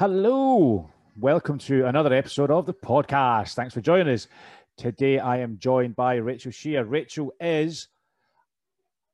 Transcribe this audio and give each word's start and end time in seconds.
Hello. 0.00 0.88
Welcome 1.18 1.58
to 1.58 1.84
another 1.84 2.14
episode 2.14 2.50
of 2.50 2.64
the 2.64 2.72
podcast. 2.72 3.52
Thanks 3.52 3.74
for 3.74 3.82
joining 3.82 4.08
us. 4.08 4.28
Today 4.78 5.18
I 5.18 5.40
am 5.40 5.58
joined 5.58 5.94
by 5.94 6.14
Rachel 6.14 6.52
Scheer. 6.52 6.84
Rachel 6.84 7.34
is 7.38 7.88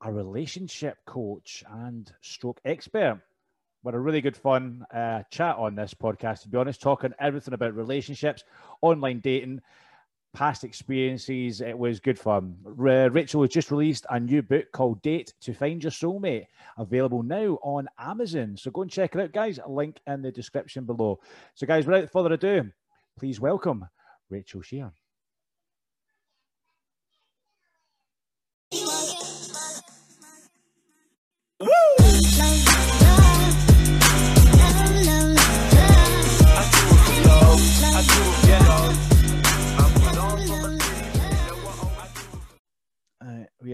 a 0.04 0.12
relationship 0.12 0.98
coach 1.04 1.64
and 1.68 2.12
stroke 2.20 2.60
expert. 2.64 3.20
We 3.82 3.88
had 3.88 3.96
a 3.96 3.98
really 3.98 4.20
good 4.20 4.36
fun 4.36 4.86
uh, 4.94 5.24
chat 5.28 5.56
on 5.56 5.74
this 5.74 5.92
podcast, 5.92 6.42
to 6.42 6.48
be 6.48 6.56
honest, 6.56 6.80
talking 6.80 7.12
everything 7.18 7.54
about 7.54 7.74
relationships, 7.74 8.44
online 8.80 9.18
dating, 9.18 9.62
past 10.34 10.64
experiences. 10.64 11.60
It 11.60 11.78
was 11.78 12.00
good 12.00 12.18
fun. 12.18 12.56
R- 12.78 12.88
uh, 12.88 13.08
Rachel 13.08 13.42
has 13.42 13.50
just 13.50 13.70
released 13.70 14.06
a 14.10 14.20
new 14.20 14.42
book 14.42 14.66
called 14.72 15.00
Date 15.02 15.32
to 15.40 15.54
Find 15.54 15.82
Your 15.82 15.90
Soulmate, 15.90 16.46
available 16.78 17.22
now 17.22 17.58
on 17.62 17.88
Amazon. 17.98 18.56
So 18.56 18.70
go 18.70 18.82
and 18.82 18.90
check 18.90 19.14
it 19.14 19.20
out, 19.20 19.32
guys. 19.32 19.58
Link 19.66 20.00
in 20.06 20.22
the 20.22 20.32
description 20.32 20.84
below. 20.84 21.20
So, 21.54 21.66
guys, 21.66 21.86
without 21.86 22.10
further 22.10 22.34
ado, 22.34 22.70
please 23.18 23.40
welcome 23.40 23.86
Rachel 24.28 24.62
Scheer. 24.62 24.92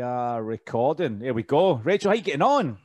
Are 0.02 0.42
recording. 0.42 1.20
Here 1.20 1.33
we 1.33 1.42
go. 1.42 1.74
Rachel, 1.74 2.11
how 2.11 2.16
you 2.16 2.23
getting 2.23 2.42
on? 2.42 2.79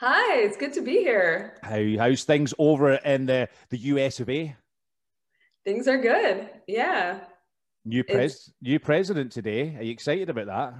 Hi, 0.00 0.38
it's 0.40 0.56
good 0.56 0.72
to 0.74 0.80
be 0.80 0.98
here. 0.98 1.58
How 1.62 1.82
how's 1.98 2.24
things 2.24 2.54
over 2.58 2.92
in 2.94 3.26
the 3.26 3.48
the 3.70 3.78
US 3.78 4.20
of 4.20 4.30
A? 4.30 4.56
Things 5.64 5.86
are 5.86 5.98
good. 5.98 6.48
Yeah. 6.66 7.20
New 7.84 8.04
pres 8.04 8.52
new 8.62 8.78
president 8.78 9.32
today. 9.32 9.76
Are 9.76 9.82
you 9.82 9.92
excited 9.92 10.30
about 10.30 10.46
that? 10.46 10.74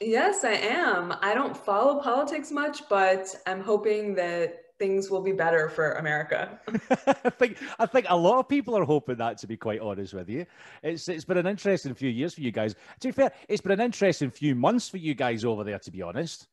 Yes, 0.00 0.44
I 0.44 0.52
am. 0.52 1.14
I 1.20 1.34
don't 1.34 1.56
follow 1.56 2.00
politics 2.00 2.50
much, 2.50 2.88
but 2.88 3.34
I'm 3.46 3.60
hoping 3.60 4.14
that 4.16 4.63
things 4.78 5.10
will 5.10 5.20
be 5.22 5.32
better 5.32 5.68
for 5.68 5.92
America. 5.92 6.58
I 7.24 7.30
think 7.30 7.58
I 7.78 7.86
think 7.86 8.06
a 8.08 8.16
lot 8.16 8.38
of 8.38 8.48
people 8.48 8.76
are 8.76 8.84
hoping 8.84 9.16
that. 9.16 9.38
To 9.38 9.46
be 9.46 9.56
quite 9.56 9.80
honest 9.80 10.14
with 10.14 10.28
you, 10.28 10.46
it's 10.82 11.08
it's 11.08 11.24
been 11.24 11.38
an 11.38 11.46
interesting 11.46 11.94
few 11.94 12.10
years 12.10 12.34
for 12.34 12.40
you 12.40 12.50
guys. 12.50 12.74
To 13.00 13.08
be 13.08 13.12
fair, 13.12 13.32
it's 13.48 13.60
been 13.60 13.72
an 13.72 13.80
interesting 13.80 14.30
few 14.30 14.54
months 14.54 14.88
for 14.88 14.98
you 14.98 15.14
guys 15.14 15.44
over 15.44 15.64
there. 15.64 15.78
To 15.78 15.90
be 15.90 16.02
honest, 16.02 16.48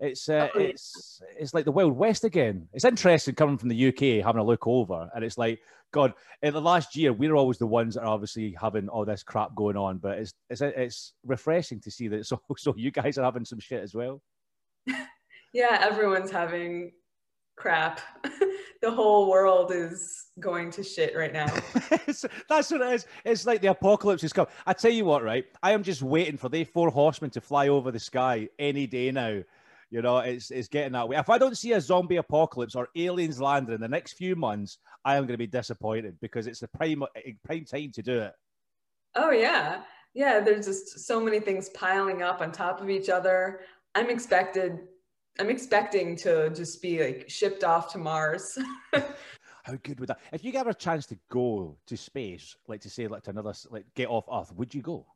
it's 0.00 0.28
uh, 0.28 0.48
Oh, 0.54 0.58
yeah. 0.58 0.66
it's 0.68 1.20
it's 1.38 1.54
like 1.54 1.64
the 1.64 1.72
Wild 1.72 1.96
West 1.96 2.24
again. 2.24 2.68
It's 2.72 2.84
interesting 2.84 3.34
coming 3.34 3.58
from 3.58 3.68
the 3.68 3.88
UK, 3.88 4.24
having 4.24 4.40
a 4.40 4.44
look 4.44 4.66
over, 4.66 5.10
and 5.14 5.24
it's 5.24 5.38
like 5.38 5.60
God. 5.92 6.14
In 6.42 6.52
the 6.54 6.60
last 6.60 6.94
year, 6.96 7.12
we're 7.12 7.34
always 7.34 7.58
the 7.58 7.66
ones 7.66 7.94
that 7.94 8.02
are 8.02 8.06
obviously 8.14 8.54
having 8.60 8.88
all 8.88 9.04
this 9.04 9.22
crap 9.22 9.54
going 9.54 9.76
on, 9.76 9.98
but 9.98 10.18
it's 10.18 10.32
it's 10.48 10.60
it's 10.60 11.12
refreshing 11.24 11.80
to 11.80 11.90
see 11.90 12.08
that 12.08 12.26
So 12.26 12.40
also 12.48 12.74
you 12.76 12.90
guys 12.90 13.18
are 13.18 13.24
having 13.24 13.44
some 13.44 13.58
shit 13.60 13.82
as 13.82 13.94
well. 13.94 14.22
yeah, 15.52 15.78
everyone's 15.82 16.30
having 16.30 16.92
crap. 17.58 18.00
the 18.82 18.90
whole 18.90 19.28
world 19.28 19.72
is 19.72 20.26
going 20.40 20.70
to 20.70 20.82
shit 20.82 21.16
right 21.16 21.32
now. 21.32 21.46
That's 22.48 22.70
what 22.70 22.80
it 22.80 22.94
is. 22.94 23.06
It's 23.24 23.46
like 23.46 23.60
the 23.60 23.68
apocalypse 23.68 24.22
is 24.24 24.32
coming. 24.32 24.50
I 24.66 24.72
tell 24.72 24.92
you 24.92 25.04
what, 25.04 25.22
right? 25.22 25.44
I 25.62 25.72
am 25.72 25.82
just 25.82 26.02
waiting 26.02 26.36
for 26.36 26.48
the 26.48 26.64
four 26.64 26.90
horsemen 26.90 27.30
to 27.32 27.40
fly 27.40 27.68
over 27.68 27.90
the 27.90 27.98
sky 27.98 28.48
any 28.58 28.86
day 28.86 29.10
now. 29.10 29.42
You 29.90 30.02
know, 30.02 30.18
it's 30.18 30.50
it's 30.50 30.68
getting 30.68 30.92
that 30.92 31.08
way. 31.08 31.16
If 31.16 31.30
I 31.30 31.38
don't 31.38 31.56
see 31.56 31.72
a 31.72 31.80
zombie 31.80 32.16
apocalypse 32.16 32.74
or 32.74 32.88
aliens 32.94 33.40
landing 33.40 33.74
in 33.74 33.80
the 33.80 33.88
next 33.88 34.12
few 34.14 34.36
months, 34.36 34.78
I 35.04 35.16
am 35.16 35.22
going 35.22 35.34
to 35.34 35.38
be 35.38 35.46
disappointed 35.46 36.18
because 36.20 36.46
it's 36.46 36.60
the 36.60 36.68
prime 36.68 37.02
eh, 37.16 37.32
prime 37.44 37.64
time 37.64 37.90
to 37.92 38.02
do 38.02 38.20
it. 38.20 38.32
oh, 39.14 39.30
yeah. 39.30 39.82
Yeah, 40.14 40.40
there's 40.40 40.66
just 40.66 41.06
so 41.06 41.20
many 41.20 41.38
things 41.38 41.68
piling 41.70 42.22
up 42.22 42.40
on 42.40 42.50
top 42.50 42.80
of 42.80 42.90
each 42.90 43.08
other. 43.08 43.60
I'm 43.94 44.10
expected. 44.10 44.80
I'm 45.38 45.50
expecting 45.50 46.16
to 46.16 46.50
just 46.50 46.82
be 46.82 47.02
like 47.02 47.24
shipped 47.28 47.62
off 47.62 47.92
to 47.92 47.98
Mars. 47.98 48.58
How 48.92 49.74
good 49.82 50.00
would 50.00 50.08
that? 50.08 50.20
If 50.32 50.44
you 50.44 50.50
get 50.50 50.66
a 50.66 50.74
chance 50.74 51.06
to 51.06 51.18
go 51.30 51.76
to 51.86 51.96
space, 51.96 52.56
like 52.66 52.80
to 52.80 52.90
say, 52.90 53.06
like 53.06 53.22
to 53.24 53.30
another, 53.30 53.52
like 53.70 53.84
get 53.94 54.08
off 54.08 54.24
Earth, 54.32 54.52
would 54.56 54.74
you 54.74 54.82
go? 54.82 55.06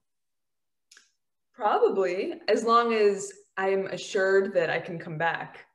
Probably, 1.54 2.34
as 2.48 2.62
long 2.64 2.92
as 2.92 3.32
I'm 3.56 3.86
assured 3.86 4.54
that 4.54 4.70
I 4.70 4.78
can 4.78 4.98
come 4.98 5.18
back. 5.18 5.66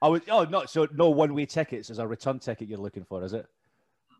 I 0.00 0.08
would. 0.08 0.22
Oh 0.30 0.44
no! 0.44 0.64
So 0.66 0.86
no 0.92 1.10
one-way 1.10 1.46
tickets 1.46 1.90
is 1.90 1.98
a 1.98 2.06
return 2.06 2.38
ticket 2.38 2.68
you're 2.68 2.78
looking 2.78 3.04
for, 3.04 3.24
is 3.24 3.32
it? 3.32 3.46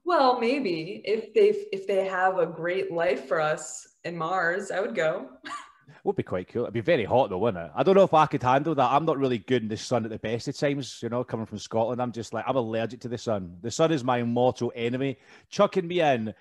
Well, 0.04 0.40
maybe 0.40 1.02
if 1.04 1.34
they 1.34 1.66
if 1.72 1.86
they 1.86 2.06
have 2.06 2.38
a 2.38 2.46
great 2.46 2.92
life 2.92 3.26
for 3.26 3.40
us 3.40 3.86
in 4.04 4.16
Mars, 4.16 4.70
I 4.70 4.80
would 4.80 4.94
go. 4.94 5.30
Would 6.04 6.16
be 6.16 6.22
quite 6.22 6.48
cool. 6.48 6.62
It'd 6.62 6.74
be 6.74 6.80
very 6.80 7.04
hot 7.04 7.30
though, 7.30 7.38
wouldn't 7.38 7.64
it? 7.64 7.72
I 7.74 7.82
don't 7.82 7.94
know 7.94 8.02
if 8.02 8.14
I 8.14 8.26
could 8.26 8.42
handle 8.42 8.74
that. 8.74 8.92
I'm 8.92 9.04
not 9.04 9.18
really 9.18 9.38
good 9.38 9.62
in 9.62 9.68
the 9.68 9.76
sun 9.76 10.04
at 10.04 10.10
the 10.10 10.18
best 10.18 10.48
of 10.48 10.56
times, 10.56 11.00
you 11.02 11.08
know, 11.08 11.24
coming 11.24 11.46
from 11.46 11.58
Scotland. 11.58 12.00
I'm 12.00 12.12
just 12.12 12.32
like, 12.32 12.44
I'm 12.46 12.56
allergic 12.56 13.00
to 13.00 13.08
the 13.08 13.18
sun. 13.18 13.56
The 13.62 13.70
sun 13.70 13.92
is 13.92 14.04
my 14.04 14.22
mortal 14.22 14.72
enemy. 14.74 15.18
Chucking 15.50 15.86
me 15.86 16.00
in 16.00 16.34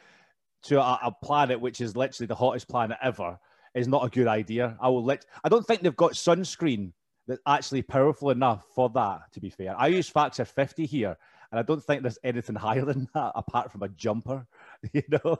to 0.63 0.81
a, 0.81 0.99
a 1.03 1.11
planet 1.23 1.59
which 1.59 1.81
is 1.81 1.95
literally 1.95 2.27
the 2.27 2.35
hottest 2.35 2.67
planet 2.67 2.97
ever 3.01 3.39
is 3.73 3.87
not 3.87 4.05
a 4.05 4.09
good 4.09 4.27
idea. 4.27 4.77
I 4.81 4.89
will 4.89 5.03
let, 5.03 5.25
I 5.43 5.49
don't 5.49 5.65
think 5.65 5.81
they've 5.81 5.95
got 5.95 6.13
sunscreen 6.13 6.91
that's 7.27 7.41
actually 7.45 7.81
powerful 7.81 8.31
enough 8.31 8.63
for 8.73 8.89
that, 8.89 9.21
to 9.33 9.39
be 9.39 9.49
fair. 9.49 9.75
I 9.77 9.87
use 9.87 10.09
Factor 10.09 10.45
50 10.45 10.85
here, 10.85 11.17
and 11.51 11.59
I 11.59 11.61
don't 11.61 11.83
think 11.83 12.01
there's 12.01 12.19
anything 12.23 12.55
higher 12.55 12.85
than 12.85 13.07
that 13.13 13.33
apart 13.35 13.71
from 13.71 13.83
a 13.83 13.89
jumper, 13.89 14.47
you 14.93 15.03
know? 15.09 15.37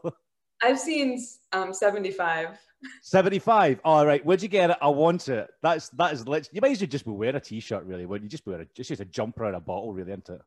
I've 0.62 0.80
seen 0.80 1.24
um, 1.52 1.74
75. 1.74 2.58
75. 3.02 3.80
All 3.84 4.06
right. 4.06 4.26
Where'd 4.26 4.42
you 4.42 4.48
get 4.48 4.70
it? 4.70 4.78
I 4.82 4.90
want 4.90 5.30
it. 5.30 5.50
That's 5.62 5.90
that 5.90 6.14
is 6.14 6.28
lit. 6.28 6.50
You 6.52 6.62
might 6.62 6.72
as 6.72 6.82
well 6.82 6.88
just 6.88 7.06
be 7.06 7.12
wearing 7.12 7.36
a 7.36 7.40
t-shirt, 7.40 7.86
really. 7.86 8.06
Wouldn't 8.06 8.26
you 8.26 8.30
just 8.30 8.46
be 8.46 8.52
wearing 8.52 8.68
a, 8.68 8.76
just 8.76 8.90
use 8.90 9.00
a 9.00 9.06
jumper 9.06 9.46
and 9.46 9.56
a 9.56 9.60
bottle, 9.60 9.94
really, 9.94 10.12
isn't 10.12 10.30
it? 10.30 10.42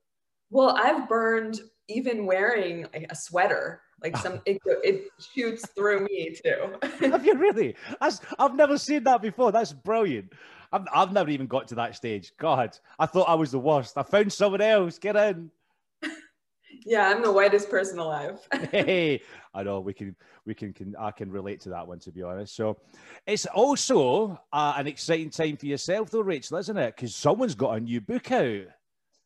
Well, 0.50 0.76
I've 0.76 1.08
burned 1.08 1.60
even 1.88 2.26
wearing 2.26 2.86
like, 2.92 3.06
a 3.10 3.14
sweater. 3.14 3.82
Like 4.02 4.16
some, 4.16 4.40
it, 4.46 4.58
it 4.66 5.08
shoots 5.34 5.66
through 5.76 6.04
me 6.04 6.36
too. 6.44 6.74
Have 7.10 7.24
you 7.24 7.34
really? 7.34 7.76
That's, 8.00 8.20
I've 8.38 8.54
never 8.54 8.78
seen 8.78 9.04
that 9.04 9.22
before. 9.22 9.52
That's 9.52 9.72
brilliant. 9.72 10.32
I've, 10.72 10.86
I've 10.94 11.12
never 11.12 11.30
even 11.30 11.46
got 11.46 11.68
to 11.68 11.74
that 11.76 11.96
stage. 11.96 12.32
God, 12.38 12.78
I 12.98 13.06
thought 13.06 13.28
I 13.28 13.34
was 13.34 13.50
the 13.50 13.58
worst. 13.58 13.98
I 13.98 14.02
found 14.02 14.32
someone 14.32 14.60
else. 14.60 14.98
Get 14.98 15.16
in. 15.16 15.50
Yeah, 16.84 17.08
I'm 17.08 17.22
the 17.22 17.32
whitest 17.32 17.70
person 17.70 17.98
alive. 17.98 18.38
Hey, 18.70 19.22
I 19.54 19.62
know 19.62 19.80
we 19.80 19.92
can, 19.92 20.14
we 20.46 20.54
can, 20.54 20.72
can, 20.72 20.94
I 20.98 21.10
can 21.10 21.30
relate 21.30 21.60
to 21.62 21.70
that 21.70 21.86
one, 21.86 21.98
to 22.00 22.12
be 22.12 22.22
honest. 22.22 22.54
So 22.54 22.78
it's 23.26 23.46
also 23.46 24.40
uh, 24.52 24.74
an 24.76 24.86
exciting 24.86 25.30
time 25.30 25.56
for 25.56 25.66
yourself, 25.66 26.10
though, 26.10 26.20
Rachel, 26.20 26.58
isn't 26.58 26.76
it? 26.76 26.94
Because 26.96 27.14
someone's 27.14 27.54
got 27.54 27.76
a 27.76 27.80
new 27.80 28.00
book 28.00 28.30
out. 28.32 28.64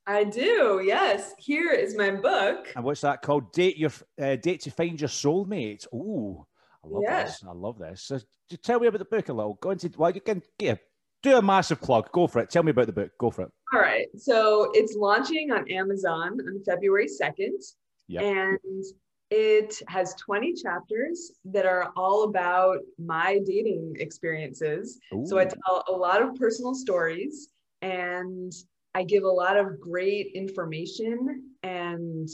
I 0.06 0.24
do. 0.24 0.82
Yes. 0.84 1.32
Here 1.38 1.72
is 1.72 1.96
my 1.96 2.10
book. 2.10 2.72
And 2.76 2.84
what's 2.84 3.00
that 3.02 3.22
called? 3.22 3.52
Date 3.52 3.78
your 3.78 3.90
uh, 4.20 4.36
date 4.36 4.60
to 4.62 4.70
find 4.70 5.00
your 5.00 5.08
soulmate. 5.08 5.86
Ooh, 5.94 6.46
I 6.84 6.88
love 6.88 7.02
Yeah. 7.04 7.24
this. 7.24 7.42
I 7.48 7.52
love 7.52 7.78
this. 7.78 8.02
So 8.02 8.20
just 8.50 8.62
tell 8.62 8.80
me 8.80 8.86
about 8.86 8.98
the 8.98 9.06
book 9.06 9.28
a 9.30 9.32
little. 9.32 9.58
Go 9.62 9.70
into 9.70 9.90
well, 9.96 10.10
you 10.10 10.20
can 10.20 10.42
yeah, 10.58 10.74
do 11.24 11.36
a 11.36 11.42
massive 11.42 11.80
plug. 11.80 12.10
Go 12.12 12.26
for 12.28 12.40
it. 12.40 12.50
Tell 12.50 12.62
me 12.62 12.70
about 12.70 12.86
the 12.86 12.92
book. 12.92 13.10
Go 13.18 13.30
for 13.30 13.42
it. 13.42 13.50
All 13.72 13.80
right. 13.80 14.06
So 14.16 14.70
it's 14.74 14.94
launching 14.94 15.50
on 15.50 15.68
Amazon 15.70 16.38
on 16.46 16.62
February 16.64 17.08
2nd. 17.08 17.74
Yep. 18.08 18.22
And 18.22 18.84
it 19.30 19.82
has 19.88 20.14
20 20.14 20.52
chapters 20.54 21.32
that 21.46 21.66
are 21.66 21.90
all 21.96 22.24
about 22.24 22.78
my 22.98 23.40
dating 23.44 23.96
experiences. 23.98 25.00
So 25.24 25.38
I 25.38 25.46
tell 25.46 25.84
a 25.88 25.92
lot 25.92 26.22
of 26.22 26.34
personal 26.36 26.74
stories 26.74 27.48
and 27.82 28.52
I 28.94 29.02
give 29.02 29.24
a 29.24 29.28
lot 29.28 29.56
of 29.56 29.80
great 29.80 30.32
information 30.34 31.50
and 31.62 32.28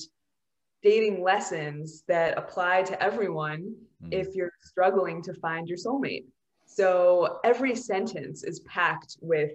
dating 0.82 1.22
lessons 1.22 2.02
that 2.08 2.36
apply 2.36 2.82
to 2.82 3.02
everyone 3.02 3.74
Mm. 4.02 4.14
if 4.14 4.34
you're 4.34 4.52
struggling 4.62 5.20
to 5.22 5.34
find 5.34 5.68
your 5.68 5.76
soulmate. 5.76 6.24
So 6.72 7.40
every 7.42 7.74
sentence 7.74 8.44
is 8.44 8.60
packed 8.60 9.16
with 9.20 9.50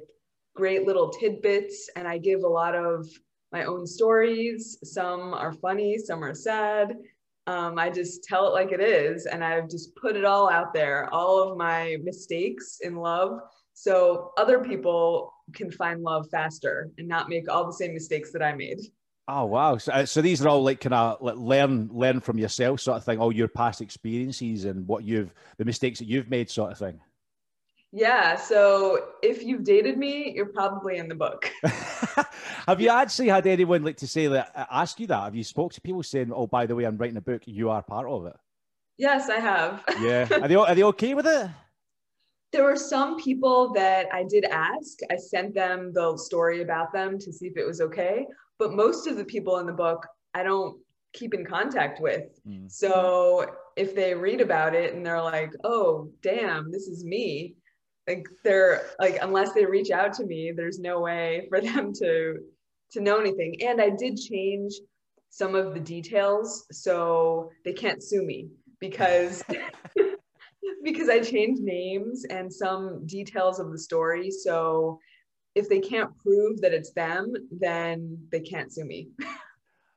great 0.53 0.85
little 0.85 1.09
tidbits, 1.09 1.89
and 1.95 2.05
I 2.05 2.17
give 2.17 2.43
a 2.43 2.47
lot 2.47 2.75
of 2.75 3.07
my 3.53 3.63
own 3.63 3.87
stories. 3.87 4.77
Some 4.83 5.33
are 5.33 5.53
funny, 5.53 5.97
some 5.97 6.21
are 6.25 6.35
sad. 6.35 6.97
Um, 7.47 7.79
I 7.79 7.89
just 7.89 8.25
tell 8.25 8.47
it 8.47 8.51
like 8.51 8.73
it 8.73 8.81
is, 8.81 9.27
and 9.27 9.45
I've 9.45 9.69
just 9.69 9.95
put 9.95 10.17
it 10.17 10.25
all 10.25 10.49
out 10.49 10.73
there, 10.73 11.07
all 11.13 11.41
of 11.41 11.57
my 11.57 11.95
mistakes 12.03 12.79
in 12.81 12.97
love, 12.97 13.39
so 13.73 14.33
other 14.37 14.59
people 14.59 15.31
can 15.53 15.71
find 15.71 16.01
love 16.01 16.27
faster 16.29 16.91
and 16.97 17.07
not 17.07 17.29
make 17.29 17.49
all 17.49 17.65
the 17.65 17.71
same 17.71 17.93
mistakes 17.93 18.33
that 18.33 18.43
I 18.43 18.53
made. 18.53 18.81
Oh 19.27 19.45
wow! 19.45 19.77
So, 19.77 19.91
uh, 19.91 20.05
so 20.05 20.21
these 20.21 20.43
are 20.43 20.49
all 20.49 20.63
like 20.63 20.81
kind 20.81 20.93
of 20.93 21.19
like 21.19 21.35
learn 21.35 21.89
learn 21.91 22.19
from 22.19 22.37
yourself 22.37 22.79
sort 22.79 22.97
of 22.97 23.03
thing. 23.03 23.19
All 23.19 23.31
your 23.31 23.47
past 23.47 23.81
experiences 23.81 24.65
and 24.65 24.87
what 24.87 25.03
you've 25.03 25.33
the 25.57 25.65
mistakes 25.65 25.97
that 25.99 26.05
you've 26.05 26.29
made 26.29 26.49
sort 26.49 26.71
of 26.71 26.77
thing. 26.77 26.99
Yeah. 27.91 28.35
So 28.35 28.99
if 29.23 29.43
you've 29.43 29.63
dated 29.63 29.97
me, 29.97 30.33
you're 30.35 30.47
probably 30.47 30.97
in 30.97 31.07
the 31.07 31.15
book. 31.15 31.49
have 32.67 32.79
you 32.79 32.89
actually 32.89 33.29
had 33.29 33.47
anyone 33.47 33.83
like 33.83 33.97
to 33.97 34.07
say 34.07 34.27
that 34.27 34.51
ask 34.69 34.99
you 34.99 35.07
that? 35.07 35.23
Have 35.23 35.35
you 35.35 35.43
spoke 35.43 35.73
to 35.73 35.81
people 35.81 36.03
saying, 36.03 36.31
"Oh, 36.31 36.45
by 36.45 36.67
the 36.67 36.75
way, 36.75 36.83
I'm 36.83 36.97
writing 36.97 37.17
a 37.17 37.21
book. 37.21 37.43
You 37.45 37.71
are 37.71 37.81
part 37.81 38.07
of 38.07 38.27
it." 38.27 38.35
Yes, 38.97 39.29
I 39.29 39.39
have. 39.39 39.83
Yeah. 39.99 40.27
Are 40.41 40.47
they 40.47 40.55
are 40.55 40.75
they 40.75 40.83
okay 40.83 41.15
with 41.15 41.25
it? 41.25 41.49
There 42.51 42.63
were 42.63 42.75
some 42.75 43.19
people 43.19 43.73
that 43.73 44.07
I 44.13 44.23
did 44.23 44.45
ask. 44.45 44.99
I 45.09 45.15
sent 45.15 45.55
them 45.55 45.91
the 45.93 46.15
story 46.15 46.61
about 46.61 46.93
them 46.93 47.17
to 47.19 47.33
see 47.33 47.47
if 47.47 47.57
it 47.57 47.65
was 47.65 47.81
okay. 47.81 48.27
But 48.59 48.73
most 48.73 49.07
of 49.07 49.17
the 49.17 49.25
people 49.25 49.57
in 49.59 49.65
the 49.65 49.73
book, 49.73 50.05
I 50.33 50.43
don't 50.43 50.79
keep 51.13 51.33
in 51.33 51.45
contact 51.45 52.01
with. 52.01 52.23
Mm. 52.47 52.71
So 52.71 53.45
if 53.75 53.95
they 53.95 54.13
read 54.13 54.41
about 54.41 54.75
it 54.75 54.93
and 54.93 55.05
they're 55.05 55.21
like, 55.21 55.51
"Oh, 55.63 56.11
damn, 56.21 56.71
this 56.71 56.87
is 56.87 57.03
me," 57.03 57.55
like 58.07 58.27
they're 58.43 58.81
like, 58.99 59.17
unless 59.21 59.53
they 59.53 59.65
reach 59.65 59.91
out 59.91 60.13
to 60.13 60.25
me, 60.25 60.51
there's 60.55 60.79
no 60.79 61.01
way 61.01 61.47
for 61.49 61.61
them 61.61 61.93
to 61.93 62.37
to 62.91 63.01
know 63.01 63.19
anything. 63.19 63.61
And 63.63 63.81
I 63.81 63.89
did 63.89 64.17
change 64.17 64.73
some 65.29 65.55
of 65.55 65.73
the 65.73 65.79
details 65.79 66.65
so 66.71 67.49
they 67.65 67.73
can't 67.73 68.01
sue 68.01 68.23
me 68.23 68.47
because 68.79 69.43
because 70.83 71.09
I 71.09 71.19
changed 71.19 71.61
names 71.61 72.25
and 72.29 72.51
some 72.51 73.05
details 73.05 73.59
of 73.59 73.71
the 73.71 73.79
story. 73.79 74.31
So 74.31 74.99
if 75.55 75.69
they 75.69 75.79
can't 75.79 76.15
prove 76.17 76.61
that 76.61 76.73
it's 76.73 76.91
them, 76.91 77.33
then 77.49 78.19
they 78.31 78.41
can't 78.41 78.71
sue 78.71 78.85
me. 78.85 79.09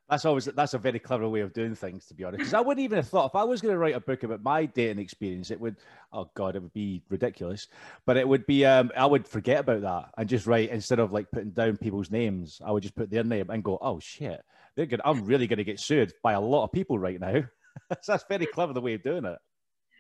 That's 0.09 0.25
always 0.25 0.47
that's 0.47 0.73
a 0.73 0.79
very 0.79 0.99
clever 0.99 1.29
way 1.29 1.41
of 1.41 1.53
doing 1.53 1.75
things, 1.75 2.07
to 2.07 2.15
be 2.15 2.25
honest. 2.25 2.39
Because 2.39 2.55
I 2.55 2.61
wouldn't 2.61 2.83
even 2.83 2.97
have 2.97 3.09
thought 3.09 3.27
if 3.27 3.35
I 3.35 3.45
was 3.45 3.61
going 3.61 3.75
to 3.75 3.79
write 3.79 3.95
a 3.95 4.01
book 4.01 4.23
about 4.23 4.43
my 4.43 4.65
dating 4.65 5.01
experience, 5.01 5.51
it 5.51 5.61
would 5.61 5.77
oh 6.15 6.31
god, 6.35 6.57
it 6.57 6.63
would 6.63 6.73
be 6.73 7.03
ridiculous. 7.11 7.69
But 8.07 8.17
it 8.17 8.27
would 8.27 8.47
be 8.47 8.65
um, 8.65 8.91
I 8.97 9.05
would 9.05 9.29
forget 9.29 9.61
about 9.61 9.83
that 9.83 10.07
and 10.17 10.27
just 10.27 10.47
write 10.47 10.71
instead 10.71 10.99
of 10.99 11.13
like 11.13 11.31
putting 11.31 11.51
down 11.51 11.77
people's 11.77 12.11
names, 12.11 12.59
I 12.65 12.73
would 12.73 12.85
just 12.85 12.97
put 12.97 13.11
their 13.11 13.23
name 13.23 13.51
and 13.51 13.63
go, 13.63 13.77
oh 13.83 14.01
shit, 14.01 14.41
they're 14.77 14.87
good. 14.87 15.03
I'm 15.05 15.27
really 15.27 15.47
going 15.47 15.59
to 15.59 15.65
get 15.65 15.79
sued 15.79 16.15
by 16.23 16.33
a 16.33 16.41
lot 16.41 16.65
of 16.65 16.73
people 16.73 16.99
right 16.99 17.21
now. 17.21 17.43
so 18.01 18.13
that's 18.13 18.25
very 18.31 18.47
clever 18.47 18.73
the 18.73 18.81
way 18.81 18.95
of 18.95 19.03
doing 19.03 19.27
it. 19.27 19.39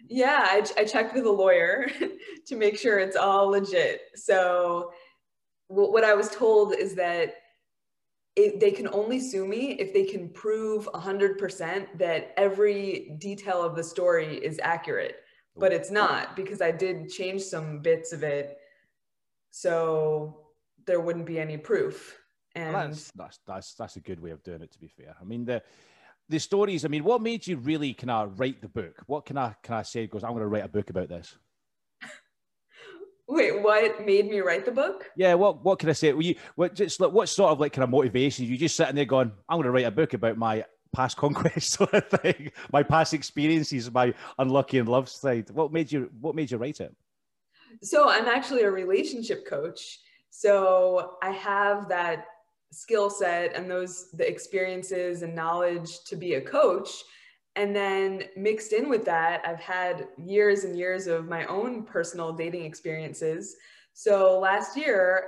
Yeah, 0.08 0.38
I, 0.40 0.64
I 0.78 0.84
checked 0.84 1.14
with 1.14 1.26
a 1.26 1.30
lawyer 1.30 1.86
to 2.46 2.56
make 2.56 2.78
sure 2.78 2.98
it's 2.98 3.16
all 3.16 3.48
legit. 3.48 4.00
So 4.14 4.92
what 5.68 6.04
I 6.04 6.14
was 6.14 6.28
told 6.30 6.74
is 6.74 6.94
that 6.94 7.34
it, 8.36 8.60
they 8.60 8.70
can 8.70 8.88
only 8.88 9.20
sue 9.20 9.46
me 9.46 9.72
if 9.72 9.92
they 9.92 10.04
can 10.04 10.28
prove 10.30 10.88
100% 10.94 11.98
that 11.98 12.32
every 12.36 13.16
detail 13.18 13.62
of 13.62 13.76
the 13.76 13.84
story 13.84 14.36
is 14.36 14.60
accurate. 14.62 15.16
But 15.56 15.72
it's 15.72 15.90
not 15.90 16.36
because 16.36 16.62
I 16.62 16.70
did 16.70 17.10
change 17.10 17.42
some 17.42 17.80
bits 17.80 18.12
of 18.12 18.22
it. 18.22 18.58
So 19.50 20.46
there 20.86 21.00
wouldn't 21.00 21.26
be 21.26 21.40
any 21.40 21.56
proof. 21.56 22.16
And 22.54 22.72
well, 22.72 22.86
that's, 22.86 23.10
that's, 23.16 23.40
that's, 23.44 23.74
that's 23.74 23.96
a 23.96 24.00
good 24.00 24.20
way 24.20 24.30
of 24.30 24.42
doing 24.44 24.62
it, 24.62 24.70
to 24.70 24.78
be 24.78 24.86
fair. 24.86 25.16
I 25.20 25.24
mean, 25.24 25.44
the, 25.44 25.60
the 26.28 26.38
stories, 26.38 26.84
I 26.84 26.88
mean, 26.88 27.02
what 27.02 27.20
made 27.20 27.44
you 27.44 27.56
really 27.56 27.92
kind 27.92 28.10
of 28.12 28.38
write 28.38 28.62
the 28.62 28.68
book? 28.68 29.02
What 29.06 29.26
can 29.26 29.36
I, 29.36 29.56
can 29.64 29.74
I 29.74 29.82
say 29.82 30.06
goes, 30.06 30.22
I'm 30.22 30.30
going 30.30 30.42
to 30.42 30.46
write 30.46 30.64
a 30.64 30.68
book 30.68 30.90
about 30.90 31.08
this? 31.08 31.36
Wait, 33.28 33.62
what 33.62 34.06
made 34.06 34.30
me 34.30 34.40
write 34.40 34.64
the 34.64 34.72
book? 34.72 35.10
Yeah, 35.14 35.34
what 35.34 35.62
what 35.62 35.78
can 35.78 35.90
I 35.90 35.92
say? 35.92 36.12
Were 36.14 36.22
you 36.22 36.36
what 36.54 36.74
just 36.74 36.98
like 36.98 37.12
what 37.12 37.28
sort 37.28 37.52
of 37.52 37.60
like 37.60 37.74
kind 37.74 37.84
of 37.84 37.90
motivation? 37.90 38.46
You 38.46 38.56
just 38.56 38.74
sitting 38.74 38.94
there 38.94 39.04
going, 39.04 39.30
I'm 39.48 39.56
going 39.56 39.64
to 39.64 39.70
write 39.70 39.84
a 39.84 39.90
book 39.90 40.14
about 40.14 40.38
my 40.38 40.64
past 40.94 41.16
conquest 41.18 41.72
sort 41.72 41.92
of 41.92 42.08
thing, 42.08 42.50
my 42.72 42.82
past 42.82 43.12
experiences, 43.12 43.92
my 43.92 44.14
unlucky 44.38 44.78
and 44.78 44.88
love 44.88 45.10
side. 45.10 45.50
What 45.50 45.72
made 45.72 45.92
you 45.92 46.10
what 46.20 46.34
made 46.34 46.50
you 46.50 46.56
write 46.56 46.80
it? 46.80 46.94
So 47.82 48.08
I'm 48.08 48.26
actually 48.26 48.62
a 48.62 48.70
relationship 48.70 49.46
coach. 49.46 49.98
So 50.30 51.16
I 51.22 51.30
have 51.32 51.88
that 51.90 52.24
skill 52.72 53.10
set 53.10 53.54
and 53.54 53.70
those 53.70 54.10
the 54.12 54.26
experiences 54.26 55.20
and 55.22 55.34
knowledge 55.34 56.02
to 56.04 56.16
be 56.16 56.34
a 56.34 56.40
coach 56.40 56.88
and 57.58 57.74
then 57.74 58.22
mixed 58.36 58.72
in 58.72 58.88
with 58.88 59.04
that, 59.06 59.42
I've 59.44 59.58
had 59.58 60.06
years 60.16 60.62
and 60.62 60.78
years 60.78 61.08
of 61.08 61.26
my 61.26 61.44
own 61.46 61.82
personal 61.82 62.32
dating 62.32 62.64
experiences. 62.64 63.56
So 63.94 64.38
last 64.38 64.76
year, 64.76 65.24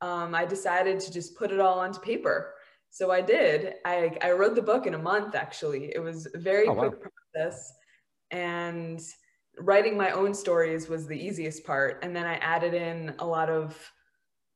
um, 0.00 0.36
I 0.36 0.44
decided 0.44 1.00
to 1.00 1.12
just 1.12 1.34
put 1.34 1.50
it 1.50 1.58
all 1.58 1.80
onto 1.80 1.98
paper. 1.98 2.54
So 2.90 3.10
I 3.10 3.20
did. 3.20 3.74
I, 3.84 4.16
I 4.22 4.30
wrote 4.30 4.54
the 4.54 4.62
book 4.62 4.86
in 4.86 4.94
a 4.94 4.98
month, 4.98 5.34
actually. 5.34 5.92
It 5.92 5.98
was 5.98 6.28
a 6.32 6.38
very 6.38 6.68
oh, 6.68 6.74
quick 6.74 6.92
wow. 6.92 7.10
process. 7.34 7.72
And 8.30 9.02
writing 9.58 9.96
my 9.96 10.12
own 10.12 10.32
stories 10.32 10.88
was 10.88 11.08
the 11.08 11.18
easiest 11.18 11.66
part. 11.66 11.98
And 12.04 12.14
then 12.14 12.24
I 12.24 12.34
added 12.34 12.74
in 12.74 13.16
a 13.18 13.26
lot 13.26 13.50
of 13.50 13.76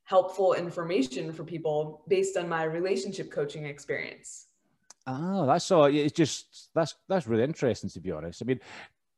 helpful 0.04 0.54
information 0.54 1.32
for 1.32 1.42
people 1.42 2.04
based 2.06 2.36
on 2.36 2.48
my 2.48 2.62
relationship 2.62 3.32
coaching 3.32 3.66
experience. 3.66 4.47
Oh, 5.08 5.46
that's 5.46 5.64
so. 5.64 5.84
It's 5.84 6.12
just 6.12 6.68
that's 6.74 6.94
that's 7.08 7.26
really 7.26 7.44
interesting 7.44 7.88
to 7.90 8.00
be 8.00 8.12
honest. 8.12 8.42
I 8.42 8.44
mean, 8.44 8.60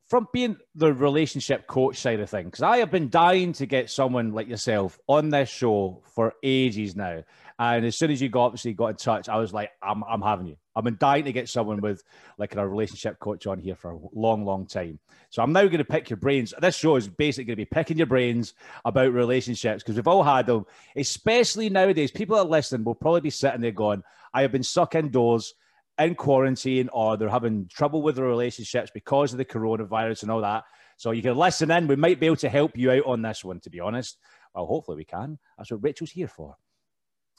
from 0.09 0.29
being 0.33 0.57
the 0.77 0.93
relationship 0.93 1.67
coach 1.67 1.99
side 1.99 2.21
of 2.21 2.31
things, 2.31 2.47
because 2.47 2.63
I 2.63 2.79
have 2.79 2.93
been 2.93 3.11
dying 3.11 3.53
to 3.55 3.67
get 3.67 3.91
someone 3.91 4.33
like 4.33 4.49
yourself 4.49 4.99
on 5.09 5.31
this 5.31 5.49
show 5.49 6.03
for 6.15 6.35
ages 6.45 6.95
now. 6.95 7.25
And 7.59 7.85
as 7.85 7.97
soon 7.97 8.11
as 8.11 8.23
you 8.23 8.29
got 8.29 8.47
obviously 8.47 8.73
got 8.73 8.89
in 8.89 8.97
touch, 8.97 9.29
I 9.29 9.37
was 9.39 9.53
like, 9.53 9.71
I'm 9.83 10.05
I'm 10.05 10.23
having 10.23 10.47
you. 10.47 10.57
I've 10.77 10.85
been 10.85 10.97
dying 10.99 11.25
to 11.25 11.33
get 11.33 11.49
someone 11.49 11.81
with 11.81 12.05
like 12.39 12.55
a 12.55 12.67
relationship 12.67 13.19
coach 13.19 13.49
on 13.49 13.59
here 13.59 13.75
for 13.75 13.91
a 13.91 13.99
long, 14.13 14.45
long 14.45 14.67
time. 14.67 15.01
So 15.31 15.43
I'm 15.43 15.53
now 15.53 15.65
going 15.65 15.79
to 15.79 15.85
pick 15.85 16.09
your 16.09 16.19
brains. 16.19 16.55
This 16.61 16.77
show 16.77 16.95
is 16.95 17.09
basically 17.09 17.47
going 17.47 17.57
to 17.57 17.63
be 17.63 17.75
picking 17.75 17.99
your 17.99 18.07
brains 18.07 18.55
about 18.85 19.13
relationships 19.13 19.83
because 19.83 19.97
we've 19.97 20.07
all 20.07 20.23
had 20.23 20.47
them, 20.47 20.67
especially 20.95 21.69
nowadays. 21.69 22.13
People 22.13 22.37
that 22.37 22.43
are 22.43 22.49
listening 22.49 22.85
will 22.85 22.95
probably 22.95 23.23
be 23.23 23.31
sitting 23.31 23.61
there 23.61 23.73
going, 23.73 24.05
I 24.33 24.43
have 24.43 24.53
been 24.53 24.63
stuck 24.63 24.95
indoors 24.95 25.55
in 26.01 26.15
quarantine 26.15 26.89
or 26.93 27.17
they're 27.17 27.29
having 27.29 27.69
trouble 27.69 28.03
with 28.03 28.17
their 28.17 28.25
relationships 28.25 28.91
because 28.93 29.33
of 29.33 29.39
the 29.39 29.45
coronavirus 29.45 30.23
and 30.23 30.31
all 30.31 30.41
that. 30.41 30.65
So 30.97 31.13
you 31.13 31.23
can 31.23 31.37
listen 31.37 31.71
in. 31.71 31.87
We 31.87 31.97
might 31.97 32.21
be 32.21 32.27
able 32.27 32.37
to 32.37 32.49
help 32.49 32.77
you 32.77 32.91
out 32.91 33.07
on 33.07 33.23
this 33.23 33.45
one, 33.45 33.61
to 33.61 33.71
be 33.71 33.81
honest. 33.81 34.19
Well, 34.55 34.67
hopefully 34.67 34.97
we 34.97 35.05
can. 35.05 35.39
That's 35.57 35.71
what 35.71 35.83
Rachel's 35.83 36.11
here 36.11 36.29
for. 36.29 36.57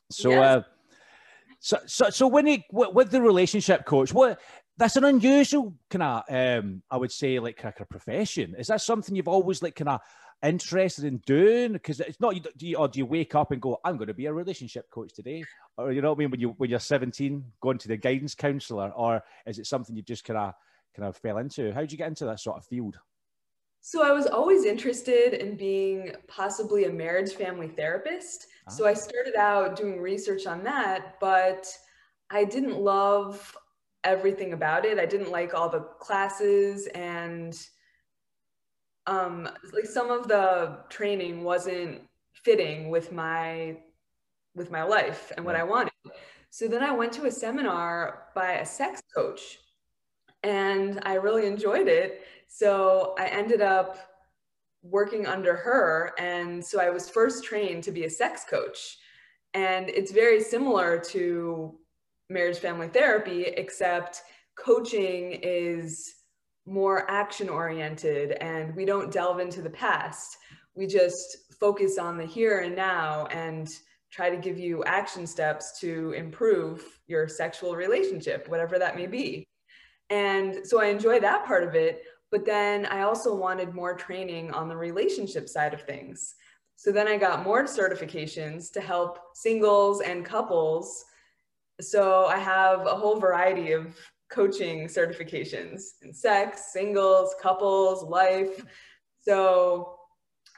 So, 0.09 0.29
yes. 0.29 0.39
uh, 0.39 0.61
so, 1.59 1.77
so, 1.85 2.09
so 2.09 2.27
when 2.27 2.47
you 2.47 2.59
with 2.71 3.11
the 3.11 3.21
relationship 3.21 3.85
coach, 3.85 4.13
what 4.13 4.39
that's 4.77 4.95
an 4.95 5.03
unusual 5.03 5.75
kind 5.89 6.03
of, 6.03 6.23
um, 6.29 6.81
I 6.89 6.97
would 6.97 7.11
say, 7.11 7.37
like 7.39 7.57
kind 7.57 7.73
of 7.79 7.89
profession. 7.89 8.55
Is 8.57 8.67
that 8.67 8.81
something 8.81 9.15
you've 9.15 9.27
always 9.27 9.61
like 9.61 9.75
kind 9.75 9.89
of 9.89 9.99
interested 10.43 11.05
in 11.05 11.17
doing? 11.25 11.73
Because 11.73 11.99
it's 11.99 12.19
not, 12.19 12.35
you 12.35 12.41
do 12.57 12.67
you, 12.67 12.77
or 12.77 12.87
do 12.87 12.99
you 12.99 13.05
wake 13.05 13.35
up 13.35 13.51
and 13.51 13.61
go, 13.61 13.79
I'm 13.83 13.97
going 13.97 14.07
to 14.07 14.13
be 14.13 14.25
a 14.25 14.33
relationship 14.33 14.89
coach 14.89 15.13
today? 15.13 15.43
Or 15.77 15.91
you 15.91 16.01
know 16.01 16.09
what 16.09 16.17
I 16.17 16.19
mean? 16.19 16.31
When 16.31 16.39
you 16.39 16.49
when 16.57 16.69
you're 16.69 16.79
17, 16.79 17.43
going 17.61 17.77
to 17.79 17.87
the 17.87 17.97
guidance 17.97 18.35
counselor, 18.35 18.89
or 18.89 19.23
is 19.45 19.59
it 19.59 19.67
something 19.67 19.95
you 19.95 20.01
just 20.01 20.23
kind 20.23 20.39
of 20.39 20.53
kind 20.95 21.07
of 21.07 21.17
fell 21.17 21.37
into? 21.37 21.73
How 21.73 21.81
did 21.81 21.91
you 21.91 21.97
get 21.97 22.07
into 22.07 22.25
that 22.25 22.39
sort 22.39 22.57
of 22.57 22.65
field? 22.65 22.97
So 23.83 24.03
I 24.03 24.11
was 24.11 24.27
always 24.27 24.63
interested 24.63 25.33
in 25.33 25.55
being 25.55 26.13
possibly 26.27 26.85
a 26.85 26.91
marriage 26.91 27.33
family 27.33 27.67
therapist. 27.67 28.47
Ah. 28.67 28.71
So 28.71 28.85
I 28.85 28.93
started 28.93 29.35
out 29.35 29.75
doing 29.75 29.99
research 29.99 30.45
on 30.45 30.63
that, 30.63 31.15
but 31.19 31.67
I 32.29 32.43
didn't 32.43 32.79
love 32.79 33.57
everything 34.03 34.53
about 34.53 34.85
it. 34.85 34.99
I 34.99 35.05
didn't 35.05 35.31
like 35.31 35.53
all 35.53 35.69
the 35.69 35.81
classes 35.99 36.87
and 36.87 37.59
um, 39.11 39.49
like 39.73 39.85
some 39.85 40.09
of 40.09 40.27
the 40.29 40.77
training 40.89 41.43
wasn't 41.43 42.01
fitting 42.33 42.89
with 42.89 43.11
my 43.11 43.77
with 44.55 44.71
my 44.71 44.83
life 44.83 45.31
and 45.35 45.45
what 45.45 45.55
I 45.55 45.63
wanted. 45.63 45.93
So 46.49 46.67
then 46.67 46.83
I 46.83 46.91
went 46.91 47.13
to 47.13 47.25
a 47.25 47.31
seminar 47.31 48.27
by 48.35 48.53
a 48.53 48.65
sex 48.65 49.01
coach 49.15 49.59
and 50.43 50.99
I 51.03 51.15
really 51.15 51.45
enjoyed 51.45 51.87
it. 51.87 52.21
So 52.47 53.15
I 53.17 53.27
ended 53.27 53.61
up 53.61 53.97
working 54.81 55.25
under 55.25 55.55
her. 55.55 56.11
And 56.17 56.63
so 56.63 56.81
I 56.81 56.89
was 56.89 57.09
first 57.09 57.45
trained 57.45 57.83
to 57.85 57.91
be 57.91 58.03
a 58.03 58.09
sex 58.09 58.43
coach. 58.49 58.97
And 59.53 59.89
it's 59.89 60.11
very 60.11 60.41
similar 60.41 60.99
to 61.11 61.77
marriage 62.29 62.57
family 62.57 62.89
therapy, 62.89 63.43
except 63.43 64.21
coaching 64.57 65.39
is 65.43 66.13
more 66.65 67.09
action 67.09 67.49
oriented 67.49 68.31
and 68.33 68.75
we 68.75 68.85
don't 68.85 69.11
delve 69.11 69.39
into 69.39 69.61
the 69.61 69.69
past. 69.69 70.37
We 70.75 70.87
just 70.87 71.37
focus 71.59 71.97
on 71.97 72.17
the 72.17 72.25
here 72.25 72.59
and 72.59 72.75
now 72.75 73.25
and 73.27 73.67
try 74.11 74.29
to 74.29 74.37
give 74.37 74.59
you 74.59 74.83
action 74.83 75.25
steps 75.25 75.79
to 75.79 76.11
improve 76.11 76.83
your 77.07 77.27
sexual 77.27 77.75
relationship, 77.75 78.47
whatever 78.47 78.77
that 78.77 78.95
may 78.95 79.07
be. 79.07 79.47
And 80.09 80.59
so 80.65 80.81
I 80.81 80.87
enjoy 80.87 81.19
that 81.21 81.45
part 81.45 81.63
of 81.63 81.75
it. 81.75 82.03
But 82.29 82.45
then 82.45 82.85
I 82.85 83.01
also 83.01 83.35
wanted 83.35 83.73
more 83.73 83.93
training 83.95 84.51
on 84.51 84.69
the 84.69 84.75
relationship 84.75 85.49
side 85.49 85.73
of 85.73 85.81
things. 85.81 86.35
So 86.75 86.91
then 86.91 87.07
I 87.07 87.17
got 87.17 87.43
more 87.43 87.63
certifications 87.65 88.71
to 88.73 88.81
help 88.81 89.19
singles 89.33 90.01
and 90.01 90.25
couples. 90.25 91.05
So 91.79 92.25
I 92.25 92.37
have 92.37 92.87
a 92.87 92.95
whole 92.95 93.19
variety 93.19 93.73
of 93.73 93.95
coaching 94.31 94.87
certifications 94.87 95.81
in 96.01 96.13
sex, 96.13 96.71
singles, 96.71 97.35
couples, 97.41 98.03
life. 98.03 98.63
So 99.19 99.97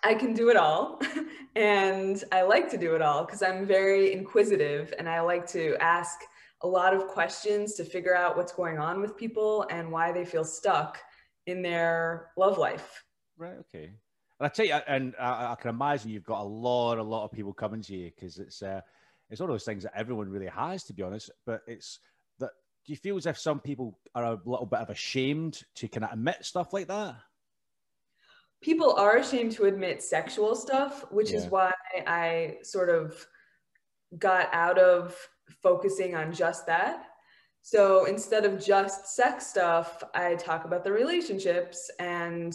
I 0.04 0.14
can 0.14 0.34
do 0.34 0.50
it 0.50 0.58
all. 0.58 1.02
and 1.56 2.24
I 2.32 2.44
like 2.44 2.70
to 2.72 2.78
do 2.78 2.96
it 2.96 3.02
all 3.02 3.26
because 3.26 3.42
I'm 3.42 3.66
very 3.66 4.14
inquisitive 4.14 4.94
and 4.98 5.10
I 5.10 5.22
like 5.22 5.48
to 5.48 5.76
ask 5.82 6.20
a 6.62 6.68
lot 6.68 6.94
of 6.94 7.08
questions 7.08 7.74
to 7.76 7.84
figure 7.84 8.16
out 8.16 8.38
what's 8.38 8.54
going 8.54 8.78
on 8.78 9.02
with 9.02 9.18
people 9.18 9.66
and 9.70 9.92
why 9.92 10.12
they 10.12 10.24
feel 10.24 10.46
stuck 10.46 11.00
in 11.46 11.62
their 11.62 12.30
love 12.38 12.58
life. 12.58 13.04
Right. 13.38 13.58
Okay. 13.60 13.92
And 14.40 14.46
I 14.46 14.50
tell 14.50 14.66
you, 14.66 14.74
and 14.88 15.14
I, 15.20 15.52
I 15.52 15.56
can 15.60 15.70
imagine 15.70 16.10
you've 16.10 16.24
got 16.24 16.42
a 16.42 16.48
lot, 16.48 16.98
a 16.98 17.04
lot 17.04 17.26
of 17.26 17.32
people 17.32 17.54
coming 17.54 17.82
to 17.82 17.96
you 17.96 18.12
because 18.16 18.40
it's 18.40 18.62
uh, 18.62 18.82
it's 19.30 19.40
one 19.40 19.50
of 19.50 19.54
those 19.54 19.66
things 19.66 19.84
that 19.84 19.94
everyone 19.96 20.30
really 20.30 20.48
has, 20.48 20.84
to 20.86 20.94
be 20.94 21.04
honest. 21.04 21.32
But 21.46 21.62
it's 21.68 22.00
do 22.86 22.92
you 22.92 22.98
feel 22.98 23.18
as 23.18 23.26
if 23.26 23.38
some 23.38 23.60
people 23.60 23.98
are 24.14 24.26
a 24.26 24.40
little 24.46 24.66
bit 24.66 24.80
of 24.80 24.90
ashamed 24.90 25.62
to 25.76 25.88
kind 25.88 26.04
of 26.04 26.12
admit 26.12 26.44
stuff 26.46 26.74
like 26.74 26.88
that? 26.88 27.16
People 28.62 28.94
are 28.94 29.18
ashamed 29.18 29.54
to 29.54 29.66
admit 29.66 30.02
sexual 30.02 30.56
stuff, 30.56 31.06
which 31.12 31.32
yeah. 31.32 31.38
is 31.38 31.46
why 31.48 31.74
I 32.08 32.58
sort 32.64 32.90
of 32.90 33.26
got 34.18 34.50
out 34.54 34.78
of 34.78 35.16
focusing 35.62 36.16
on 36.16 36.34
just 36.34 36.66
that. 36.68 37.06
So 37.62 38.06
instead 38.06 38.44
of 38.46 38.64
just 38.64 39.16
sex 39.16 39.48
stuff, 39.48 40.04
I 40.14 40.36
talk 40.36 40.66
about 40.66 40.84
the 40.84 40.92
relationships 40.92 41.90
and 42.00 42.54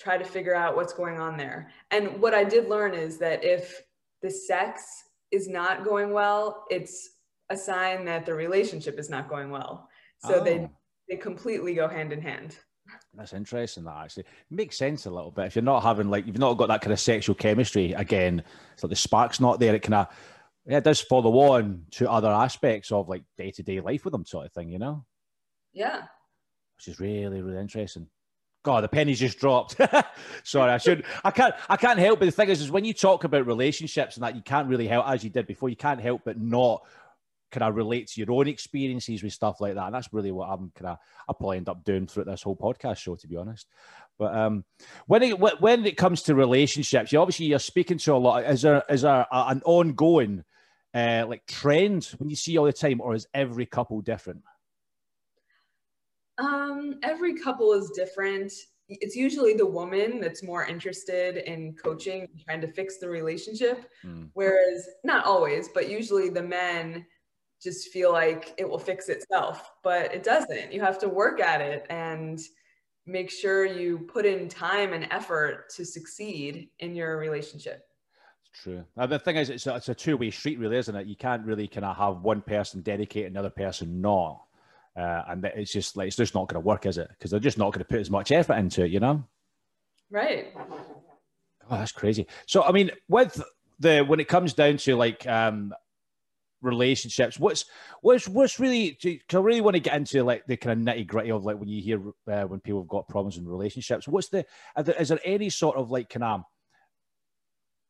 try 0.00 0.18
to 0.18 0.24
figure 0.24 0.54
out 0.54 0.74
what's 0.74 0.92
going 0.92 1.20
on 1.20 1.36
there. 1.36 1.70
And 1.92 2.20
what 2.20 2.34
I 2.34 2.42
did 2.42 2.68
learn 2.68 2.94
is 2.94 3.18
that 3.18 3.44
if 3.44 3.82
the 4.22 4.30
sex 4.30 4.84
is 5.30 5.48
not 5.48 5.84
going 5.84 6.12
well, 6.12 6.64
it's 6.70 7.10
a 7.50 7.56
sign 7.56 8.04
that 8.06 8.26
the 8.26 8.34
relationship 8.34 8.98
is 8.98 9.10
not 9.10 9.28
going 9.28 9.50
well. 9.50 9.88
So 10.18 10.40
oh. 10.40 10.44
they 10.44 10.68
they 11.08 11.16
completely 11.16 11.74
go 11.74 11.88
hand 11.88 12.12
in 12.12 12.20
hand. 12.20 12.56
That's 13.14 13.32
interesting. 13.32 13.84
That 13.84 14.04
actually 14.04 14.24
makes 14.50 14.76
sense 14.76 15.06
a 15.06 15.10
little 15.10 15.30
bit. 15.30 15.46
If 15.46 15.56
you're 15.56 15.62
not 15.62 15.82
having 15.82 16.10
like 16.10 16.26
you've 16.26 16.38
not 16.38 16.54
got 16.54 16.68
that 16.68 16.80
kind 16.80 16.92
of 16.92 17.00
sexual 17.00 17.34
chemistry 17.34 17.92
again, 17.92 18.42
so 18.76 18.86
the 18.86 18.96
spark's 18.96 19.40
not 19.40 19.60
there. 19.60 19.74
It 19.74 19.82
kind 19.82 19.94
of 19.94 20.08
yeah, 20.66 20.78
it 20.78 20.84
does 20.84 21.00
follow 21.00 21.36
on 21.52 21.84
to 21.92 22.10
other 22.10 22.30
aspects 22.30 22.90
of 22.90 23.08
like 23.08 23.22
day 23.36 23.50
to 23.52 23.62
day 23.62 23.80
life 23.80 24.04
with 24.04 24.12
them, 24.12 24.24
sort 24.24 24.46
of 24.46 24.52
thing. 24.52 24.70
You 24.70 24.78
know. 24.78 25.04
Yeah. 25.72 26.02
Which 26.76 26.88
is 26.88 27.00
really 27.00 27.42
really 27.42 27.60
interesting. 27.60 28.08
God, 28.64 28.82
the 28.82 28.88
pennies 28.88 29.20
just 29.20 29.38
dropped. 29.38 29.76
Sorry, 30.44 30.72
I 30.72 30.78
should. 30.78 31.04
I 31.22 31.30
can't. 31.30 31.54
I 31.68 31.76
can't 31.76 31.98
help. 31.98 32.18
But 32.18 32.26
the 32.26 32.32
thing 32.32 32.48
is, 32.48 32.62
is 32.62 32.70
when 32.70 32.84
you 32.84 32.94
talk 32.94 33.24
about 33.24 33.46
relationships 33.46 34.16
and 34.16 34.24
that, 34.24 34.34
you 34.34 34.42
can't 34.42 34.68
really 34.68 34.88
help, 34.88 35.06
as 35.06 35.22
you 35.22 35.28
did 35.28 35.46
before. 35.46 35.68
You 35.68 35.76
can't 35.76 36.00
help 36.00 36.22
but 36.24 36.40
not 36.40 36.82
kind 37.54 37.64
of 37.64 37.76
relate 37.76 38.08
to 38.08 38.20
your 38.20 38.32
own 38.32 38.48
experiences 38.48 39.22
with 39.22 39.32
stuff 39.32 39.60
like 39.60 39.74
that. 39.74 39.86
And 39.86 39.94
that's 39.94 40.12
really 40.12 40.32
what 40.32 40.48
I'm 40.50 40.72
kind 40.74 40.88
of. 40.88 40.98
I 41.28 41.32
probably 41.32 41.58
end 41.58 41.68
up 41.68 41.84
doing 41.84 42.06
through 42.06 42.24
this 42.24 42.42
whole 42.42 42.56
podcast 42.56 42.98
show, 42.98 43.14
to 43.14 43.28
be 43.28 43.36
honest. 43.36 43.68
But 44.18 44.34
um, 44.34 44.64
when 45.06 45.22
it 45.22 45.38
when 45.38 45.86
it 45.86 45.96
comes 45.96 46.22
to 46.22 46.34
relationships, 46.34 47.12
you 47.12 47.20
obviously 47.20 47.46
you're 47.46 47.58
speaking 47.58 47.98
to 47.98 48.14
a 48.14 48.16
lot. 48.16 48.44
Is 48.44 48.62
there 48.62 48.82
is 48.88 49.02
there 49.02 49.26
a, 49.30 49.44
an 49.48 49.62
ongoing 49.64 50.44
uh, 50.92 51.24
like 51.28 51.46
trend 51.46 52.04
when 52.18 52.28
you 52.28 52.36
see 52.36 52.58
all 52.58 52.66
the 52.66 52.72
time, 52.72 53.00
or 53.00 53.14
is 53.14 53.26
every 53.34 53.66
couple 53.66 54.00
different? 54.00 54.42
Um, 56.38 56.98
every 57.02 57.34
couple 57.34 57.72
is 57.72 57.90
different. 57.90 58.52
It's 58.88 59.16
usually 59.16 59.54
the 59.54 59.66
woman 59.66 60.20
that's 60.20 60.42
more 60.42 60.66
interested 60.66 61.38
in 61.50 61.74
coaching, 61.74 62.28
trying 62.44 62.60
to 62.60 62.68
fix 62.68 62.98
the 62.98 63.08
relationship. 63.08 63.90
Mm. 64.04 64.28
Whereas, 64.34 64.86
not 65.04 65.24
always, 65.24 65.70
but 65.72 65.88
usually 65.88 66.28
the 66.28 66.42
men 66.42 67.06
just 67.64 67.88
feel 67.88 68.12
like 68.12 68.54
it 68.58 68.68
will 68.68 68.78
fix 68.78 69.08
itself, 69.08 69.72
but 69.82 70.14
it 70.14 70.22
doesn't. 70.22 70.72
You 70.72 70.80
have 70.82 70.98
to 70.98 71.08
work 71.08 71.40
at 71.40 71.60
it 71.60 71.86
and 71.90 72.38
make 73.06 73.30
sure 73.30 73.64
you 73.64 73.98
put 74.12 74.26
in 74.26 74.48
time 74.48 74.92
and 74.92 75.08
effort 75.10 75.70
to 75.76 75.84
succeed 75.84 76.68
in 76.78 76.94
your 76.94 77.16
relationship. 77.16 77.82
It's 78.40 78.62
true. 78.62 78.84
The 78.96 79.18
thing 79.18 79.36
is, 79.36 79.50
it's 79.50 79.66
a, 79.66 79.76
it's 79.76 79.88
a 79.88 79.94
two 79.94 80.16
way 80.16 80.30
street, 80.30 80.58
really, 80.58 80.76
isn't 80.76 80.94
it? 80.94 81.06
You 81.06 81.16
can't 81.16 81.44
really 81.44 81.66
kind 81.66 81.84
of 81.84 81.96
have 81.96 82.20
one 82.20 82.42
person 82.42 82.82
dedicate, 82.82 83.26
another 83.26 83.50
person 83.50 84.00
not. 84.00 84.42
Uh, 84.96 85.22
and 85.28 85.44
it's 85.56 85.72
just 85.72 85.96
like 85.96 86.06
it's 86.06 86.16
just 86.16 86.34
not 86.34 86.48
going 86.48 86.62
to 86.62 86.66
work, 86.66 86.86
is 86.86 86.98
it? 86.98 87.08
Because 87.08 87.30
they're 87.30 87.40
just 87.40 87.58
not 87.58 87.72
going 87.72 87.80
to 87.80 87.84
put 87.84 87.98
as 87.98 88.10
much 88.10 88.30
effort 88.30 88.54
into 88.54 88.84
it, 88.84 88.92
you 88.92 89.00
know? 89.00 89.24
Right. 90.10 90.54
Oh, 91.68 91.78
that's 91.78 91.92
crazy. 91.92 92.26
So, 92.46 92.62
I 92.62 92.72
mean, 92.72 92.90
with 93.08 93.42
the 93.80 94.02
when 94.02 94.20
it 94.20 94.28
comes 94.28 94.52
down 94.52 94.76
to 94.76 94.96
like 94.96 95.26
um 95.26 95.74
relationships, 96.64 97.38
what's 97.38 97.66
what's 98.00 98.26
what's 98.28 98.58
really? 98.58 98.98
I 99.04 99.36
really 99.36 99.60
want 99.60 99.74
to 99.74 99.80
get 99.80 99.96
into 99.96 100.24
like 100.24 100.46
the 100.46 100.56
kind 100.56 100.88
of 100.88 100.94
nitty 100.94 101.06
gritty 101.06 101.30
of 101.30 101.44
like 101.44 101.58
when 101.58 101.68
you 101.68 101.80
hear 101.80 102.00
uh, 102.30 102.44
when 102.44 102.60
people 102.60 102.80
have 102.80 102.88
got 102.88 103.08
problems 103.08 103.36
in 103.36 103.46
relationships? 103.46 104.08
What's 104.08 104.28
the? 104.28 104.44
Is 104.76 105.08
there 105.08 105.20
any 105.24 105.50
sort 105.50 105.76
of 105.76 105.90
like 105.90 106.08
kind 106.08 106.24
of 106.24 106.44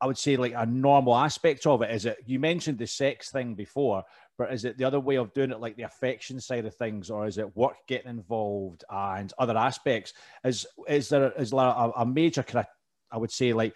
I 0.01 0.07
would 0.07 0.17
say 0.17 0.35
like 0.35 0.53
a 0.55 0.65
normal 0.65 1.15
aspect 1.15 1.65
of 1.65 1.81
it? 1.81 1.91
Is 1.91 2.05
it 2.05 2.17
you 2.25 2.39
mentioned 2.39 2.77
the 2.77 2.87
sex 2.87 3.31
thing 3.31 3.55
before, 3.55 4.03
but 4.37 4.53
is 4.53 4.65
it 4.65 4.77
the 4.77 4.83
other 4.83 4.99
way 4.99 5.15
of 5.15 5.33
doing 5.33 5.51
it, 5.51 5.59
like 5.59 5.77
the 5.77 5.83
affection 5.83 6.39
side 6.39 6.65
of 6.65 6.75
things, 6.75 7.09
or 7.09 7.25
is 7.25 7.37
it 7.37 7.55
work 7.55 7.77
getting 7.87 8.11
involved 8.11 8.83
and 8.89 9.33
other 9.39 9.57
aspects? 9.57 10.13
Is 10.43 10.67
is 10.87 11.09
there 11.09 11.31
is 11.39 11.51
there 11.51 11.59
a, 11.59 11.91
a 11.97 12.05
major 12.05 12.43
kind 12.43 12.65
of, 12.65 12.71
I 13.11 13.17
would 13.17 13.31
say, 13.31 13.53
like 13.53 13.73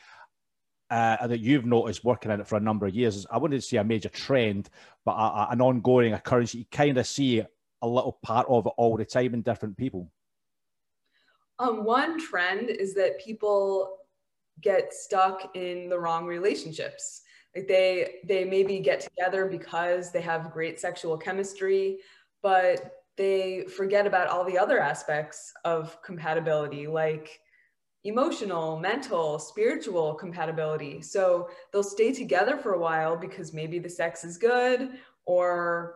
uh, 0.89 1.27
that 1.27 1.39
you've 1.39 1.65
noticed 1.65 2.03
working 2.03 2.31
in 2.31 2.39
it 2.39 2.47
for 2.47 2.57
a 2.57 2.61
number 2.61 2.85
of 2.85 2.95
years? 2.95 3.15
is 3.15 3.27
I 3.31 3.37
wouldn't 3.37 3.63
see 3.63 3.77
a 3.77 3.83
major 3.83 4.09
trend, 4.09 4.69
but 5.05 5.13
a, 5.13 5.15
a, 5.15 5.47
an 5.51 5.61
ongoing 5.61 6.13
occurrence. 6.13 6.55
You 6.55 6.65
kind 6.71 6.97
of 6.97 7.07
see 7.07 7.43
a 7.81 7.87
little 7.87 8.17
part 8.21 8.47
of 8.49 8.65
it 8.65 8.73
all 8.77 8.97
the 8.97 9.05
time 9.05 9.33
in 9.33 9.41
different 9.41 9.77
people. 9.77 10.11
Um, 11.59 11.83
one 11.83 12.19
trend 12.19 12.69
is 12.69 12.93
that 12.95 13.19
people 13.19 13.97
get 14.61 14.93
stuck 14.93 15.55
in 15.55 15.89
the 15.89 15.99
wrong 15.99 16.25
relationships 16.25 17.21
like 17.55 17.67
they 17.67 18.15
they 18.25 18.45
maybe 18.45 18.79
get 18.79 18.99
together 18.99 19.45
because 19.45 20.11
they 20.11 20.21
have 20.21 20.51
great 20.51 20.79
sexual 20.79 21.17
chemistry 21.17 21.97
but 22.41 22.91
they 23.17 23.63
forget 23.63 24.05
about 24.07 24.27
all 24.27 24.45
the 24.45 24.57
other 24.57 24.79
aspects 24.79 25.53
of 25.65 26.01
compatibility 26.01 26.87
like 26.87 27.39
emotional 28.03 28.79
mental 28.79 29.39
spiritual 29.39 30.13
compatibility. 30.13 31.01
So 31.01 31.49
they'll 31.71 31.83
stay 31.83 32.13
together 32.13 32.57
for 32.57 32.73
a 32.73 32.79
while 32.79 33.15
because 33.17 33.53
maybe 33.53 33.79
the 33.79 33.89
sex 33.89 34.23
is 34.23 34.37
good 34.37 34.91
or 35.25 35.95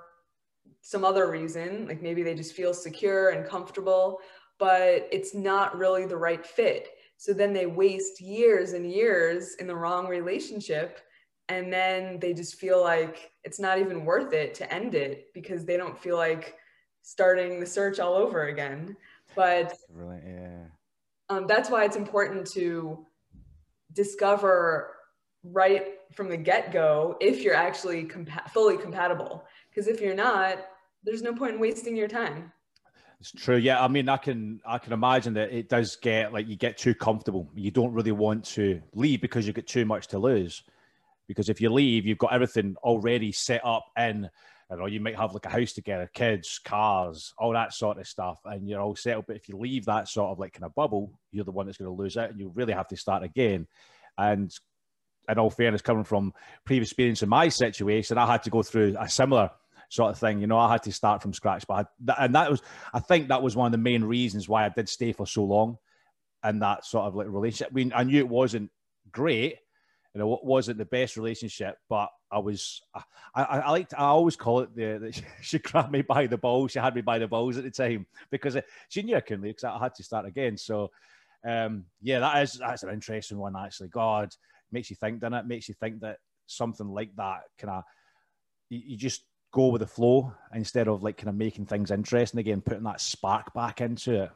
some 0.81 1.05
other 1.05 1.31
reason 1.31 1.88
like 1.88 2.01
maybe 2.01 2.24
they 2.24 2.36
just 2.36 2.53
feel 2.53 2.74
secure 2.74 3.29
and 3.29 3.48
comfortable 3.48 4.19
but 4.60 5.07
it's 5.12 5.33
not 5.33 5.77
really 5.77 6.05
the 6.05 6.15
right 6.15 6.45
fit. 6.45 6.89
So 7.17 7.33
then 7.33 7.53
they 7.53 7.65
waste 7.65 8.22
years 8.22 8.74
and 8.74 8.89
years 8.89 9.55
in 9.55 9.67
the 9.67 9.75
wrong 9.75 10.07
relationship 10.07 11.00
and 11.50 11.72
then 11.72 12.19
they 12.19 12.33
just 12.33 12.55
feel 12.55 12.81
like 12.81 13.31
it's 13.43 13.60
not 13.60 13.79
even 13.79 14.05
worth 14.05 14.33
it 14.33 14.53
to 14.55 14.74
end 14.74 14.95
it 14.95 15.27
because 15.33 15.65
they 15.65 15.77
don't 15.77 16.00
feel 16.00 16.17
like 16.17 16.55
starting 17.01 17.60
the 17.60 17.65
search 17.65 18.00
all 18.00 18.13
over 18.13 18.48
again. 18.48 18.95
But 19.36 19.75
really 19.89 20.22
yeah 20.25 20.65
um, 21.34 21.48
that's 21.48 21.70
why 21.70 21.84
it's 21.86 21.96
important 21.96 22.46
to 22.52 23.06
discover 23.94 24.96
right 25.44 25.96
from 26.13 26.30
the 26.30 26.38
get-go 26.38 27.18
if 27.20 27.42
you're 27.42 27.56
actually 27.56 28.06
compa- 28.06 28.50
fully 28.52 28.78
compatible. 28.78 29.44
Because 29.70 29.88
if 29.88 30.00
you're 30.00 30.16
not 30.16 30.60
there's 31.04 31.22
no 31.22 31.34
point 31.34 31.56
in 31.56 31.60
wasting 31.60 31.98
your 31.98 32.08
time. 32.08 32.52
It's 33.20 33.32
true. 33.32 33.58
Yeah 33.58 33.84
i 33.84 33.88
mean 33.88 34.10
i 34.10 34.18
can 34.18 34.62
i 34.66 34.78
can 34.78 34.94
imagine 34.94 35.34
that 35.34 35.52
it 35.52 35.70
does 35.70 35.96
get 35.98 36.34
like 36.34 36.48
you 36.48 36.56
get 36.56 36.78
too 36.78 36.94
comfortable. 36.94 37.50
You 37.56 37.72
don't 37.72 37.94
really 37.94 38.12
want 38.12 38.46
to 38.46 38.82
leave 38.94 39.22
because 39.22 39.46
you 39.48 39.54
get 39.54 39.68
too 39.68 39.86
much 39.86 40.08
to 40.08 40.20
lose. 40.20 40.63
Because 41.28 41.50
if 41.50 41.62
you 41.62 41.70
leave, 41.70 42.06
you've 42.06 42.18
got 42.18 42.34
everything 42.34 42.75
already 42.84 43.32
set 43.32 43.62
up 43.66 43.86
in. 43.98 44.30
You 44.74 44.80
know, 44.80 44.86
you 44.88 45.00
might 45.00 45.18
have 45.18 45.34
like 45.34 45.46
a 45.46 45.50
house 45.50 45.74
together, 45.74 46.10
kids, 46.13 46.60
cars, 46.63 47.34
all 47.38 47.53
that 47.53 47.74
sort 47.74 48.00
of 48.00 48.08
stuff, 48.08 48.39
and 48.46 48.68
you're 48.68 48.82
all 48.82 48.96
settled. 48.96 49.25
But 49.27 49.36
if 49.36 49.48
you 49.48 49.58
leave 49.58 49.86
that 49.86 50.08
sort 50.08 50.32
of 50.32 50.39
like 50.39 50.53
kind 50.53 50.65
of 50.65 50.75
bubble, 50.75 51.20
you're 51.32 51.46
the 51.46 51.51
one 51.51 51.65
that's 51.65 51.77
going 51.77 51.96
to 51.96 52.01
lose 52.01 52.18
out, 52.18 52.32
and 52.32 52.39
you 52.39 52.51
really 52.53 52.74
have 52.74 52.88
to 52.89 52.98
start 52.98 53.24
again. 53.24 53.68
And 54.18 54.51
in 55.30 55.39
all 55.39 55.50
fairness, 55.50 55.82
coming 55.82 56.03
from 56.03 56.34
previous 56.65 56.89
experience 56.89 57.24
in 57.24 57.30
my 57.30 57.50
situation, 57.50 58.18
I 58.18 58.25
had 58.25 58.44
to 58.44 58.50
go 58.50 58.63
through 58.63 58.96
a 59.00 59.10
similar 59.10 59.51
sort 59.89 60.12
of 60.12 60.20
thing. 60.20 60.42
You 60.42 60.48
know, 60.48 60.58
I 60.58 60.72
had 60.72 60.84
to 60.84 60.92
start 60.92 61.22
from 61.22 61.34
scratch, 61.34 61.65
but 61.68 61.88
I, 62.08 62.25
and 62.25 62.36
that 62.36 62.50
was, 62.50 62.62
I 62.94 63.00
think, 63.00 63.30
that 63.30 63.44
was 63.44 63.56
one 63.56 63.68
of 63.68 63.72
the 63.72 63.77
main 63.77 64.03
reasons 64.03 64.50
why 64.50 64.65
I 64.65 64.70
did 64.70 64.89
stay 64.89 65.13
for 65.13 65.25
so 65.25 65.44
long 65.44 65.77
in 66.44 66.60
that 66.60 66.86
sort 66.86 67.06
of 67.06 67.15
like 67.15 67.27
relationship. 67.27 67.70
I 67.72 67.74
mean, 67.75 67.94
I 67.96 68.03
knew 68.03 68.18
it 68.18 68.27
wasn't 68.27 68.72
great, 69.12 69.58
you 70.13 70.20
know, 70.20 70.34
it 70.34 70.44
wasn't 70.44 70.77
the 70.77 70.86
best 70.86 71.15
relationship, 71.15 71.77
but 71.89 72.10
I 72.34 72.40
was, 72.40 72.82
I, 72.94 73.04
I, 73.36 73.44
I 73.60 73.70
liked, 73.72 73.94
I 73.94 74.06
always 74.06 74.36
call 74.36 74.62
it 74.62 74.75
the, 74.75 74.98
the, 75.00 75.22
she 75.42 75.60
grabbed 75.60 75.92
me 75.92 76.02
by 76.02 76.28
the 76.28 76.38
balls. 76.38 76.72
She 76.72 76.80
had 76.80 76.96
me 76.96 77.02
by 77.02 77.20
the 77.20 77.28
balls 77.28 77.58
at 77.58 77.63
the 77.63 77.72
time 77.72 78.06
because 78.32 78.58
she 78.90 79.04
knew 79.04 79.16
I 79.16 79.22
couldn't 79.22 79.44
leave 79.44 79.56
because 79.56 79.66
I 79.66 79.78
had 79.78 79.96
to 79.96 80.04
start 80.04 80.25
again. 80.25 80.58
So, 80.58 80.92
um, 81.48 81.86
yeah, 82.02 82.20
that 82.20 82.42
is, 82.44 82.54
that's 82.54 82.84
an 82.84 82.90
interesting 82.90 83.38
one, 83.38 83.56
actually. 83.56 83.90
God 83.90 84.34
makes 84.72 84.90
you 84.90 84.96
think, 84.96 85.20
doesn't 85.20 85.34
it? 85.34 85.46
Makes 85.46 85.70
you 85.70 85.75
think 85.75 86.02
that 86.02 86.18
something 86.48 86.88
like 86.88 87.16
that 87.18 87.42
kind 87.60 87.72
of, 87.72 87.84
you 88.70 88.98
just 88.98 89.24
go 89.54 89.68
with 89.68 89.82
the 89.82 89.88
flow 89.88 90.34
instead 90.54 90.88
of 90.88 91.04
like 91.04 91.18
kind 91.18 91.30
of 91.30 91.36
making 91.36 91.68
things 91.68 91.92
interesting 91.92 92.40
again, 92.40 92.62
putting 92.62 92.84
that 92.84 93.00
spark 93.00 93.54
back 93.54 93.82
into 93.82 94.24
it. 94.24 94.32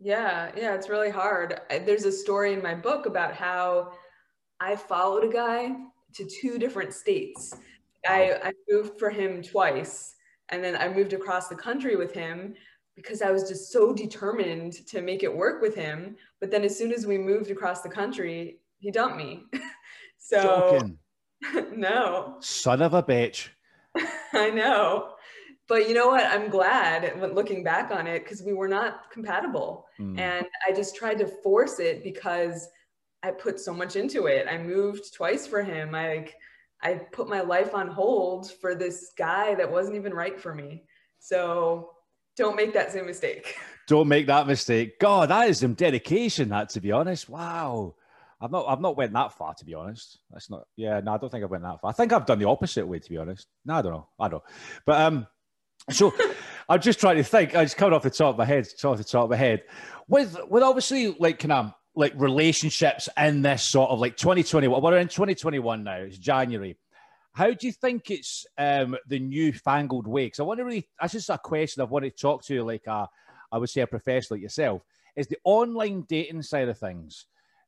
Yeah, 0.00 0.50
yeah, 0.56 0.74
it's 0.74 0.88
really 0.88 1.10
hard. 1.10 1.60
There's 1.70 2.04
a 2.04 2.12
story 2.12 2.52
in 2.52 2.62
my 2.62 2.74
book 2.74 3.06
about 3.06 3.34
how 3.34 3.92
I 4.60 4.74
followed 4.74 5.24
a 5.24 5.32
guy 5.32 5.76
to 6.14 6.24
two 6.24 6.58
different 6.58 6.92
states. 6.92 7.54
I, 8.06 8.38
I 8.42 8.52
moved 8.68 8.98
for 8.98 9.10
him 9.10 9.42
twice, 9.42 10.14
and 10.50 10.62
then 10.62 10.76
I 10.76 10.88
moved 10.88 11.12
across 11.12 11.48
the 11.48 11.56
country 11.56 11.96
with 11.96 12.12
him 12.12 12.54
because 12.96 13.22
I 13.22 13.30
was 13.30 13.48
just 13.48 13.72
so 13.72 13.92
determined 13.92 14.86
to 14.86 15.00
make 15.00 15.22
it 15.22 15.34
work 15.34 15.60
with 15.60 15.74
him. 15.74 16.16
But 16.40 16.50
then 16.50 16.62
as 16.64 16.76
soon 16.76 16.92
as 16.92 17.06
we 17.06 17.18
moved 17.18 17.50
across 17.50 17.82
the 17.82 17.88
country, 17.88 18.58
he 18.78 18.90
dumped 18.90 19.16
me. 19.16 19.44
so 20.18 20.80
no. 21.74 22.36
Son 22.40 22.82
of 22.82 22.94
a 22.94 23.02
bitch. 23.02 23.48
I 24.32 24.50
know. 24.50 25.14
But 25.66 25.88
you 25.88 25.94
know 25.94 26.08
what? 26.08 26.26
I'm 26.26 26.50
glad 26.50 27.34
looking 27.34 27.64
back 27.64 27.90
on 27.90 28.06
it 28.06 28.22
because 28.22 28.42
we 28.42 28.52
were 28.52 28.68
not 28.68 29.10
compatible. 29.10 29.86
Mm. 29.98 30.18
And 30.18 30.46
I 30.68 30.72
just 30.72 30.94
tried 30.94 31.18
to 31.18 31.26
force 31.26 31.80
it 31.80 32.04
because 32.04 32.68
I 33.24 33.30
put 33.30 33.58
so 33.58 33.72
much 33.72 33.96
into 33.96 34.26
it. 34.26 34.46
I 34.50 34.58
moved 34.58 35.14
twice 35.14 35.46
for 35.46 35.62
him. 35.62 35.94
I 35.94 36.16
like 36.16 36.34
I 36.82 36.94
put 36.94 37.26
my 37.26 37.40
life 37.40 37.74
on 37.74 37.88
hold 37.88 38.52
for 38.52 38.74
this 38.74 39.12
guy 39.16 39.54
that 39.54 39.72
wasn't 39.72 39.96
even 39.96 40.12
right 40.12 40.38
for 40.38 40.54
me. 40.54 40.84
So 41.20 41.92
don't 42.36 42.54
make 42.54 42.74
that 42.74 42.92
same 42.92 43.06
mistake. 43.06 43.56
Don't 43.86 44.08
make 44.08 44.28
that 44.28 44.46
mistake. 44.46 44.98
God, 44.98 45.28
that 45.28 45.50
is 45.50 45.58
some 45.58 45.74
dedication. 45.74 46.48
That 46.48 46.70
to 46.70 46.80
be 46.80 46.90
honest, 46.90 47.28
wow. 47.28 47.94
I've 48.40 48.50
not, 48.50 48.64
I've 48.66 48.80
not 48.80 48.96
went 48.96 49.12
that 49.12 49.34
far 49.34 49.52
to 49.52 49.64
be 49.66 49.74
honest. 49.74 50.20
That's 50.30 50.48
not, 50.48 50.66
yeah, 50.74 51.00
no, 51.00 51.12
I 51.12 51.18
don't 51.18 51.28
think 51.30 51.44
I've 51.44 51.50
went 51.50 51.64
that 51.64 51.82
far. 51.82 51.90
I 51.90 51.92
think 51.92 52.10
I've 52.10 52.24
done 52.24 52.38
the 52.38 52.48
opposite 52.48 52.86
way 52.86 52.98
to 52.98 53.10
be 53.10 53.18
honest. 53.18 53.46
No, 53.66 53.74
I 53.74 53.82
don't 53.82 53.92
know. 53.92 54.08
I 54.18 54.28
don't. 54.28 54.42
Know. 54.42 54.54
But 54.86 55.00
um, 55.02 55.26
so 55.90 56.14
I'm 56.68 56.80
just 56.80 56.98
trying 56.98 57.16
to 57.16 57.24
think. 57.24 57.54
I 57.54 57.64
just 57.64 57.76
coming 57.76 57.92
off 57.92 58.04
the 58.04 58.10
top 58.10 58.34
of 58.34 58.38
my 58.38 58.46
head, 58.46 58.66
off 58.84 58.96
the 58.96 59.04
top 59.04 59.24
of 59.24 59.30
my 59.30 59.36
head, 59.36 59.64
with 60.08 60.38
with 60.48 60.62
obviously 60.62 61.14
like 61.18 61.38
kind 61.38 61.52
of 61.52 61.74
like 61.96 62.12
relationships 62.16 63.08
in 63.16 63.42
this 63.42 63.62
sort 63.62 63.90
of 63.90 64.00
like 64.00 64.16
2020. 64.16 64.68
We're 64.68 64.98
in 64.98 65.08
2021 65.08 65.84
now. 65.84 65.96
It's 65.96 66.18
January. 66.18 66.76
How 67.32 67.52
do 67.52 67.66
you 67.66 67.72
think 67.72 68.10
it's 68.10 68.46
um, 68.58 68.96
the 69.08 69.18
newfangled 69.18 70.06
way? 70.06 70.26
Because 70.26 70.40
I 70.40 70.44
want 70.44 70.58
to 70.58 70.64
really, 70.64 70.88
that's 71.00 71.14
just 71.14 71.30
a 71.30 71.38
question 71.38 71.80
I 71.80 71.84
want 71.84 72.04
to 72.04 72.10
talk 72.10 72.44
to, 72.44 72.62
like 72.62 72.86
a, 72.86 73.08
I 73.50 73.58
would 73.58 73.68
say 73.68 73.80
a 73.80 73.86
professional 73.86 74.36
like 74.36 74.42
yourself, 74.42 74.82
is 75.16 75.26
the 75.26 75.38
online 75.44 76.04
dating 76.08 76.42
side 76.42 76.68
of 76.68 76.78
things. 76.78 77.26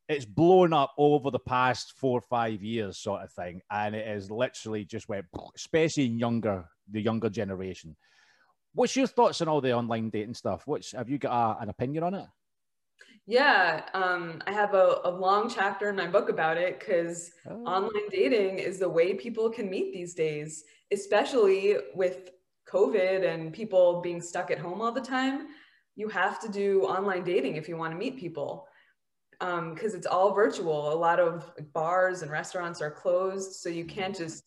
It's 0.08 0.24
blown 0.24 0.72
up 0.72 0.92
over 0.96 1.32
the 1.32 1.40
past 1.40 1.94
four 1.96 2.18
or 2.18 2.22
five 2.22 2.62
years, 2.62 2.98
sort 2.98 3.22
of 3.22 3.32
thing, 3.32 3.60
and 3.72 3.96
it 3.96 4.06
is 4.06 4.30
literally 4.30 4.84
just 4.84 5.08
went, 5.08 5.26
especially 5.56 6.06
in 6.06 6.18
younger, 6.18 6.64
the 6.88 7.00
younger 7.00 7.28
generation. 7.28 7.96
What's 8.72 8.94
your 8.94 9.08
thoughts 9.08 9.40
on 9.40 9.48
all 9.48 9.60
the 9.60 9.72
online 9.72 10.10
dating 10.10 10.34
stuff? 10.34 10.62
What's 10.66 10.92
have 10.92 11.10
you 11.10 11.18
got 11.18 11.32
a, 11.32 11.62
an 11.62 11.70
opinion 11.70 12.04
on 12.04 12.14
it? 12.14 12.26
Yeah, 13.26 13.82
um, 13.92 14.40
I 14.46 14.52
have 14.52 14.74
a, 14.74 15.00
a, 15.04 15.10
long 15.10 15.50
chapter 15.50 15.88
in 15.88 15.96
my 15.96 16.06
book 16.06 16.28
about 16.28 16.56
it 16.56 16.78
because 16.78 17.32
oh. 17.50 17.64
online 17.64 18.08
dating 18.10 18.60
is 18.60 18.78
the 18.78 18.88
way 18.88 19.14
people 19.14 19.50
can 19.50 19.68
meet 19.68 19.92
these 19.92 20.14
days, 20.14 20.62
especially 20.92 21.76
with 21.92 22.30
COVID 22.68 23.26
and 23.28 23.52
people 23.52 24.00
being 24.00 24.20
stuck 24.20 24.52
at 24.52 24.60
home 24.60 24.80
all 24.80 24.92
the 24.92 25.00
time. 25.00 25.48
You 25.96 26.08
have 26.08 26.38
to 26.40 26.48
do 26.48 26.82
online 26.82 27.24
dating 27.24 27.56
if 27.56 27.68
you 27.68 27.76
want 27.76 27.92
to 27.92 27.98
meet 27.98 28.16
people 28.16 28.68
because 29.40 29.92
um, 29.92 29.98
it's 29.98 30.06
all 30.06 30.32
virtual. 30.32 30.92
A 30.92 30.94
lot 30.94 31.18
of 31.18 31.50
bars 31.72 32.22
and 32.22 32.30
restaurants 32.30 32.80
are 32.80 32.92
closed, 32.92 33.54
so 33.54 33.68
you 33.68 33.84
can't 33.84 34.16
just 34.16 34.44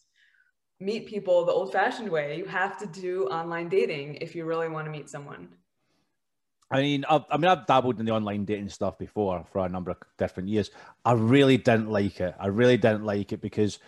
meet 0.79 1.05
people 1.05 1.45
the 1.45 1.51
old 1.51 1.73
fashioned 1.73 2.09
way. 2.09 2.37
You 2.37 2.45
have 2.45 2.77
to 2.79 2.87
do 2.87 3.25
online 3.25 3.67
dating 3.67 4.15
if 4.15 4.35
you 4.35 4.45
really 4.45 4.69
want 4.69 4.85
to 4.85 4.91
meet 4.91 5.09
someone. 5.09 5.49
I 6.71 6.81
mean, 6.81 7.05
I've, 7.09 7.23
I 7.31 7.37
mean, 7.37 7.49
I've 7.49 7.65
dabbled 7.65 7.99
in 7.99 8.05
the 8.05 8.11
online 8.11 8.45
dating 8.45 8.69
stuff 8.69 8.97
before 8.99 9.45
for 9.51 9.65
a 9.65 9.69
number 9.69 9.91
of 9.91 9.97
different 10.17 10.49
years. 10.49 10.69
I 11.03 11.13
really 11.13 11.57
didn't 11.57 11.89
like 11.89 12.19
it. 12.19 12.35
I 12.39 12.47
really 12.47 12.77
didn't 12.77 13.05
like 13.05 13.31
it 13.31 13.41
because 13.41 13.79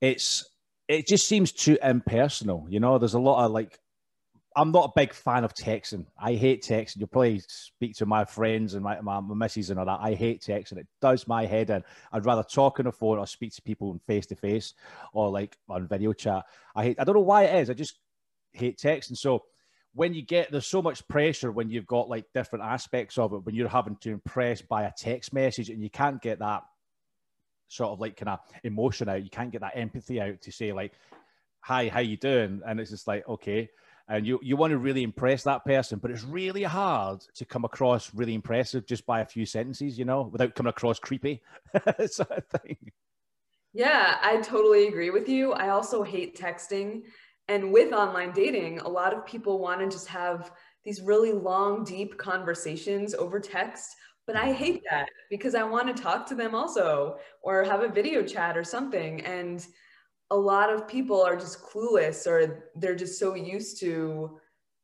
it's 0.00 0.44
it 0.88 1.06
just 1.06 1.26
seems 1.26 1.52
too 1.52 1.78
impersonal. 1.82 2.66
You 2.68 2.78
know, 2.80 2.98
there's 2.98 3.14
a 3.14 3.20
lot 3.20 3.44
of 3.44 3.50
like, 3.50 3.78
I'm 4.54 4.70
not 4.70 4.90
a 4.90 4.92
big 4.94 5.14
fan 5.14 5.44
of 5.44 5.54
texting. 5.54 6.06
I 6.18 6.34
hate 6.34 6.62
texting. 6.62 6.98
You'll 6.98 7.08
probably 7.08 7.40
speak 7.48 7.96
to 7.96 8.06
my 8.06 8.24
friends 8.24 8.74
and 8.74 8.84
my, 8.84 9.00
my, 9.00 9.18
my 9.18 9.34
missus 9.34 9.70
and 9.70 9.78
all 9.78 9.86
that. 9.86 10.00
I 10.02 10.14
hate 10.14 10.42
texting. 10.42 10.76
It 10.76 10.86
does 11.00 11.26
my 11.26 11.46
head 11.46 11.70
in. 11.70 11.82
I'd 12.12 12.26
rather 12.26 12.42
talk 12.42 12.78
on 12.78 12.84
the 12.84 12.92
phone 12.92 13.18
or 13.18 13.26
speak 13.26 13.54
to 13.54 13.62
people 13.62 13.98
face 14.06 14.26
to 14.26 14.36
face 14.36 14.74
or 15.14 15.30
like 15.30 15.56
on 15.68 15.88
video 15.88 16.12
chat. 16.12 16.44
I 16.76 16.84
hate. 16.84 17.00
I 17.00 17.04
don't 17.04 17.14
know 17.14 17.22
why 17.22 17.44
it 17.44 17.62
is. 17.62 17.70
I 17.70 17.74
just 17.74 17.98
hate 18.52 18.78
texting. 18.78 19.16
So 19.16 19.44
when 19.94 20.14
you 20.14 20.22
get 20.22 20.50
there's 20.50 20.66
so 20.66 20.80
much 20.80 21.06
pressure 21.08 21.52
when 21.52 21.70
you've 21.70 21.86
got 21.86 22.08
like 22.08 22.24
different 22.34 22.64
aspects 22.64 23.18
of 23.18 23.32
it 23.32 23.44
when 23.44 23.54
you're 23.54 23.68
having 23.68 23.96
to 23.96 24.10
impress 24.10 24.62
by 24.62 24.84
a 24.84 24.92
text 24.96 25.32
message 25.32 25.68
and 25.68 25.82
you 25.82 25.90
can't 25.90 26.22
get 26.22 26.38
that 26.38 26.62
sort 27.68 27.90
of 27.90 28.00
like 28.00 28.16
kind 28.16 28.28
of 28.28 28.40
emotion 28.64 29.08
out. 29.08 29.22
You 29.22 29.30
can't 29.30 29.50
get 29.50 29.62
that 29.62 29.76
empathy 29.76 30.20
out 30.20 30.40
to 30.42 30.52
say 30.52 30.72
like 30.72 30.92
hi 31.60 31.88
how 31.88 32.00
you 32.00 32.16
doing? 32.16 32.62
And 32.66 32.80
it's 32.80 32.90
just 32.90 33.06
like 33.06 33.28
okay. 33.28 33.68
And 34.08 34.26
you 34.26 34.40
you 34.42 34.56
want 34.56 34.72
to 34.72 34.78
really 34.78 35.02
impress 35.02 35.44
that 35.44 35.64
person 35.64 35.98
but 35.98 36.10
it's 36.10 36.24
really 36.24 36.62
hard 36.62 37.20
to 37.34 37.44
come 37.44 37.64
across 37.64 38.12
really 38.14 38.34
impressive 38.34 38.86
just 38.86 39.06
by 39.06 39.20
a 39.20 39.26
few 39.26 39.46
sentences 39.46 39.98
you 39.98 40.04
know 40.04 40.22
without 40.22 40.54
coming 40.54 40.70
across 40.70 40.98
creepy 40.98 41.42
sort 42.06 42.30
of 42.30 42.44
thing. 42.46 42.76
Yeah 43.72 44.18
i 44.22 44.38
totally 44.38 44.88
agree 44.88 45.10
with 45.10 45.28
you. 45.28 45.52
I 45.52 45.68
also 45.68 46.02
hate 46.02 46.38
texting 46.38 47.02
and 47.52 47.70
with 47.70 47.92
online 47.92 48.32
dating, 48.32 48.78
a 48.78 48.88
lot 48.88 49.12
of 49.12 49.26
people 49.26 49.58
want 49.58 49.80
to 49.80 49.86
just 49.86 50.06
have 50.08 50.52
these 50.84 51.02
really 51.02 51.32
long, 51.32 51.84
deep 51.84 52.16
conversations 52.16 53.14
over 53.14 53.38
text. 53.38 53.94
But 54.26 54.36
I 54.36 54.52
hate 54.52 54.82
that 54.88 55.10
because 55.28 55.54
I 55.54 55.62
want 55.62 55.94
to 55.94 56.02
talk 56.02 56.26
to 56.28 56.34
them 56.34 56.54
also 56.54 57.18
or 57.42 57.62
have 57.64 57.82
a 57.82 57.88
video 57.88 58.22
chat 58.22 58.56
or 58.56 58.64
something. 58.64 59.20
And 59.26 59.66
a 60.30 60.36
lot 60.36 60.72
of 60.72 60.88
people 60.88 61.20
are 61.20 61.36
just 61.36 61.62
clueless 61.62 62.26
or 62.26 62.70
they're 62.74 62.94
just 62.94 63.18
so 63.18 63.34
used 63.34 63.78
to 63.80 64.38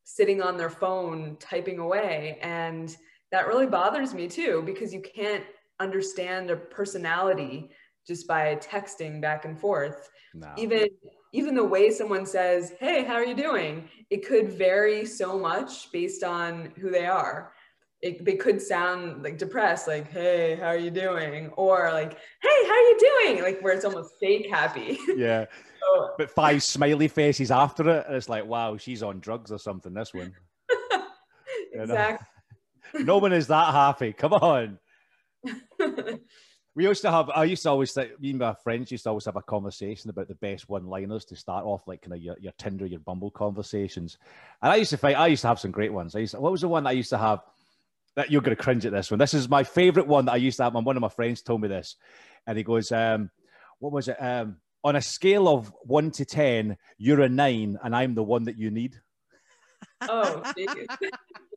sitting 0.05 0.43
on 0.43 0.59
their 0.59 0.69
phone 0.69 1.39
typing 1.41 1.79
away. 1.79 2.39
And 2.43 2.95
that 3.31 3.49
really 3.49 3.67
bothers 3.67 4.13
me 4.13 4.29
too 4.29 4.63
because 4.67 4.93
you 4.93 5.01
can't 5.01 5.45
understand 5.81 6.51
a 6.51 6.57
personality 6.57 7.71
just 8.07 8.29
by 8.29 8.57
texting 8.57 9.23
back 9.23 9.47
and 9.47 9.59
forth. 9.59 10.11
No. 10.35 10.53
Even 10.59 10.89
even 11.33 11.55
the 11.55 11.65
way 11.65 11.91
someone 11.91 12.27
says, 12.27 12.73
Hey, 12.81 13.05
how 13.05 13.15
are 13.15 13.25
you 13.25 13.35
doing? 13.35 13.89
It 14.11 14.27
could 14.27 14.53
vary 14.53 15.05
so 15.05 15.39
much 15.39 15.91
based 15.93 16.25
on 16.25 16.73
who 16.79 16.91
they 16.91 17.07
are. 17.07 17.53
It, 18.01 18.25
they 18.25 18.37
could 18.37 18.63
sound 18.63 19.23
like 19.25 19.39
depressed, 19.39 19.89
like, 19.89 20.11
Hey, 20.11 20.57
how 20.57 20.69
are 20.69 20.79
you 20.79 20.91
doing? 20.91 21.51
Or 21.57 21.91
like, 21.93 22.13
Hey, 22.15 22.67
how 22.67 22.73
are 22.73 22.81
you 22.81 22.99
doing? 22.99 23.43
Like, 23.43 23.61
where 23.61 23.75
it's 23.75 23.85
almost 23.85 24.15
fake 24.21 24.49
happy. 24.51 24.99
Yeah. 25.17 25.47
so, 25.81 26.11
but 26.17 26.31
five 26.31 26.63
smiley 26.63 27.09
faces 27.09 27.51
after 27.51 27.89
it. 27.89 28.07
And 28.07 28.17
it's 28.17 28.29
like, 28.29 28.47
wow, 28.47 28.77
she's 28.77 29.03
on 29.03 29.21
drugs 29.21 29.51
or 29.51 29.59
something, 29.59 29.93
this 29.93 30.15
one. 30.15 30.33
exactly. 31.73 32.27
no 33.05 33.19
one 33.19 33.33
is 33.33 33.49
that 33.49 33.73
happy. 33.73 34.13
Come 34.13 34.33
on 34.33 34.79
we 36.79 36.87
used 36.87 37.03
to 37.03 37.11
have. 37.11 37.29
I 37.31 37.43
used 37.43 37.65
to 37.65 37.71
always 37.71 37.93
think. 37.93 38.21
Me 38.21 38.31
and 38.31 38.39
my 38.39 38.55
friends 38.55 38.93
used 38.93 39.03
to 39.03 39.09
always 39.09 39.25
have 39.25 39.35
a 39.35 39.43
conversation 39.43 40.11
about 40.11 40.29
the 40.29 40.37
best 40.37 40.69
one-liners 40.69 41.25
to 41.25 41.35
start 41.35 41.65
off, 41.65 41.89
like 41.89 42.03
kind 42.03 42.13
of 42.13 42.21
your, 42.21 42.37
your 42.39 42.53
Tinder, 42.57 42.87
your 42.87 43.01
Bumble 43.01 43.33
conversations. 43.33 44.17
And 44.63 44.71
I 44.71 44.77
used 44.77 44.91
to 44.91 44.97
find. 44.97 45.17
I 45.17 45.27
used 45.27 45.43
to 45.43 45.49
have 45.49 45.59
some 45.59 45.73
great 45.73 45.93
ones. 45.93 46.15
I 46.15 46.21
used. 46.21 46.35
To, 46.35 46.41
what 46.41 46.53
was 46.53 46.61
the 46.61 46.69
one 46.69 46.87
I 46.87 46.93
used 46.93 47.11
to 47.11 47.19
have? 47.19 47.41
That 48.15 48.31
you're 48.31 48.43
going 48.43 48.57
to 48.57 48.63
cringe 48.63 48.87
at 48.87 48.93
this 48.93 49.11
one. 49.11 49.19
This 49.19 49.35
is 49.35 49.49
my 49.49 49.65
favorite 49.65 50.07
one 50.07 50.27
that 50.27 50.35
I 50.35 50.37
used 50.37 50.59
to 50.59 50.63
have. 50.63 50.77
And 50.77 50.87
one 50.87 50.97
of 50.97 51.01
my 51.01 51.09
friends 51.09 51.43
told 51.43 51.63
me 51.63 51.67
this, 51.67 51.97
and 52.47 52.57
he 52.57 52.63
goes, 52.63 52.93
um, 52.93 53.29
"What 53.81 53.91
was 53.91 54.07
it? 54.07 54.17
Um, 54.23 54.59
on 54.85 54.95
a 54.95 55.03
scale 55.03 55.49
of 55.49 55.75
one 55.83 56.13
to 56.13 56.25
ten, 56.25 56.77
you're 56.97 57.23
a 57.23 57.29
nine, 57.29 57.77
and 57.83 57.97
I'm 57.97 58.15
the 58.15 58.23
one 58.23 58.45
that 58.45 58.57
you 58.57 58.71
need." 58.71 58.95
Oh, 60.03 60.45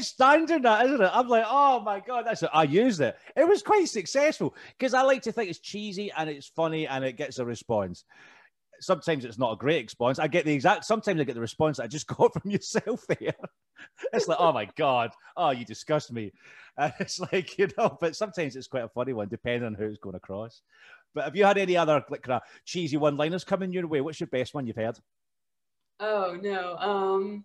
standard 0.00 0.62
that, 0.62 0.86
isn't 0.86 1.00
it? 1.00 1.10
I'm 1.12 1.28
like, 1.28 1.44
oh 1.46 1.80
my 1.80 2.00
god, 2.00 2.26
that's 2.26 2.42
it. 2.42 2.50
I 2.52 2.64
used 2.64 3.00
it. 3.00 3.16
It 3.36 3.46
was 3.46 3.62
quite 3.62 3.88
successful 3.88 4.54
because 4.78 4.94
I 4.94 5.02
like 5.02 5.22
to 5.22 5.32
think 5.32 5.50
it's 5.50 5.58
cheesy 5.58 6.10
and 6.16 6.28
it's 6.28 6.48
funny 6.48 6.86
and 6.86 7.04
it 7.04 7.16
gets 7.16 7.38
a 7.38 7.44
response. 7.44 8.04
Sometimes 8.80 9.24
it's 9.24 9.38
not 9.38 9.52
a 9.52 9.56
great 9.56 9.86
response. 9.86 10.18
I 10.18 10.28
get 10.28 10.44
the 10.44 10.52
exact. 10.52 10.84
Sometimes 10.84 11.20
I 11.20 11.24
get 11.24 11.34
the 11.34 11.40
response 11.40 11.80
I 11.80 11.88
just 11.88 12.06
got 12.16 12.32
from 12.32 12.50
yourself 12.50 13.04
there. 13.08 13.34
It's 14.12 14.28
like, 14.28 14.38
oh 14.40 14.52
my 14.52 14.68
god, 14.76 15.10
oh 15.36 15.50
you 15.50 15.64
disgust 15.64 16.12
me. 16.12 16.32
And 16.80 16.92
it's 17.00 17.18
like 17.18 17.58
you 17.58 17.66
know, 17.76 17.98
but 18.00 18.14
sometimes 18.14 18.54
it's 18.54 18.68
quite 18.68 18.84
a 18.84 18.88
funny 18.88 19.12
one 19.12 19.26
depending 19.26 19.64
on 19.64 19.74
who 19.74 19.86
it's 19.86 19.98
going 19.98 20.14
across. 20.14 20.62
But 21.12 21.24
have 21.24 21.34
you 21.34 21.44
had 21.44 21.58
any 21.58 21.76
other 21.76 22.04
like 22.08 22.22
kind 22.22 22.36
of 22.36 22.42
cheesy 22.64 22.96
one-liners 22.96 23.42
coming 23.42 23.72
your 23.72 23.88
way? 23.88 24.00
What's 24.00 24.20
your 24.20 24.28
best 24.28 24.54
one 24.54 24.64
you've 24.64 24.76
heard? 24.76 24.96
Oh 25.98 26.38
no. 26.40 26.76
Um 26.76 27.44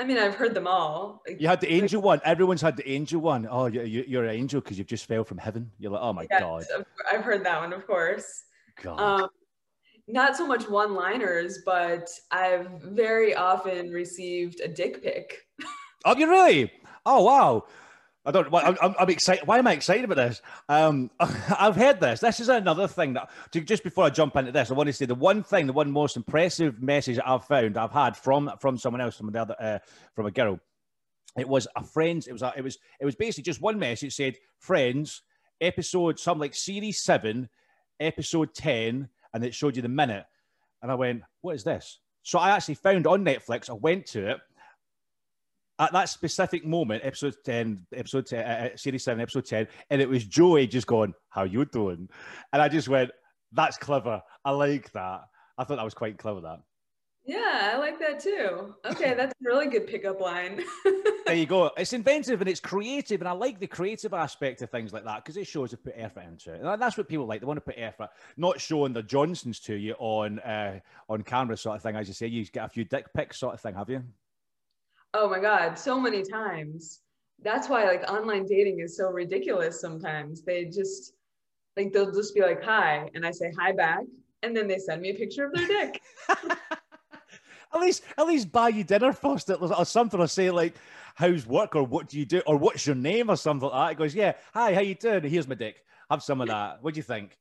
I 0.00 0.04
mean, 0.04 0.16
I've 0.16 0.36
heard 0.36 0.54
them 0.54 0.68
all. 0.68 1.22
You 1.26 1.48
had 1.48 1.60
the 1.60 1.72
angel 1.72 2.00
one. 2.00 2.20
Everyone's 2.24 2.62
had 2.62 2.76
the 2.76 2.88
angel 2.88 3.20
one. 3.20 3.48
Oh, 3.50 3.66
you're 3.66 4.24
an 4.24 4.34
angel 4.34 4.60
because 4.60 4.78
you've 4.78 4.86
just 4.86 5.06
fell 5.06 5.24
from 5.24 5.38
heaven. 5.38 5.70
You're 5.80 5.90
like, 5.90 6.02
oh 6.02 6.12
my 6.12 6.26
yes, 6.30 6.40
god. 6.40 6.64
I've 7.10 7.24
heard 7.24 7.44
that 7.44 7.60
one, 7.60 7.72
of 7.72 7.84
course. 7.86 8.44
God. 8.80 9.00
Um, 9.00 9.28
not 10.06 10.36
so 10.36 10.46
much 10.46 10.68
one-liners, 10.68 11.58
but 11.66 12.08
I've 12.30 12.68
very 12.82 13.34
often 13.34 13.90
received 13.90 14.60
a 14.60 14.68
dick 14.68 15.02
pic. 15.02 15.46
Oh, 16.04 16.16
you 16.16 16.28
really? 16.28 16.72
Oh, 17.04 17.24
wow. 17.24 17.64
I 18.28 18.30
don't. 18.30 18.54
I'm, 18.54 18.94
I'm, 19.00 19.08
excited. 19.08 19.46
Why 19.46 19.56
am 19.56 19.66
I 19.66 19.72
excited 19.72 20.04
about 20.04 20.18
this? 20.18 20.42
Um, 20.68 21.10
I've 21.20 21.76
heard 21.76 21.98
this. 21.98 22.20
This 22.20 22.40
is 22.40 22.50
another 22.50 22.86
thing 22.86 23.14
that. 23.14 23.30
Just 23.50 23.82
before 23.82 24.04
I 24.04 24.10
jump 24.10 24.36
into 24.36 24.52
this, 24.52 24.70
I 24.70 24.74
want 24.74 24.88
to 24.88 24.92
say 24.92 25.06
the 25.06 25.14
one 25.14 25.42
thing, 25.42 25.66
the 25.66 25.72
one 25.72 25.90
most 25.90 26.14
impressive 26.14 26.82
message 26.82 27.18
I've 27.24 27.46
found, 27.46 27.78
I've 27.78 27.90
had 27.90 28.18
from 28.18 28.52
from 28.60 28.76
someone 28.76 29.00
else, 29.00 29.16
from 29.16 29.32
the 29.32 29.40
other, 29.40 29.56
uh, 29.58 29.78
from 30.14 30.26
a 30.26 30.30
girl. 30.30 30.60
It 31.38 31.48
was 31.48 31.66
a 31.74 31.82
friend's. 31.82 32.26
It 32.26 32.34
was 32.34 32.42
a, 32.42 32.52
it 32.54 32.62
was 32.62 32.76
it 33.00 33.06
was 33.06 33.14
basically 33.14 33.44
just 33.44 33.62
one 33.62 33.78
message 33.78 34.14
said, 34.14 34.36
"Friends, 34.58 35.22
episode 35.62 36.18
some 36.18 36.38
like 36.38 36.54
series 36.54 37.02
seven, 37.02 37.48
episode 37.98 38.52
ten, 38.52 39.08
and 39.32 39.42
it 39.42 39.54
showed 39.54 39.74
you 39.74 39.80
the 39.80 39.88
minute. 39.88 40.26
And 40.82 40.92
I 40.92 40.96
went, 40.96 41.22
"What 41.40 41.54
is 41.54 41.64
this?" 41.64 41.98
So 42.24 42.38
I 42.38 42.50
actually 42.50 42.74
found 42.74 43.06
on 43.06 43.24
Netflix. 43.24 43.70
I 43.70 43.72
went 43.72 44.04
to 44.08 44.32
it 44.32 44.38
at 45.78 45.92
that 45.92 46.08
specific 46.08 46.64
moment, 46.64 47.04
episode 47.04 47.36
10, 47.44 47.86
episode 47.94 48.26
10, 48.26 48.44
uh, 48.44 48.48
uh, 48.48 48.76
series 48.76 49.04
7, 49.04 49.20
episode 49.20 49.46
10, 49.46 49.68
and 49.90 50.02
it 50.02 50.08
was 50.08 50.24
Joey 50.24 50.66
just 50.66 50.86
going, 50.86 51.14
How 51.30 51.44
you 51.44 51.64
doing? 51.64 52.08
And 52.52 52.62
I 52.62 52.68
just 52.68 52.88
went, 52.88 53.10
That's 53.52 53.78
clever. 53.78 54.22
I 54.44 54.50
like 54.50 54.90
that. 54.92 55.22
I 55.56 55.64
thought 55.64 55.76
that 55.76 55.84
was 55.84 55.94
quite 55.94 56.18
clever, 56.18 56.40
that. 56.42 56.60
Yeah, 57.28 57.72
I 57.74 57.76
like 57.76 57.98
that 58.00 58.20
too. 58.20 58.74
Okay, 58.86 59.12
that's 59.12 59.32
a 59.32 59.44
really 59.44 59.66
good 59.66 59.86
pickup 59.86 60.18
line. 60.18 60.64
there 61.26 61.34
you 61.34 61.44
go. 61.44 61.70
It's 61.76 61.92
inventive 61.92 62.40
and 62.40 62.48
it's 62.48 62.58
creative, 62.58 63.20
and 63.20 63.28
I 63.28 63.32
like 63.32 63.60
the 63.60 63.66
creative 63.66 64.14
aspect 64.14 64.62
of 64.62 64.70
things 64.70 64.94
like 64.94 65.04
that 65.04 65.22
because 65.22 65.36
it 65.36 65.46
shows 65.46 65.72
they 65.72 65.76
put 65.76 65.92
effort 65.94 66.24
into 66.24 66.54
it. 66.54 66.62
And 66.62 66.80
that's 66.80 66.96
what 66.96 67.06
people 67.06 67.26
like. 67.26 67.40
They 67.40 67.46
want 67.46 67.58
to 67.58 67.60
put 67.60 67.74
effort, 67.76 68.08
not 68.38 68.58
showing 68.58 68.94
the 68.94 69.02
Johnsons 69.02 69.60
to 69.60 69.74
you 69.74 69.94
on 69.98 70.38
uh, 70.38 70.80
on 71.10 71.22
camera, 71.22 71.58
sort 71.58 71.76
of 71.76 71.82
thing. 71.82 71.96
As 71.96 72.08
you 72.08 72.14
say, 72.14 72.28
you 72.28 72.46
get 72.46 72.64
a 72.64 72.68
few 72.70 72.84
dick 72.84 73.12
pics, 73.14 73.38
sort 73.38 73.52
of 73.52 73.60
thing, 73.60 73.74
have 73.74 73.90
you? 73.90 74.02
Oh 75.14 75.28
my 75.28 75.40
God, 75.40 75.78
so 75.78 76.00
many 76.00 76.22
times. 76.22 77.00
That's 77.42 77.68
why 77.68 77.84
like 77.84 78.02
online 78.10 78.46
dating 78.46 78.80
is 78.80 78.96
so 78.96 79.10
ridiculous 79.10 79.80
sometimes. 79.80 80.42
They 80.42 80.64
just 80.64 81.14
like 81.76 81.92
they'll 81.92 82.12
just 82.12 82.34
be 82.34 82.42
like, 82.42 82.62
hi, 82.62 83.08
and 83.14 83.24
I 83.24 83.30
say 83.30 83.52
hi 83.58 83.72
back, 83.72 84.00
and 84.42 84.56
then 84.56 84.66
they 84.66 84.78
send 84.78 85.00
me 85.00 85.10
a 85.10 85.14
picture 85.14 85.46
of 85.46 85.52
their 85.52 85.66
dick. 85.66 86.02
at 87.74 87.80
least 87.80 88.02
at 88.16 88.26
least 88.26 88.50
buy 88.50 88.68
you 88.68 88.84
dinner 88.84 89.12
first 89.12 89.50
or 89.50 89.84
something 89.84 90.20
or 90.20 90.26
say 90.26 90.50
like 90.50 90.74
how's 91.14 91.46
work 91.46 91.76
or 91.76 91.82
what 91.82 92.08
do 92.08 92.18
you 92.18 92.24
do 92.24 92.40
or 92.46 92.56
what's 92.56 92.86
your 92.86 92.96
name 92.96 93.30
or 93.30 93.36
something 93.36 93.68
like 93.68 93.88
that. 93.88 93.92
It 93.92 94.02
goes, 94.02 94.14
Yeah, 94.14 94.34
hi, 94.54 94.74
how 94.74 94.80
you 94.80 94.94
doing? 94.94 95.22
Here's 95.24 95.48
my 95.48 95.54
dick. 95.54 95.84
Have 96.10 96.22
some 96.22 96.40
of 96.40 96.48
that. 96.48 96.82
What 96.82 96.94
do 96.94 96.98
you 96.98 97.04
think? 97.04 97.38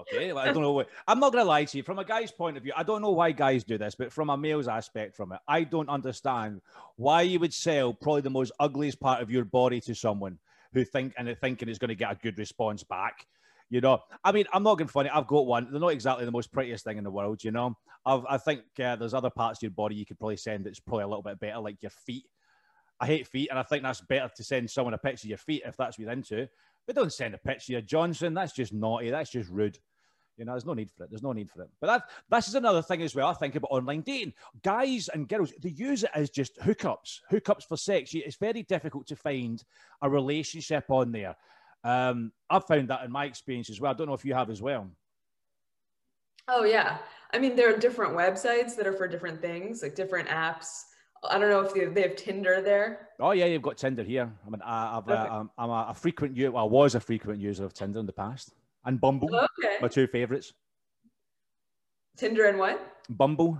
Okay, 0.00 0.32
I 0.32 0.52
don't 0.52 0.62
know. 0.62 0.72
What, 0.72 0.88
I'm 1.06 1.20
not 1.20 1.32
to 1.32 1.44
lie 1.44 1.64
to 1.64 1.76
you. 1.76 1.82
From 1.82 1.98
a 1.98 2.04
guy's 2.04 2.32
point 2.32 2.56
of 2.56 2.62
view, 2.62 2.72
I 2.76 2.82
don't 2.82 3.00
know 3.00 3.12
why 3.12 3.30
guys 3.32 3.62
do 3.62 3.78
this, 3.78 3.94
but 3.94 4.12
from 4.12 4.30
a 4.30 4.36
male's 4.36 4.66
aspect 4.66 5.14
from 5.14 5.32
it, 5.32 5.38
I 5.46 5.62
don't 5.62 5.88
understand 5.88 6.62
why 6.96 7.22
you 7.22 7.38
would 7.38 7.54
sell 7.54 7.94
probably 7.94 8.22
the 8.22 8.30
most 8.30 8.52
ugliest 8.58 8.98
part 8.98 9.22
of 9.22 9.30
your 9.30 9.44
body 9.44 9.80
to 9.82 9.94
someone 9.94 10.38
who 10.72 10.84
think 10.84 11.14
and 11.16 11.34
thinking 11.38 11.68
is 11.68 11.78
going 11.78 11.90
to 11.90 11.94
get 11.94 12.10
a 12.10 12.16
good 12.16 12.38
response 12.38 12.82
back. 12.82 13.26
You 13.70 13.80
know, 13.80 14.00
I 14.22 14.32
mean, 14.32 14.44
I'm 14.52 14.62
not 14.62 14.78
going 14.78 14.88
to 14.88 14.92
funny. 14.92 15.10
I've 15.10 15.26
got 15.26 15.46
one. 15.46 15.68
They're 15.70 15.80
not 15.80 15.88
exactly 15.88 16.24
the 16.24 16.30
most 16.30 16.52
prettiest 16.52 16.84
thing 16.84 16.98
in 16.98 17.04
the 17.04 17.10
world. 17.10 17.42
You 17.42 17.50
know, 17.50 17.76
I've, 18.04 18.24
I 18.28 18.36
think 18.36 18.62
uh, 18.82 18.96
there's 18.96 19.14
other 19.14 19.30
parts 19.30 19.58
of 19.58 19.62
your 19.62 19.70
body 19.70 19.94
you 19.94 20.04
could 20.04 20.18
probably 20.18 20.36
send 20.36 20.66
that's 20.66 20.80
probably 20.80 21.04
a 21.04 21.08
little 21.08 21.22
bit 21.22 21.40
better, 21.40 21.58
like 21.60 21.82
your 21.82 21.90
feet. 21.90 22.26
I 23.00 23.06
hate 23.06 23.26
feet, 23.26 23.48
and 23.50 23.58
I 23.58 23.62
think 23.62 23.82
that's 23.82 24.00
better 24.02 24.30
to 24.36 24.44
send 24.44 24.70
someone 24.70 24.94
a 24.94 24.98
picture 24.98 25.26
of 25.26 25.30
your 25.30 25.38
feet 25.38 25.62
if 25.64 25.76
that's 25.76 25.98
what 25.98 26.04
you're 26.04 26.12
into. 26.12 26.48
But 26.86 26.96
don't 26.96 27.12
send 27.12 27.34
a 27.34 27.38
picture 27.38 27.78
of 27.78 27.86
Johnson. 27.86 28.34
That's 28.34 28.52
just 28.52 28.72
naughty. 28.72 29.10
That's 29.10 29.30
just 29.30 29.50
rude. 29.50 29.78
You 30.36 30.44
know, 30.44 30.52
there's 30.52 30.66
no 30.66 30.74
need 30.74 30.90
for 30.90 31.04
it. 31.04 31.10
There's 31.10 31.22
no 31.22 31.32
need 31.32 31.50
for 31.50 31.62
it. 31.62 31.68
But 31.80 31.86
that 31.86 32.02
this 32.28 32.48
is 32.48 32.56
another 32.56 32.82
thing 32.82 33.02
as 33.02 33.14
well. 33.14 33.28
I 33.28 33.34
think 33.34 33.54
about 33.54 33.70
online 33.70 34.00
dating. 34.00 34.32
Guys 34.62 35.08
and 35.08 35.28
girls, 35.28 35.52
they 35.62 35.70
use 35.70 36.02
it 36.02 36.10
as 36.14 36.28
just 36.28 36.58
hookups, 36.58 37.20
hookups 37.30 37.68
for 37.68 37.76
sex. 37.76 38.10
It's 38.14 38.36
very 38.36 38.64
difficult 38.64 39.06
to 39.08 39.16
find 39.16 39.62
a 40.02 40.10
relationship 40.10 40.86
on 40.88 41.12
there. 41.12 41.36
Um, 41.84 42.32
I've 42.50 42.66
found 42.66 42.88
that 42.88 43.04
in 43.04 43.12
my 43.12 43.26
experience 43.26 43.70
as 43.70 43.80
well. 43.80 43.92
I 43.92 43.94
don't 43.94 44.08
know 44.08 44.14
if 44.14 44.24
you 44.24 44.34
have 44.34 44.50
as 44.50 44.60
well. 44.60 44.90
Oh 46.48 46.64
yeah, 46.64 46.98
I 47.32 47.38
mean 47.38 47.56
there 47.56 47.72
are 47.74 47.78
different 47.78 48.14
websites 48.14 48.76
that 48.76 48.86
are 48.86 48.92
for 48.92 49.08
different 49.08 49.40
things, 49.40 49.82
like 49.82 49.94
different 49.94 50.28
apps. 50.28 50.84
I 51.30 51.38
don't 51.38 51.50
know 51.50 51.60
if 51.60 51.72
they, 51.74 51.86
they 51.86 52.02
have 52.02 52.16
Tinder 52.16 52.60
there. 52.62 53.08
Oh 53.20 53.32
yeah, 53.32 53.46
you've 53.46 53.62
got 53.62 53.76
Tinder 53.76 54.02
here. 54.02 54.30
I 54.46 54.50
mean, 54.50 54.60
I, 54.64 54.94
have 54.94 55.08
uh, 55.08 55.28
I'm, 55.30 55.50
I'm 55.58 55.70
a, 55.70 55.86
a 55.90 55.94
frequent 55.94 56.36
user. 56.36 56.52
Well, 56.52 56.64
I 56.64 56.68
was 56.68 56.94
a 56.94 57.00
frequent 57.00 57.40
user 57.40 57.64
of 57.64 57.74
Tinder 57.74 58.00
in 58.00 58.06
the 58.06 58.12
past 58.12 58.52
and 58.84 59.00
Bumble. 59.00 59.34
Okay. 59.34 59.76
My 59.80 59.88
two 59.88 60.06
favorites. 60.06 60.52
Tinder 62.16 62.46
and 62.46 62.58
what? 62.58 62.96
Bumble. 63.08 63.58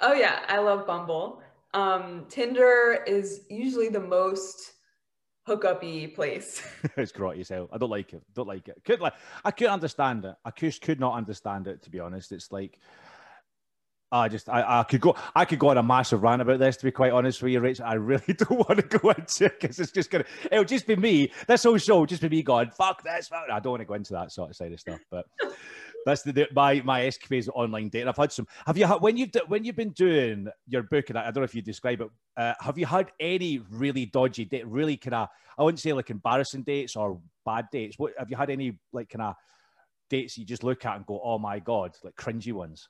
Oh 0.00 0.12
yeah, 0.12 0.40
I 0.48 0.58
love 0.58 0.86
Bumble. 0.86 1.42
Um, 1.74 2.26
Tinder 2.28 3.04
is 3.06 3.42
usually 3.50 3.88
the 3.88 4.00
most 4.00 4.72
hookupy 5.46 6.14
place. 6.14 6.62
it's 6.96 7.12
great 7.12 7.36
yourself. 7.36 7.70
I 7.72 7.78
don't 7.78 7.90
like 7.90 8.12
it. 8.12 8.22
Don't 8.34 8.48
like 8.48 8.68
it. 8.68 8.80
Could 8.84 9.00
like 9.00 9.14
I 9.44 9.50
could 9.50 9.68
understand 9.68 10.24
it. 10.24 10.34
I 10.44 10.50
just 10.50 10.82
could 10.82 11.00
not 11.00 11.14
understand 11.14 11.66
it 11.66 11.82
to 11.82 11.90
be 11.90 12.00
honest. 12.00 12.32
It's 12.32 12.52
like 12.52 12.78
I 14.10 14.28
just 14.28 14.48
I, 14.48 14.80
I 14.80 14.82
could 14.84 15.00
go 15.00 15.16
I 15.34 15.44
could 15.44 15.58
go 15.58 15.68
on 15.68 15.78
a 15.78 15.82
massive 15.82 16.22
rant 16.22 16.40
about 16.40 16.58
this 16.58 16.76
to 16.78 16.84
be 16.84 16.90
quite 16.90 17.12
honest 17.12 17.42
with 17.42 17.52
you, 17.52 17.60
Rich. 17.60 17.80
I 17.80 17.94
really 17.94 18.22
don't 18.28 18.68
want 18.68 18.76
to 18.76 18.98
go 18.98 19.10
into 19.10 19.46
it 19.46 19.60
because 19.60 19.78
it's 19.78 19.92
just 19.92 20.10
gonna 20.10 20.24
it'll 20.50 20.64
just 20.64 20.86
be 20.86 20.96
me. 20.96 21.30
This 21.46 21.64
whole 21.64 21.78
show 21.78 21.98
will 21.98 22.06
just 22.06 22.22
be 22.22 22.28
me 22.28 22.42
going, 22.42 22.70
fuck 22.70 23.02
this. 23.02 23.28
Fuck. 23.28 23.44
I 23.52 23.60
don't 23.60 23.72
want 23.72 23.82
to 23.82 23.86
go 23.86 23.94
into 23.94 24.14
that 24.14 24.32
sort 24.32 24.50
of 24.50 24.56
side 24.56 24.72
of 24.72 24.80
stuff, 24.80 25.00
but 25.10 25.26
that's 26.06 26.22
the, 26.22 26.32
the 26.32 26.48
my 26.54 26.80
my 26.84 27.04
escapades 27.04 27.48
online 27.50 27.90
dating. 27.90 28.08
I've 28.08 28.16
had 28.16 28.32
some. 28.32 28.46
Have 28.66 28.78
you 28.78 28.86
had 28.86 29.00
when 29.02 29.16
you've 29.16 29.30
when 29.46 29.64
you've 29.64 29.76
been 29.76 29.92
doing 29.92 30.48
your 30.66 30.84
book 30.84 31.10
and 31.10 31.18
I, 31.18 31.22
I 31.22 31.24
don't 31.26 31.36
know 31.36 31.42
if 31.42 31.54
you 31.54 31.62
describe 31.62 32.00
it. 32.00 32.08
Uh, 32.36 32.54
have 32.60 32.78
you 32.78 32.86
had 32.86 33.12
any 33.20 33.60
really 33.70 34.06
dodgy 34.06 34.46
date? 34.46 34.66
Really 34.66 34.96
kind 34.96 35.14
of 35.14 35.28
I 35.58 35.62
wouldn't 35.62 35.80
say 35.80 35.92
like 35.92 36.08
embarrassing 36.08 36.62
dates 36.62 36.96
or 36.96 37.20
bad 37.44 37.66
dates. 37.70 37.98
What 37.98 38.12
have 38.18 38.30
you 38.30 38.36
had 38.36 38.48
any 38.48 38.78
like 38.92 39.10
kind 39.10 39.22
of 39.22 39.34
dates 40.08 40.38
you 40.38 40.46
just 40.46 40.64
look 40.64 40.86
at 40.86 40.96
and 40.96 41.04
go, 41.04 41.20
oh 41.22 41.38
my 41.38 41.58
god, 41.58 41.94
like 42.02 42.14
cringy 42.16 42.52
ones? 42.52 42.88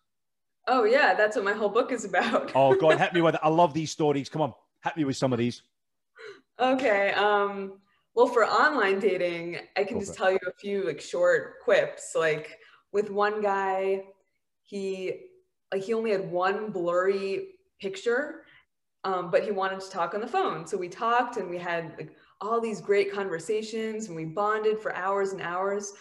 Oh 0.68 0.84
yeah, 0.84 1.14
that's 1.14 1.34
what 1.34 1.44
my 1.44 1.54
whole 1.54 1.70
book 1.70 1.90
is 1.92 2.04
about. 2.04 2.52
oh 2.54 2.74
God, 2.76 2.98
hit 3.00 3.14
me 3.14 3.22
with 3.22 3.34
it. 3.34 3.40
I 3.42 3.48
love 3.48 3.72
these 3.72 3.90
stories. 3.90 4.28
Come 4.28 4.42
on, 4.42 4.52
hit 4.84 4.96
me 4.96 5.04
with 5.04 5.16
some 5.16 5.32
of 5.32 5.38
these. 5.38 5.62
Okay. 6.60 7.12
Um, 7.12 7.78
well, 8.14 8.26
for 8.26 8.44
online 8.44 8.98
dating, 8.98 9.58
I 9.76 9.84
can 9.84 9.94
Go 9.98 10.00
just 10.00 10.14
tell 10.14 10.30
you 10.30 10.38
a 10.46 10.52
few 10.60 10.84
like 10.84 11.00
short 11.00 11.60
quips. 11.64 12.12
Like 12.14 12.58
with 12.92 13.10
one 13.10 13.40
guy, 13.40 14.04
he 14.64 15.20
like 15.72 15.82
he 15.82 15.94
only 15.94 16.10
had 16.10 16.30
one 16.30 16.70
blurry 16.70 17.54
picture, 17.80 18.42
um, 19.04 19.30
but 19.30 19.44
he 19.44 19.52
wanted 19.52 19.80
to 19.80 19.90
talk 19.90 20.14
on 20.14 20.20
the 20.20 20.26
phone. 20.26 20.66
So 20.66 20.76
we 20.76 20.88
talked 20.88 21.36
and 21.36 21.48
we 21.48 21.58
had 21.58 21.94
like 21.96 22.14
all 22.40 22.60
these 22.60 22.80
great 22.80 23.12
conversations 23.12 24.06
and 24.06 24.16
we 24.16 24.24
bonded 24.24 24.80
for 24.80 24.94
hours 24.94 25.32
and 25.32 25.40
hours. 25.40 25.92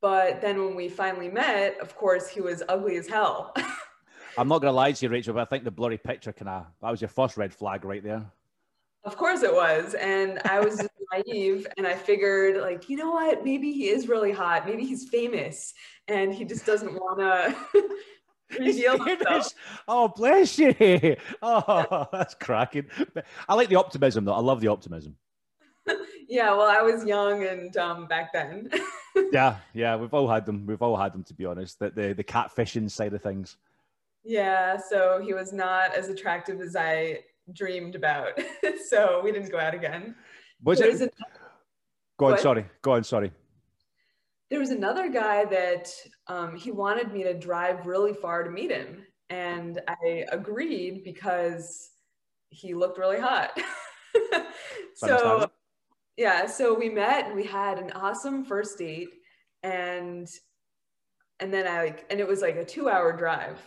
But 0.00 0.40
then 0.40 0.64
when 0.64 0.76
we 0.76 0.88
finally 0.88 1.28
met, 1.28 1.78
of 1.80 1.96
course, 1.96 2.28
he 2.28 2.40
was 2.40 2.62
ugly 2.68 2.96
as 2.96 3.08
hell. 3.08 3.54
I'm 4.38 4.48
not 4.48 4.60
going 4.60 4.70
to 4.70 4.76
lie 4.76 4.92
to 4.92 5.06
you, 5.06 5.10
Rachel, 5.10 5.34
but 5.34 5.40
I 5.40 5.44
think 5.44 5.64
the 5.64 5.70
blurry 5.70 5.98
picture 5.98 6.32
kind 6.32 6.48
of 6.48 6.66
that 6.80 6.90
was 6.90 7.00
your 7.00 7.08
first 7.08 7.36
red 7.36 7.52
flag 7.52 7.84
right 7.84 8.02
there. 8.02 8.24
Of 9.04 9.16
course 9.16 9.42
it 9.42 9.52
was. 9.52 9.94
And 9.94 10.40
I 10.44 10.60
was 10.60 10.76
just 10.76 10.90
naive 11.12 11.66
and 11.76 11.86
I 11.86 11.94
figured, 11.94 12.60
like, 12.60 12.88
you 12.88 12.96
know 12.96 13.10
what? 13.10 13.44
Maybe 13.44 13.72
he 13.72 13.88
is 13.88 14.08
really 14.08 14.32
hot. 14.32 14.66
Maybe 14.66 14.84
he's 14.84 15.08
famous 15.08 15.74
and 16.06 16.32
he 16.32 16.44
just 16.44 16.66
doesn't 16.66 16.92
want 16.92 17.18
to 17.18 17.84
reveal 18.60 19.02
himself. 19.02 19.52
Oh, 19.86 20.08
bless 20.08 20.58
you. 20.58 20.74
Oh, 21.42 22.06
that's 22.12 22.34
cracking. 22.34 22.86
I 23.48 23.54
like 23.54 23.68
the 23.68 23.76
optimism, 23.76 24.24
though. 24.24 24.34
I 24.34 24.40
love 24.40 24.60
the 24.60 24.68
optimism. 24.68 25.16
yeah, 26.28 26.50
well, 26.50 26.68
I 26.68 26.82
was 26.82 27.04
young 27.04 27.44
and 27.44 27.76
um, 27.76 28.06
back 28.06 28.32
then. 28.32 28.70
yeah, 29.32 29.56
yeah, 29.72 29.96
we've 29.96 30.12
all 30.12 30.28
had 30.28 30.44
them. 30.44 30.66
We've 30.66 30.82
all 30.82 30.96
had 30.96 31.12
them, 31.14 31.24
to 31.24 31.34
be 31.34 31.46
honest. 31.46 31.78
The, 31.78 31.90
the, 31.90 32.12
the 32.12 32.24
catfishing 32.24 32.90
side 32.90 33.14
of 33.14 33.22
things. 33.22 33.56
Yeah, 34.28 34.76
so 34.76 35.22
he 35.24 35.32
was 35.32 35.54
not 35.54 35.94
as 35.94 36.10
attractive 36.10 36.60
as 36.60 36.76
I 36.76 37.20
dreamed 37.54 37.94
about. 37.94 38.38
so 38.90 39.22
we 39.24 39.32
didn't 39.32 39.50
go 39.50 39.58
out 39.58 39.72
again. 39.72 40.16
Was 40.62 40.80
There's 40.80 41.00
it? 41.00 41.14
go 42.18 42.26
on, 42.26 42.32
what? 42.32 42.40
sorry. 42.40 42.66
Go 42.82 42.92
on, 42.92 43.04
sorry. 43.04 43.32
There 44.50 44.60
was 44.60 44.68
another 44.68 45.08
guy 45.08 45.46
that 45.46 45.90
um, 46.26 46.56
he 46.56 46.70
wanted 46.70 47.10
me 47.10 47.22
to 47.22 47.32
drive 47.32 47.86
really 47.86 48.12
far 48.12 48.44
to 48.44 48.50
meet 48.50 48.70
him. 48.70 49.02
And 49.30 49.80
I 49.88 50.26
agreed 50.30 51.04
because 51.04 51.88
he 52.50 52.74
looked 52.74 52.98
really 52.98 53.18
hot. 53.18 53.58
so, 54.94 55.50
yeah, 56.18 56.44
so 56.44 56.74
we 56.74 56.90
met 56.90 57.28
and 57.28 57.34
we 57.34 57.44
had 57.44 57.78
an 57.78 57.92
awesome 57.92 58.44
first 58.44 58.76
date. 58.76 59.08
And 59.62 60.28
and 61.40 61.50
then 61.50 61.66
I 61.66 61.82
like, 61.84 62.04
and 62.10 62.20
it 62.20 62.28
was 62.28 62.42
like 62.42 62.56
a 62.56 62.64
two 62.64 62.90
hour 62.90 63.16
drive 63.16 63.58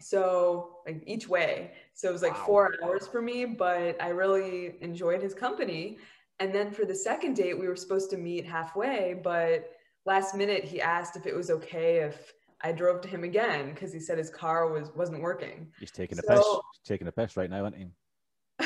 so 0.00 0.76
like 0.86 1.02
each 1.06 1.28
way 1.28 1.72
so 1.94 2.08
it 2.08 2.12
was 2.12 2.22
like 2.22 2.36
wow. 2.38 2.46
four 2.46 2.74
hours 2.82 3.06
for 3.06 3.20
me 3.20 3.44
but 3.44 4.00
i 4.02 4.08
really 4.08 4.74
enjoyed 4.80 5.22
his 5.22 5.34
company 5.34 5.98
and 6.38 6.54
then 6.54 6.70
for 6.70 6.84
the 6.84 6.94
second 6.94 7.34
date 7.34 7.58
we 7.58 7.68
were 7.68 7.76
supposed 7.76 8.10
to 8.10 8.16
meet 8.16 8.46
halfway 8.46 9.18
but 9.22 9.70
last 10.06 10.34
minute 10.34 10.64
he 10.64 10.80
asked 10.80 11.16
if 11.16 11.26
it 11.26 11.34
was 11.34 11.50
okay 11.50 11.98
if 11.98 12.32
i 12.62 12.72
drove 12.72 13.00
to 13.00 13.08
him 13.08 13.24
again 13.24 13.70
because 13.74 13.92
he 13.92 14.00
said 14.00 14.16
his 14.16 14.30
car 14.30 14.70
was 14.70 14.90
wasn't 14.96 15.20
working 15.20 15.68
he's 15.78 15.90
taking 15.90 16.16
so, 16.16 16.22
a 16.26 16.36
piss 16.36 16.46
he's 16.46 16.88
taking 16.88 17.06
a 17.06 17.12
piss 17.12 17.36
right 17.36 17.50
now 17.50 17.64
isn't 17.66 17.76
he 17.76 17.86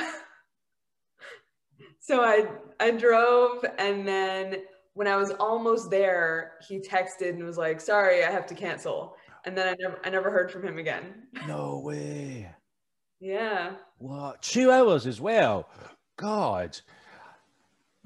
So 1.99 2.20
I 2.20 2.47
I 2.81 2.90
drove 2.90 3.64
and 3.79 4.07
then 4.07 4.62
when 4.92 5.09
I 5.09 5.16
was 5.16 5.31
almost 5.33 5.90
there, 5.90 6.53
he 6.66 6.79
texted 6.79 7.31
and 7.31 7.42
was 7.42 7.59
like, 7.59 7.81
"Sorry, 7.81 8.25
I 8.25 8.31
have 8.31 8.47
to 8.47 8.55
cancel." 8.55 9.16
And 9.46 9.57
then 9.57 9.68
I 9.68 9.76
never 9.78 10.00
I 10.04 10.11
never 10.11 10.30
heard 10.30 10.50
from 10.50 10.64
him 10.64 10.78
again. 10.78 11.04
No 11.46 11.80
way. 11.85 12.50
Yeah. 13.20 13.72
What? 13.98 14.42
Two 14.42 14.70
hours 14.70 15.07
as 15.07 15.20
well? 15.20 15.68
God. 16.16 16.78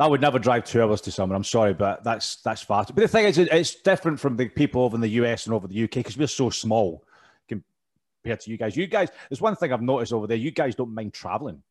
I 0.00 0.06
would 0.06 0.20
never 0.20 0.38
drive 0.38 0.64
two 0.64 0.80
hours 0.80 1.00
to 1.02 1.10
someone. 1.10 1.34
I'm 1.34 1.44
sorry, 1.44 1.74
but 1.74 2.04
that's 2.04 2.36
that's 2.36 2.62
fast. 2.62 2.94
But 2.94 3.02
the 3.02 3.08
thing 3.08 3.24
is, 3.24 3.38
it's 3.38 3.74
different 3.74 4.20
from 4.20 4.36
the 4.36 4.48
people 4.48 4.82
over 4.82 4.94
in 4.94 5.00
the 5.00 5.08
US 5.08 5.46
and 5.46 5.54
over 5.54 5.66
the 5.66 5.84
UK 5.84 5.90
because 5.90 6.16
we're 6.16 6.28
so 6.28 6.50
small 6.50 7.04
compared 7.48 8.40
to 8.40 8.50
you 8.50 8.56
guys. 8.56 8.76
You 8.76 8.86
guys, 8.86 9.08
there's 9.28 9.40
one 9.40 9.56
thing 9.56 9.72
I've 9.72 9.82
noticed 9.82 10.12
over 10.12 10.26
there. 10.26 10.36
You 10.36 10.52
guys 10.52 10.76
don't 10.76 10.94
mind 10.94 11.14
traveling. 11.14 11.62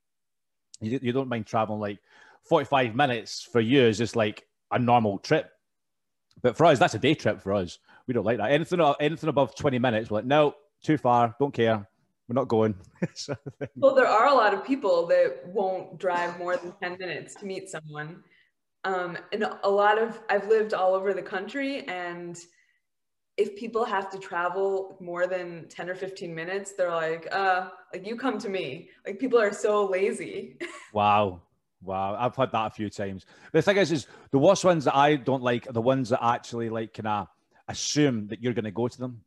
You, 0.81 0.99
you 1.01 1.11
don't 1.13 1.29
mind 1.29 1.45
traveling 1.45 1.79
like 1.79 1.99
45 2.43 2.95
minutes 2.95 3.47
for 3.49 3.61
you 3.61 3.81
is 3.81 3.97
just 3.97 4.15
like 4.15 4.45
a 4.71 4.79
normal 4.79 5.19
trip. 5.19 5.51
But 6.41 6.55
for 6.57 6.65
us, 6.65 6.79
that's 6.79 6.93
a 6.93 6.99
day 6.99 7.13
trip 7.13 7.41
for 7.41 7.53
us. 7.53 7.79
We 8.07 8.13
don't 8.13 8.25
like 8.25 8.37
that. 8.37 8.51
Anything 8.51 8.79
anything 8.99 9.29
above 9.29 9.55
20 9.55 9.79
minutes, 9.79 10.09
we're 10.09 10.19
like, 10.19 10.25
no, 10.25 10.55
too 10.83 10.97
far, 10.97 11.35
don't 11.39 11.53
care. 11.53 11.87
We're 12.27 12.33
not 12.33 12.47
going. 12.47 12.75
well, 13.77 13.95
there 13.95 14.07
are 14.07 14.27
a 14.27 14.33
lot 14.33 14.53
of 14.53 14.65
people 14.65 15.07
that 15.07 15.47
won't 15.47 15.97
drive 15.97 16.37
more 16.37 16.57
than 16.57 16.73
10 16.81 16.97
minutes 16.99 17.35
to 17.35 17.45
meet 17.45 17.69
someone. 17.69 18.23
Um, 18.83 19.17
and 19.31 19.45
a 19.63 19.69
lot 19.69 19.97
of, 19.97 20.19
I've 20.29 20.47
lived 20.47 20.73
all 20.73 20.93
over 20.93 21.13
the 21.13 21.21
country 21.21 21.87
and 21.87 22.37
if 23.37 23.55
people 23.55 23.85
have 23.85 24.09
to 24.09 24.17
travel 24.17 24.97
more 24.99 25.27
than 25.27 25.67
10 25.69 25.89
or 25.89 25.95
15 25.95 26.33
minutes, 26.33 26.73
they're 26.73 26.91
like, 26.91 27.27
uh, 27.31 27.69
like 27.93 28.05
you 28.05 28.17
come 28.17 28.39
to 28.39 28.49
me. 28.49 28.89
Like 29.05 29.19
people 29.19 29.39
are 29.39 29.53
so 29.53 29.85
lazy. 29.85 30.57
wow. 30.93 31.41
Wow. 31.83 32.17
I've 32.19 32.35
had 32.35 32.51
that 32.51 32.65
a 32.65 32.69
few 32.71 32.89
times. 32.89 33.25
The 33.51 33.61
thing 33.61 33.77
is, 33.77 33.91
is 33.91 34.07
the 34.31 34.39
worst 34.39 34.65
ones 34.65 34.85
that 34.85 34.95
I 34.95 35.15
don't 35.15 35.43
like 35.43 35.69
are 35.69 35.73
the 35.73 35.81
ones 35.81 36.09
that 36.09 36.23
actually 36.23 36.69
like 36.69 36.93
kind 36.93 37.07
of 37.07 37.27
assume 37.67 38.27
that 38.27 38.41
you're 38.41 38.53
going 38.53 38.65
to 38.65 38.71
go 38.71 38.87
to 38.87 38.97
them. 38.97 39.21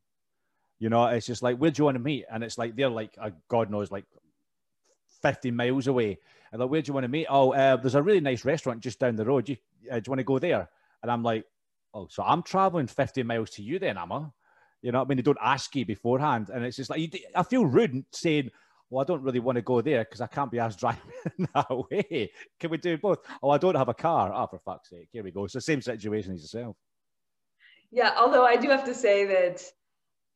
You 0.79 0.89
know, 0.89 1.07
it's 1.07 1.27
just 1.27 1.43
like, 1.43 1.59
where 1.59 1.71
do 1.71 1.81
you 1.81 1.85
want 1.85 1.97
to 1.97 2.03
meet? 2.03 2.25
And 2.33 2.43
it's 2.43 2.57
like, 2.57 2.75
they're 2.75 2.89
like, 2.89 3.15
uh, 3.21 3.31
God 3.49 3.71
knows, 3.71 3.91
like 3.91 4.07
50 5.23 5.51
miles 5.51 5.87
away. 5.87 6.19
And 6.53 6.61
like, 6.61 6.71
where 6.71 6.83
do 6.83 6.89
you 6.89 6.95
want 6.95 7.05
to 7.05 7.09
meet? 7.09 7.27
Oh, 7.29 7.53
uh, 7.53 7.77
there's 7.77 7.95
a 7.95 8.03
really 8.03 8.21
nice 8.21 8.45
restaurant 8.45 8.81
just 8.81 8.99
down 8.99 9.17
the 9.17 9.25
road. 9.25 9.49
You, 9.49 9.57
uh, 9.91 9.97
do 9.97 10.03
you 10.07 10.11
want 10.11 10.21
to 10.21 10.25
go 10.25 10.39
there? 10.39 10.69
And 11.03 11.11
I'm 11.11 11.23
like, 11.23 11.45
oh, 11.93 12.09
so 12.11 12.23
I'm 12.23 12.43
traveling 12.43 12.87
50 12.87 13.23
miles 13.25 13.51
to 13.51 13.63
you 13.63 13.79
then, 13.79 13.99
am 13.99 14.13
I? 14.13 14.27
You 14.83 14.93
know, 14.93 15.03
I 15.03 15.05
mean, 15.05 15.17
they 15.17 15.23
don't 15.23 15.39
ask 15.41 15.75
you 15.77 15.85
beforehand. 15.85 16.49
And 16.49 16.65
it's 16.65 16.79
just 16.79 16.89
like, 16.89 17.15
I 17.35 17.43
feel 17.43 17.67
rude 17.67 18.05
saying, 18.13 18.51
well, 18.89 19.03
I 19.03 19.05
don't 19.07 19.23
really 19.23 19.39
want 19.39 19.57
to 19.57 19.63
go 19.63 19.81
there 19.83 20.05
because 20.05 20.21
I 20.21 20.27
can't 20.27 20.51
be 20.51 20.59
asked 20.59 20.81
driving 20.81 21.03
that 21.55 21.71
way. 21.91 22.33
Can 22.59 22.71
we 22.71 22.79
do 22.79 22.97
both? 22.99 23.19
Oh, 23.43 23.51
I 23.51 23.59
don't 23.59 23.77
have 23.77 23.89
a 23.89 23.95
car. 23.95 24.33
Oh, 24.35 24.47
for 24.47 24.59
fuck's 24.59 24.91
sake. 24.91 25.09
Here 25.13 25.23
we 25.23 25.31
go. 25.31 25.45
It's 25.45 25.55
the 25.55 25.61
same 25.61 25.83
situation 25.83 26.33
as 26.33 26.43
yourself. 26.43 26.77
Yeah, 27.91 28.13
although 28.17 28.45
I 28.45 28.57
do 28.57 28.69
have 28.69 28.85
to 28.85 28.95
say 28.95 29.27
that 29.27 29.63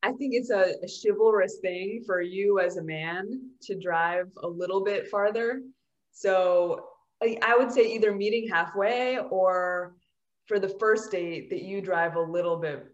I 0.03 0.11
think 0.11 0.33
it's 0.35 0.49
a, 0.49 0.75
a 0.83 0.87
chivalrous 0.87 1.57
thing 1.61 2.03
for 2.05 2.21
you 2.21 2.59
as 2.59 2.77
a 2.77 2.83
man 2.83 3.49
to 3.63 3.79
drive 3.79 4.27
a 4.43 4.47
little 4.47 4.83
bit 4.83 5.07
farther. 5.07 5.61
So 6.11 6.87
I, 7.23 7.37
I 7.41 7.57
would 7.57 7.71
say 7.71 7.93
either 7.93 8.13
meeting 8.13 8.47
halfway 8.47 9.17
or 9.17 9.95
for 10.47 10.59
the 10.59 10.69
first 10.79 11.11
date 11.11 11.49
that 11.49 11.63
you 11.63 11.81
drive 11.81 12.15
a 12.15 12.21
little 12.21 12.57
bit 12.57 12.85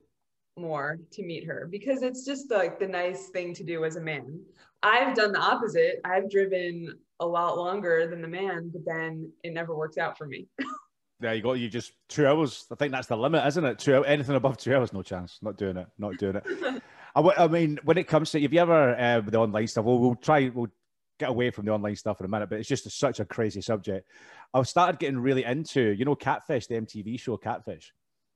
more 0.57 0.99
to 1.11 1.23
meet 1.23 1.45
her 1.45 1.67
because 1.69 2.03
it's 2.03 2.25
just 2.25 2.51
like 2.51 2.79
the 2.79 2.87
nice 2.87 3.29
thing 3.29 3.53
to 3.55 3.63
do 3.63 3.83
as 3.83 3.95
a 3.95 4.01
man. 4.01 4.39
I've 4.83 5.15
done 5.15 5.31
the 5.31 5.39
opposite. 5.39 6.01
I've 6.05 6.29
driven 6.29 6.97
a 7.19 7.25
lot 7.25 7.57
longer 7.57 8.07
than 8.07 8.21
the 8.21 8.27
man, 8.27 8.69
but 8.73 8.85
then 8.85 9.31
it 9.43 9.53
never 9.53 9.75
works 9.75 9.97
out 9.97 10.17
for 10.17 10.27
me. 10.27 10.47
there 11.21 11.35
you 11.35 11.41
go. 11.41 11.53
You 11.53 11.69
just 11.69 11.93
two 12.09 12.27
hours. 12.27 12.65
I 12.71 12.75
think 12.75 12.91
that's 12.91 13.07
the 13.07 13.15
limit, 13.15 13.45
isn't 13.47 13.63
it? 13.63 13.79
Two 13.79 14.03
anything 14.03 14.35
above 14.35 14.57
two 14.57 14.75
hours, 14.75 14.91
no 14.91 15.01
chance. 15.01 15.39
Not 15.41 15.57
doing 15.57 15.77
it. 15.77 15.87
Not 15.97 16.17
doing 16.17 16.35
it. 16.35 16.83
I, 17.15 17.21
I, 17.21 17.47
mean, 17.47 17.77
when 17.83 17.97
it 17.97 18.07
comes 18.07 18.31
to, 18.31 18.41
have 18.41 18.53
you 18.53 18.59
ever 18.59 18.95
uh, 18.97 19.21
the 19.21 19.37
online 19.37 19.67
stuff? 19.67 19.85
Well, 19.85 19.99
we'll 19.99 20.15
try. 20.15 20.49
We'll 20.53 20.71
get 21.19 21.29
away 21.29 21.51
from 21.51 21.65
the 21.65 21.71
online 21.71 21.95
stuff 21.95 22.19
in 22.19 22.25
a 22.25 22.29
minute, 22.29 22.49
but 22.49 22.59
it's 22.59 22.67
just 22.67 22.85
a, 22.87 22.89
such 22.89 23.19
a 23.19 23.25
crazy 23.25 23.61
subject. 23.61 24.09
I've 24.53 24.67
started 24.67 24.99
getting 24.99 25.19
really 25.19 25.43
into, 25.43 25.81
you 25.81 26.03
know, 26.03 26.15
Catfish, 26.15 26.67
the 26.67 26.75
MTV 26.75 27.19
show 27.19 27.37
Catfish. 27.37 27.93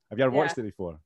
Have 0.09 0.19
you 0.19 0.25
ever 0.25 0.33
yeah. 0.33 0.41
watched 0.41 0.57
it 0.57 0.63
before? 0.63 0.99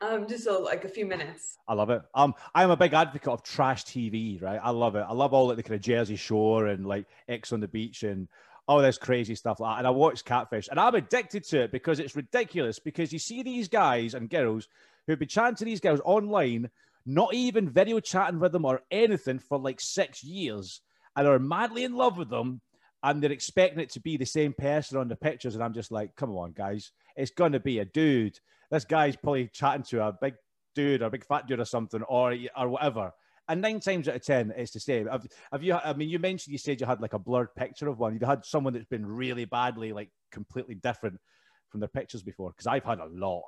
Um, 0.00 0.26
just 0.26 0.46
a, 0.46 0.58
like 0.58 0.84
a 0.84 0.88
few 0.88 1.06
minutes. 1.06 1.56
I 1.68 1.74
love 1.74 1.90
it. 1.90 2.02
Um, 2.14 2.34
I'm 2.54 2.70
a 2.70 2.76
big 2.76 2.92
advocate 2.92 3.28
of 3.28 3.42
trash 3.42 3.84
TV, 3.84 4.42
right? 4.42 4.60
I 4.62 4.70
love 4.70 4.96
it. 4.96 5.06
I 5.08 5.12
love 5.12 5.32
all 5.32 5.46
like 5.46 5.56
the 5.56 5.62
kind 5.62 5.76
of 5.76 5.80
Jersey 5.80 6.16
Shore 6.16 6.66
and 6.66 6.84
like 6.84 7.06
Ex 7.28 7.52
on 7.52 7.60
the 7.60 7.68
Beach 7.68 8.02
and 8.02 8.28
all 8.68 8.82
this 8.82 8.98
crazy 8.98 9.34
stuff 9.34 9.60
like 9.60 9.74
that. 9.74 9.78
And 9.78 9.86
I 9.86 9.90
watch 9.90 10.24
Catfish, 10.24 10.68
and 10.68 10.80
I'm 10.80 10.94
addicted 10.94 11.44
to 11.44 11.62
it 11.62 11.72
because 11.72 12.00
it's 12.00 12.16
ridiculous. 12.16 12.78
Because 12.78 13.12
you 13.12 13.18
see 13.18 13.42
these 13.42 13.68
guys 13.68 14.14
and 14.14 14.30
girls 14.30 14.68
who've 15.06 15.18
been 15.18 15.28
chatting 15.28 15.56
to 15.56 15.64
these 15.64 15.80
girls 15.80 16.00
online, 16.04 16.70
not 17.04 17.34
even 17.34 17.70
video 17.70 18.00
chatting 18.00 18.40
with 18.40 18.52
them 18.52 18.64
or 18.64 18.82
anything 18.90 19.38
for 19.38 19.58
like 19.58 19.80
six 19.80 20.24
years, 20.24 20.80
and 21.14 21.26
are 21.26 21.38
madly 21.38 21.84
in 21.84 21.94
love 21.94 22.18
with 22.18 22.30
them, 22.30 22.60
and 23.02 23.22
they're 23.22 23.32
expecting 23.32 23.80
it 23.80 23.90
to 23.90 24.00
be 24.00 24.16
the 24.16 24.26
same 24.26 24.52
person 24.52 24.98
on 24.98 25.08
the 25.08 25.16
pictures. 25.16 25.54
And 25.54 25.62
I'm 25.62 25.74
just 25.74 25.92
like, 25.92 26.16
come 26.16 26.30
on, 26.30 26.52
guys, 26.52 26.92
it's 27.14 27.30
gonna 27.30 27.60
be 27.60 27.78
a 27.78 27.84
dude 27.84 28.38
this 28.70 28.84
guy's 28.84 29.16
probably 29.16 29.48
chatting 29.48 29.84
to 29.84 30.04
a 30.04 30.12
big 30.12 30.34
dude 30.74 31.02
or 31.02 31.06
a 31.06 31.10
big 31.10 31.24
fat 31.24 31.46
dude 31.46 31.60
or 31.60 31.64
something 31.64 32.02
or 32.02 32.36
or 32.56 32.68
whatever. 32.68 33.12
And 33.48 33.60
nine 33.60 33.80
times 33.80 34.08
out 34.08 34.16
of 34.16 34.24
ten, 34.24 34.52
it's 34.56 34.72
the 34.72 34.80
same. 34.80 35.06
Have, 35.06 35.26
have 35.52 35.62
you? 35.62 35.74
I 35.74 35.92
mean, 35.92 36.08
you 36.08 36.18
mentioned 36.18 36.52
you 36.52 36.58
said 36.58 36.80
you 36.80 36.86
had 36.86 37.00
like 37.00 37.12
a 37.12 37.18
blurred 37.18 37.54
picture 37.54 37.88
of 37.88 37.98
one. 37.98 38.18
You 38.20 38.26
had 38.26 38.44
someone 38.44 38.72
that's 38.72 38.86
been 38.86 39.06
really 39.06 39.44
badly, 39.44 39.92
like 39.92 40.10
completely 40.32 40.74
different 40.74 41.20
from 41.70 41.80
their 41.80 41.88
pictures 41.88 42.22
before. 42.22 42.50
Because 42.50 42.66
I've 42.66 42.84
had 42.84 42.98
a 42.98 43.06
lot. 43.06 43.44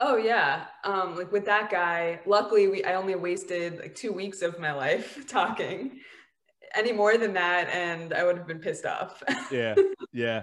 Oh 0.00 0.16
yeah, 0.16 0.66
um, 0.84 1.16
like 1.16 1.32
with 1.32 1.46
that 1.46 1.70
guy. 1.70 2.20
Luckily, 2.26 2.68
we 2.68 2.84
I 2.84 2.94
only 2.94 3.14
wasted 3.14 3.78
like 3.78 3.94
two 3.94 4.12
weeks 4.12 4.42
of 4.42 4.58
my 4.58 4.72
life 4.72 5.26
talking. 5.28 6.00
Any 6.74 6.92
more 6.92 7.16
than 7.16 7.32
that, 7.34 7.68
and 7.70 8.12
I 8.12 8.24
would 8.24 8.36
have 8.36 8.46
been 8.46 8.58
pissed 8.58 8.84
off. 8.84 9.22
yeah, 9.50 9.74
yeah. 10.12 10.42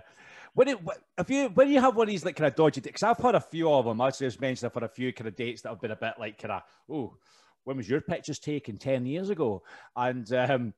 When 0.56 0.68
it, 0.68 0.78
if 1.18 1.30
you 1.30 1.50
when 1.50 1.70
you 1.70 1.80
have 1.82 1.96
one 1.96 2.08
of 2.08 2.12
these 2.12 2.26
like 2.26 2.36
kind 2.36 2.48
of 2.48 2.56
dodgy 2.56 2.82
because 2.82 3.04
I've 3.04 3.18
had 3.18 3.36
a 3.36 3.40
few 3.40 3.72
of 3.72 3.86
them. 3.86 4.02
I 4.02 4.10
just 4.10 4.42
mentioned 4.42 4.70
I've 4.70 4.74
had 4.74 4.84
a 4.84 4.94
few 4.94 5.14
kind 5.14 5.28
of 5.28 5.36
dates 5.36 5.62
that 5.64 5.70
have 5.70 5.82
been 5.82 5.92
a 5.92 5.96
bit 5.96 6.14
like 6.20 6.40
kind 6.40 6.54
of 6.54 6.62
oh, 6.90 7.18
when 7.64 7.78
was 7.78 7.90
your 7.90 8.02
pictures 8.02 8.40
taken 8.40 8.78
ten 8.78 9.06
years 9.06 9.30
ago? 9.30 9.64
And 9.96 10.32
um, 10.34 10.74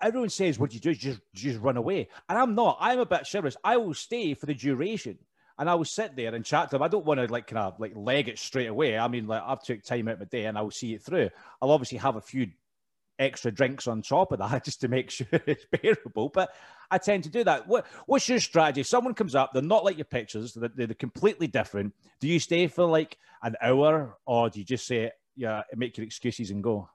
everyone 0.00 0.30
says, 0.30 0.58
"What 0.58 0.70
do 0.70 0.74
you 0.74 0.80
do? 0.80 0.94
Just 0.94 1.20
just 1.34 1.60
run 1.60 1.76
away?" 1.76 2.08
And 2.28 2.38
I'm 2.38 2.54
not. 2.54 2.78
I'm 2.80 3.00
a 3.00 3.06
bit 3.06 3.28
chivalrous. 3.30 3.56
I 3.64 3.76
will 3.76 3.94
stay 3.94 4.34
for 4.34 4.46
the 4.46 4.54
duration 4.54 5.18
and 5.58 5.68
I 5.68 5.74
will 5.74 5.84
sit 5.84 6.14
there 6.14 6.34
and 6.34 6.44
chat 6.44 6.70
to 6.70 6.76
them. 6.76 6.82
I 6.82 6.88
don't 6.88 7.04
want 7.04 7.20
to 7.20 7.32
like 7.32 7.48
kind 7.48 7.58
of 7.58 7.80
like 7.80 7.92
leg 7.96 8.28
it 8.28 8.38
straight 8.38 8.68
away. 8.68 8.96
I 8.96 9.08
mean, 9.08 9.26
like 9.26 9.42
I've 9.44 9.62
took 9.62 9.82
time 9.82 10.08
out 10.08 10.14
of 10.14 10.20
my 10.20 10.26
day 10.26 10.44
and 10.44 10.56
I 10.56 10.62
will 10.62 10.70
see 10.70 10.94
it 10.94 11.02
through. 11.02 11.30
I'll 11.60 11.72
obviously 11.72 11.98
have 11.98 12.16
a 12.16 12.20
few 12.20 12.48
extra 13.18 13.50
drinks 13.50 13.88
on 13.88 14.02
top 14.02 14.30
of 14.30 14.38
that 14.38 14.64
just 14.64 14.80
to 14.82 14.88
make 14.88 15.10
sure 15.10 15.26
it's 15.32 15.66
bearable. 15.70 16.28
But 16.28 16.50
I 16.90 16.98
tend 16.98 17.24
to 17.24 17.30
do 17.30 17.42
that. 17.44 17.66
What, 17.66 17.86
what's 18.06 18.28
your 18.28 18.38
strategy? 18.38 18.84
Someone 18.84 19.14
comes 19.14 19.34
up, 19.34 19.52
they're 19.52 19.62
not 19.62 19.84
like 19.84 19.98
your 19.98 20.04
pictures, 20.04 20.54
they're, 20.54 20.70
they're 20.74 20.88
completely 20.88 21.48
different. 21.48 21.94
Do 22.20 22.28
you 22.28 22.38
stay 22.38 22.68
for 22.68 22.84
like 22.84 23.18
an 23.42 23.56
hour 23.60 24.16
or 24.26 24.50
do 24.50 24.60
you 24.60 24.64
just 24.64 24.86
say, 24.86 25.10
yeah, 25.38 25.62
make 25.76 25.96
your 25.96 26.04
excuses 26.04 26.50
and 26.50 26.62
go? 26.62 26.88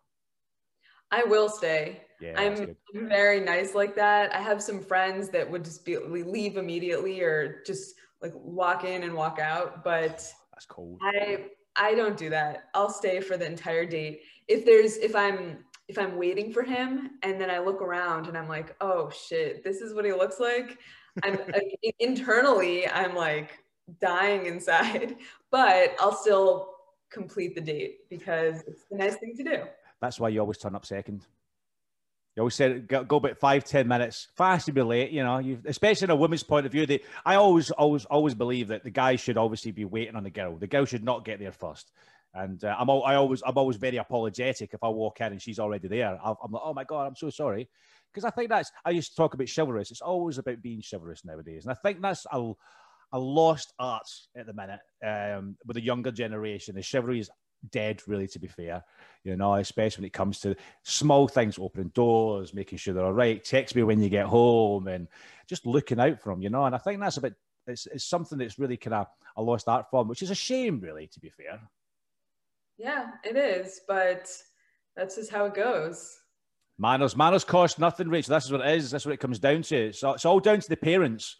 I 1.12 1.24
will 1.24 1.50
stay. 1.50 2.02
Yeah, 2.20 2.34
I'm 2.38 2.76
very 2.94 3.40
nice 3.40 3.74
like 3.74 3.96
that. 3.96 4.34
I 4.36 4.42
have 4.42 4.62
some 4.62 4.82
friends 4.82 5.30
that 5.30 5.50
would 5.50 5.64
just 5.64 5.86
be 5.86 5.98
leave 5.98 6.58
immediately 6.58 7.22
or 7.22 7.64
just 7.66 7.96
like 8.22 8.34
walk 8.36 8.84
in 8.84 9.04
and 9.04 9.14
walk 9.14 9.40
out, 9.40 9.84
but 9.84 10.24
that's 10.52 10.66
cold. 10.68 11.00
I 11.02 11.46
I 11.76 11.96
don't 11.96 12.18
do 12.18 12.30
that. 12.30 12.70
I'll 12.74 12.90
stay 12.90 13.20
for 13.20 13.38
the 13.38 13.46
entire 13.46 13.86
date. 13.86 14.22
If 14.48 14.66
there's 14.66 14.98
if 14.98 15.16
I'm 15.16 15.64
if 15.88 15.98
I'm 15.98 16.18
waiting 16.18 16.52
for 16.52 16.64
him 16.64 17.12
and 17.24 17.40
then 17.40 17.50
I 17.50 17.60
look 17.60 17.82
around 17.82 18.28
and 18.28 18.38
I'm 18.38 18.48
like, 18.48 18.76
oh 18.82 19.10
shit, 19.10 19.64
this 19.64 19.82
is 19.82 19.94
what 19.94 20.06
he 20.06 20.14
looks 20.14 20.40
like. 20.40 20.80
I'm 21.24 21.40
internally, 22.00 22.88
I'm 22.88 23.16
like 23.16 23.60
dying 24.02 24.46
inside, 24.46 25.18
but 25.52 25.96
I'll 26.00 26.16
still 26.16 26.73
complete 27.14 27.56
the 27.56 27.62
date 27.62 28.10
because 28.10 28.64
it's 28.68 28.84
the 28.90 28.98
nice 28.98 29.16
thing 29.16 29.36
to 29.38 29.44
do. 29.44 29.64
That's 30.02 30.20
why 30.20 30.30
you 30.30 30.40
always 30.40 30.58
turn 30.58 30.76
up 30.76 30.86
second. 30.86 31.26
You 32.36 32.42
always 32.42 32.56
said 32.56 32.88
go, 32.88 33.04
go 33.04 33.18
about 33.18 33.38
five, 33.38 33.64
ten 33.64 33.88
minutes. 33.88 34.28
Fast 34.36 34.66
to 34.66 34.72
be 34.72 34.82
late, 34.82 35.12
you 35.12 35.24
know. 35.24 35.38
You, 35.38 35.60
especially 35.66 36.06
in 36.06 36.12
a 36.12 36.16
woman's 36.16 36.44
point 36.44 36.66
of 36.66 36.72
view, 36.72 36.86
they, 36.86 37.02
I 37.26 37.36
always, 37.36 37.70
always, 37.72 38.06
always 38.06 38.34
believe 38.34 38.70
that 38.70 38.84
the 38.84 38.90
guy 38.90 39.16
should 39.16 39.38
obviously 39.38 39.72
be 39.72 39.86
waiting 39.86 40.16
on 40.16 40.24
the 40.24 40.32
girl. 40.32 40.58
The 40.58 40.68
girl 40.68 40.86
should 40.86 41.04
not 41.04 41.26
get 41.26 41.40
there 41.40 41.52
first. 41.52 41.92
And 42.34 42.64
uh, 42.64 42.76
I'm 42.78 42.90
all, 42.90 43.04
I 43.04 43.16
always 43.16 43.44
I'm 43.46 43.58
always 43.58 43.78
very 43.78 43.98
apologetic 43.98 44.74
if 44.74 44.84
I 44.84 44.90
walk 44.90 45.22
in 45.22 45.34
and 45.34 45.42
she's 45.42 45.60
already 45.60 45.88
there. 45.88 46.20
i 46.24 46.30
am 46.30 46.52
like, 46.52 46.62
oh 46.66 46.74
my 46.74 46.84
god, 46.84 47.06
I'm 47.06 47.16
so 47.16 47.30
sorry, 47.30 47.70
because 48.12 48.26
I 48.26 48.32
think 48.32 48.50
that's 48.50 48.72
I 48.84 48.90
used 48.90 49.12
to 49.12 49.16
talk 49.16 49.36
about 49.36 49.50
chivalrous. 49.54 49.92
It's 49.92 50.02
always 50.02 50.40
about 50.40 50.62
being 50.62 50.82
chivalrous 50.82 51.24
nowadays, 51.24 51.66
and 51.66 51.72
I 51.72 51.76
think 51.76 52.02
that's 52.02 52.26
a, 52.32 52.54
a 53.14 53.20
lost 53.20 53.74
art 53.80 54.10
at 54.36 54.46
the 54.46 54.54
minute 54.54 54.82
um, 55.06 55.56
with 55.66 55.76
the 55.76 55.84
younger 55.84 56.12
generation. 56.12 56.76
The 56.76 56.82
chivalry 56.82 57.20
is 57.20 57.30
dead, 57.72 58.02
really, 58.08 58.28
to 58.28 58.40
be 58.40 58.48
fair. 58.48 58.84
You 59.24 59.38
know, 59.38 59.54
especially 59.56 60.02
when 60.02 60.08
it 60.08 60.14
comes 60.14 60.40
to 60.42 60.56
small 60.84 61.28
things, 61.28 61.58
opening 61.58 61.90
doors, 61.90 62.54
making 62.54 62.80
sure 62.80 62.94
they're 62.94 63.06
all 63.06 63.14
right. 63.14 63.42
Text 63.44 63.76
me 63.76 63.84
when 63.84 64.02
you 64.02 64.10
get 64.10 64.26
home, 64.26 64.88
and 64.88 65.08
just 65.48 65.66
looking 65.66 66.00
out 66.00 66.20
for 66.20 66.34
them. 66.34 66.42
You 66.42 66.50
know, 66.50 66.66
and 66.66 66.76
I 66.76 66.80
think 66.80 67.00
that's 67.00 67.18
a 67.18 67.22
bit. 67.22 67.36
It's, 67.66 67.86
it's 67.86 68.04
something 68.04 68.38
that's 68.38 68.60
really 68.60 68.76
kind 68.76 68.96
of 68.96 69.08
a 69.38 69.42
lost 69.42 69.70
art 69.70 69.90
form, 69.90 70.10
which 70.10 70.22
is 70.22 70.32
a 70.32 70.36
shame, 70.36 70.82
really, 70.82 71.08
to 71.08 71.20
be 71.22 71.30
fair. 71.30 71.62
Yeah, 72.78 73.12
it 73.24 73.38
is, 73.38 73.80
but 73.88 74.30
that's 74.98 75.16
just 75.16 75.32
how 75.32 75.46
it 75.46 75.54
goes. 75.54 76.18
Manners, 76.80 77.16
manners 77.16 77.46
cost 77.46 77.80
nothing, 77.80 78.10
Rachel. 78.10 78.34
This 78.34 78.46
is 78.46 78.52
what 78.52 78.62
it 78.62 78.76
is. 78.76 78.92
That's 78.92 79.06
what 79.06 79.14
it 79.14 79.20
comes 79.20 79.40
down 79.40 79.62
to. 79.62 79.76
It's, 79.76 80.04
it's 80.04 80.26
all 80.26 80.40
down 80.40 80.60
to 80.60 80.70
the 80.70 80.76
parents. 80.76 81.38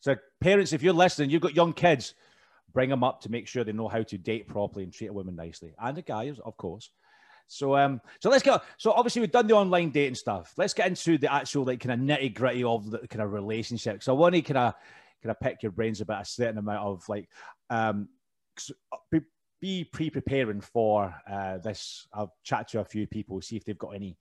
So, 0.00 0.16
parents, 0.40 0.72
if 0.72 0.82
you're 0.82 0.92
listening, 0.92 1.30
you've 1.30 1.42
got 1.42 1.54
young 1.54 1.72
kids, 1.72 2.14
bring 2.72 2.90
them 2.90 3.02
up 3.02 3.20
to 3.22 3.30
make 3.30 3.48
sure 3.48 3.64
they 3.64 3.72
know 3.72 3.88
how 3.88 4.02
to 4.02 4.18
date 4.18 4.46
properly 4.46 4.84
and 4.84 4.92
treat 4.92 5.08
a 5.08 5.12
woman 5.12 5.36
nicely, 5.36 5.74
and 5.80 5.96
the 5.96 6.02
guys, 6.02 6.38
of 6.44 6.56
course. 6.56 6.90
So, 7.48 7.76
um, 7.76 8.00
so 8.20 8.28
let's 8.28 8.42
get. 8.42 8.62
So, 8.76 8.92
obviously, 8.92 9.20
we've 9.20 9.32
done 9.32 9.46
the 9.46 9.54
online 9.54 9.90
dating 9.90 10.16
stuff. 10.16 10.52
Let's 10.56 10.74
get 10.74 10.86
into 10.86 11.18
the 11.18 11.32
actual, 11.32 11.64
like, 11.64 11.80
kind 11.80 12.00
of 12.00 12.06
nitty 12.06 12.34
gritty 12.34 12.62
of 12.62 12.90
the 12.90 13.08
kind 13.08 13.22
of 13.22 13.32
relationship. 13.32 14.02
So, 14.02 14.14
I 14.14 14.18
want 14.18 14.34
to 14.34 14.42
kind 14.42 14.58
of, 14.58 14.74
kind 15.22 15.30
of 15.30 15.40
pick 15.40 15.62
your 15.62 15.72
brains 15.72 16.00
about 16.00 16.22
a 16.22 16.26
certain 16.26 16.58
amount 16.58 16.84
of 16.84 17.08
like, 17.08 17.28
um, 17.70 18.08
be, 19.10 19.20
be 19.60 19.84
pre-preparing 19.84 20.60
for 20.60 21.14
uh, 21.28 21.58
this. 21.58 22.06
I'll 22.12 22.34
chat 22.44 22.68
to 22.68 22.80
a 22.80 22.84
few 22.84 23.06
people, 23.06 23.40
see 23.40 23.56
if 23.56 23.64
they've 23.64 23.78
got 23.78 23.94
any 23.94 24.16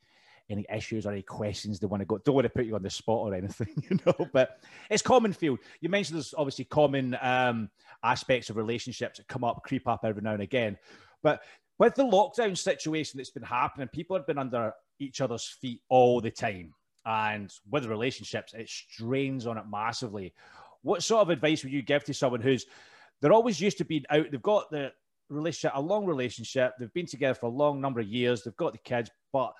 any 0.49 0.65
issues 0.73 1.05
or 1.05 1.11
any 1.11 1.21
questions 1.21 1.79
they 1.79 1.87
want 1.87 2.01
to 2.01 2.05
go. 2.05 2.17
Don't 2.19 2.35
want 2.35 2.45
to 2.45 2.49
put 2.49 2.65
you 2.65 2.75
on 2.75 2.83
the 2.83 2.89
spot 2.89 3.19
or 3.19 3.33
anything, 3.33 3.67
you 3.89 3.99
know. 4.05 4.27
But 4.31 4.59
it's 4.89 5.01
common 5.01 5.33
field. 5.33 5.59
You 5.81 5.89
mentioned 5.89 6.17
there's 6.17 6.33
obviously 6.37 6.65
common 6.65 7.17
um, 7.21 7.69
aspects 8.03 8.49
of 8.49 8.57
relationships 8.57 9.17
that 9.17 9.27
come 9.27 9.43
up, 9.43 9.63
creep 9.63 9.87
up 9.87 10.01
every 10.03 10.21
now 10.21 10.33
and 10.33 10.43
again. 10.43 10.77
But 11.23 11.41
with 11.79 11.95
the 11.95 12.03
lockdown 12.03 12.57
situation 12.57 13.17
that's 13.17 13.29
been 13.29 13.43
happening, 13.43 13.87
people 13.89 14.15
have 14.15 14.27
been 14.27 14.37
under 14.37 14.73
each 14.99 15.21
other's 15.21 15.57
feet 15.61 15.81
all 15.89 16.21
the 16.21 16.31
time. 16.31 16.73
And 17.05 17.53
with 17.69 17.85
relationships, 17.85 18.53
it 18.53 18.69
strains 18.69 19.47
on 19.47 19.57
it 19.57 19.65
massively. 19.69 20.33
What 20.81 21.03
sort 21.03 21.21
of 21.21 21.29
advice 21.29 21.63
would 21.63 21.73
you 21.73 21.81
give 21.81 22.03
to 22.05 22.13
someone 22.13 22.41
who's 22.41 22.65
they're 23.21 23.33
always 23.33 23.59
used 23.59 23.77
to 23.79 23.85
being 23.85 24.03
out, 24.09 24.27
they've 24.31 24.41
got 24.41 24.69
the 24.69 24.91
relationship, 25.29 25.71
a 25.75 25.81
long 25.81 26.05
relationship, 26.05 26.73
they've 26.79 26.93
been 26.93 27.05
together 27.05 27.33
for 27.33 27.47
a 27.47 27.49
long 27.49 27.81
number 27.81 27.99
of 27.99 28.07
years, 28.07 28.43
they've 28.43 28.55
got 28.57 28.73
the 28.73 28.79
kids, 28.79 29.09
but 29.33 29.53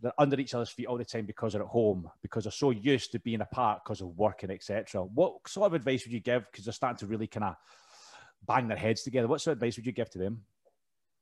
they're 0.00 0.12
under 0.18 0.38
each 0.38 0.54
other's 0.54 0.70
feet 0.70 0.86
all 0.86 0.98
the 0.98 1.04
time 1.04 1.26
because 1.26 1.52
they're 1.52 1.62
at 1.62 1.68
home, 1.68 2.08
because 2.22 2.44
they're 2.44 2.52
so 2.52 2.70
used 2.70 3.12
to 3.12 3.18
being 3.18 3.40
apart 3.40 3.80
because 3.84 4.00
of 4.00 4.08
working, 4.16 4.50
etc. 4.50 5.02
What 5.02 5.48
sort 5.48 5.66
of 5.66 5.74
advice 5.74 6.04
would 6.04 6.12
you 6.12 6.20
give? 6.20 6.44
Because 6.50 6.64
they're 6.64 6.72
starting 6.72 6.98
to 6.98 7.06
really 7.06 7.26
kind 7.26 7.44
of 7.44 7.56
bang 8.46 8.68
their 8.68 8.76
heads 8.76 9.02
together. 9.02 9.26
What 9.26 9.40
sort 9.40 9.52
of 9.52 9.58
advice 9.58 9.76
would 9.76 9.86
you 9.86 9.92
give 9.92 10.10
to 10.10 10.18
them? 10.18 10.42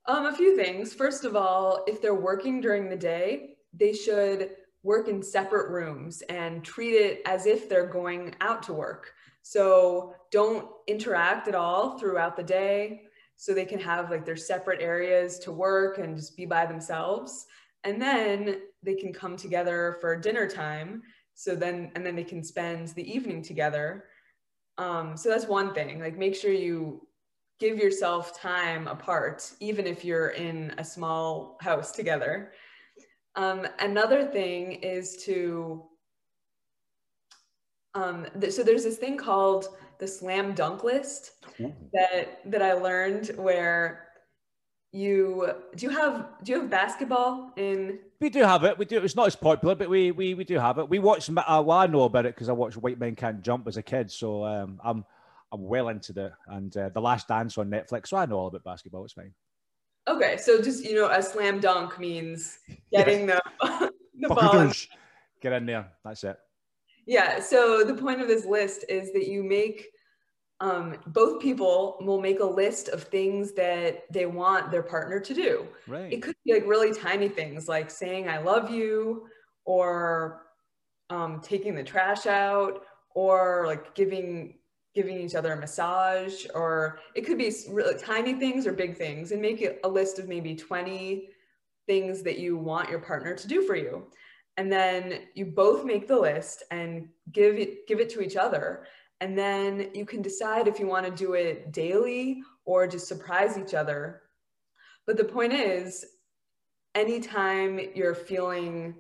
Um, 0.07 0.27
a 0.27 0.33
few 0.33 0.57
things. 0.57 0.93
First 0.93 1.25
of 1.25 1.35
all, 1.35 1.85
if 1.87 2.01
they're 2.03 2.15
working 2.15 2.61
during 2.61 2.89
the 2.89 2.97
day, 2.97 3.57
they 3.73 3.93
should 3.93 4.51
work 4.83 5.09
in 5.09 5.23
separate 5.23 5.71
rooms 5.71 6.23
and 6.29 6.63
treat 6.63 6.95
it 6.95 7.23
as 7.27 7.47
if 7.47 7.69
they're 7.69 7.89
going 7.89 8.35
out 8.41 8.63
to 8.65 8.73
work. 8.73 9.13
So 9.43 10.15
don't 10.31 10.69
interact 10.87 11.49
at 11.49 11.55
all 11.55 11.99
throughout 11.99 12.37
the 12.37 12.43
day 12.43 13.03
so 13.37 13.53
they 13.53 13.65
can 13.65 13.81
have 13.81 14.11
like 14.11 14.25
their 14.25 14.37
separate 14.37 14.81
areas 14.81 15.39
to 15.41 15.53
work 15.53 15.99
and 15.99 16.17
just 16.17 16.37
be 16.37 16.47
by 16.47 16.67
themselves 16.67 17.47
and 17.85 18.01
then 18.01 18.61
they 18.83 18.95
can 18.95 19.13
come 19.13 19.37
together 19.37 19.97
for 20.01 20.17
dinner 20.17 20.49
time. 20.49 21.03
So 21.35 21.55
then 21.55 21.91
and 21.95 22.05
then 22.05 22.17
they 22.17 22.25
can 22.25 22.43
spend 22.43 22.89
the 22.89 23.11
evening 23.11 23.43
together. 23.43 24.05
Um, 24.79 25.17
so 25.17 25.29
that's 25.29 25.47
one 25.47 25.73
thing 25.75 26.01
like 26.01 26.19
make 26.19 26.35
sure 26.35 26.53
you 26.53 27.07
give 27.59 27.79
yourself 27.79 28.39
time 28.39 28.87
apart 28.87 29.51
even 29.61 29.87
if 29.87 30.05
you're 30.05 30.29
in 30.31 30.75
a 30.79 30.85
small 30.85 31.57
house 31.61 31.93
together. 31.93 32.53
Um, 33.35 33.67
another 33.81 34.25
thing 34.25 34.73
is 34.73 35.23
to 35.25 35.85
um, 37.95 38.27
th- 38.39 38.53
so 38.53 38.63
there's 38.63 38.85
this 38.85 38.99
thing 38.99 39.17
called 39.17 39.69
the 39.99 40.07
slam 40.07 40.55
dunk 40.55 40.85
list 40.85 41.33
that 41.93 42.41
that 42.45 42.61
i 42.61 42.75
learned 42.75 43.29
where 43.37 44.06
you 44.93 45.53
do 45.75 45.87
you 45.87 45.91
have 45.91 46.27
do 46.43 46.53
you 46.53 46.61
have 46.61 46.71
basketball 46.71 47.53
in? 47.57 47.99
We 48.21 48.31
do 48.31 48.41
have 48.43 48.65
it. 48.65 48.79
We 48.79 48.85
do 48.85 48.99
it's 48.99 49.17
not 49.17 49.27
as 49.27 49.37
popular 49.37 49.75
but 49.75 49.89
we 49.89 50.11
we, 50.11 50.35
we 50.35 50.45
do 50.45 50.59
have 50.59 50.79
it. 50.79 50.89
We 50.89 50.99
watch 50.99 51.29
uh, 51.29 51.63
well 51.65 51.79
i 51.79 51.87
know 51.87 52.03
about 52.03 52.27
it 52.27 52.35
because 52.35 52.49
i 52.49 52.53
watched 52.53 52.77
white 52.77 52.99
men 52.99 53.15
can't 53.15 53.43
jump 53.43 53.67
as 53.67 53.77
a 53.77 53.83
kid 53.83 54.11
so 54.11 54.45
um, 54.45 54.81
i'm 54.83 55.05
i'm 55.53 55.63
well 55.63 55.89
into 55.89 56.13
it 56.25 56.33
and 56.49 56.77
uh, 56.77 56.89
the 56.91 57.01
last 57.01 57.29
dance 57.29 57.59
on 57.59 57.71
netflix 57.71 58.09
so 58.09 58.17
i 58.17 58.27
know 58.27 58.37
all 58.37 58.47
about 58.49 58.65
basketball 58.65 59.05
it's 59.05 59.13
fine. 59.13 59.33
Okay 60.09 60.37
so 60.39 60.63
just 60.63 60.85
you 60.85 60.95
know 60.95 61.11
a 61.11 61.23
slam 61.23 61.61
dunk 61.61 61.99
means 61.99 62.59
getting 62.93 63.29
yes. 63.29 63.41
the 63.61 63.93
the 64.21 64.29
ball 64.29 64.73
get 65.43 65.53
in 65.53 65.67
there. 65.67 65.89
That's 66.05 66.25
it. 66.25 66.39
Yeah 67.07 67.41
so 67.41 67.85
the 67.85 67.95
point 67.95 68.21
of 68.21 68.29
this 68.29 68.45
list 68.47 68.85
is 68.89 69.13
that 69.13 69.29
you 69.29 69.43
make 69.43 69.89
um, 70.61 70.97
both 71.09 71.41
people 71.43 71.97
will 72.01 72.21
make 72.21 72.41
a 72.41 72.45
list 72.45 72.89
of 72.89 73.05
things 73.05 73.53
that 73.53 74.05
they 74.11 74.27
want 74.27 74.71
their 74.71 74.83
partner 74.83 75.21
to 75.21 75.35
do. 75.35 75.67
Right. 75.87 76.13
It 76.13 76.23
could 76.23 76.35
be 76.45 76.55
like 76.55 76.67
really 76.67 76.95
tiny 76.95 77.29
things 77.29 77.69
like 77.69 77.91
saying 77.91 78.29
I 78.29 78.39
love 78.39 78.71
you 78.71 79.27
or 79.65 80.47
um, 81.11 81.41
taking 81.41 81.75
the 81.75 81.85
trash 81.85 82.27
out 82.27 82.83
or 83.15 83.65
like 83.67 83.95
giving 83.95 84.55
giving 84.95 85.21
each 85.21 85.35
other 85.35 85.53
a 85.53 85.57
massage 85.57 86.47
or 86.55 87.01
it 87.15 87.21
could 87.21 87.37
be 87.37 87.53
really 87.69 87.99
tiny 87.99 88.33
things 88.33 88.67
or 88.67 88.73
big 88.73 88.97
things 88.97 89.31
and 89.31 89.43
make 89.43 89.61
it 89.61 89.79
a 89.85 89.89
list 89.89 90.19
of 90.19 90.27
maybe 90.27 90.57
20 90.57 91.29
things 91.87 92.23
that 92.23 92.39
you 92.39 92.57
want 92.57 92.89
your 92.89 92.99
partner 92.99 93.35
to 93.35 93.47
do 93.47 93.61
for 93.61 93.77
you 93.77 94.07
and 94.57 94.73
then 94.73 95.21
you 95.35 95.45
both 95.45 95.85
make 95.85 96.09
the 96.09 96.19
list 96.19 96.63
and 96.71 97.09
give 97.33 97.57
it 97.57 97.87
give 97.87 98.01
it 98.01 98.09
to 98.09 98.23
each 98.23 98.37
other 98.37 98.87
and 99.21 99.37
then 99.37 99.91
you 99.95 100.05
can 100.05 100.23
decide 100.23 100.69
if 100.69 100.79
you 100.79 100.87
want 100.87 101.07
to 101.07 101.13
do 101.13 101.35
it 101.35 101.73
daily 101.73 102.43
or 102.65 102.87
just 102.87 103.09
surprise 103.09 103.59
each 103.59 103.75
other. 103.75 104.23
But 105.07 105.17
the 105.17 105.25
point 105.25 105.53
is, 105.53 106.05
anytime 106.95 107.81
you're 107.95 108.15
feeling 108.15 108.95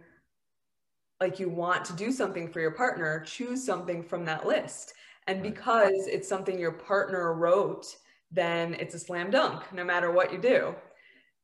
like 1.20 1.38
you 1.38 1.48
want 1.48 1.84
to 1.86 1.92
do 1.94 2.12
something 2.12 2.50
for 2.50 2.60
your 2.60 2.70
partner, 2.70 3.20
choose 3.20 3.64
something 3.64 4.02
from 4.02 4.24
that 4.26 4.46
list. 4.46 4.94
And 5.26 5.42
because 5.42 6.06
it's 6.06 6.28
something 6.28 6.58
your 6.58 6.72
partner 6.72 7.34
wrote, 7.34 7.86
then 8.30 8.74
it's 8.74 8.94
a 8.94 8.98
slam 8.98 9.30
dunk 9.30 9.72
no 9.72 9.84
matter 9.84 10.12
what 10.12 10.32
you 10.32 10.38
do. 10.38 10.74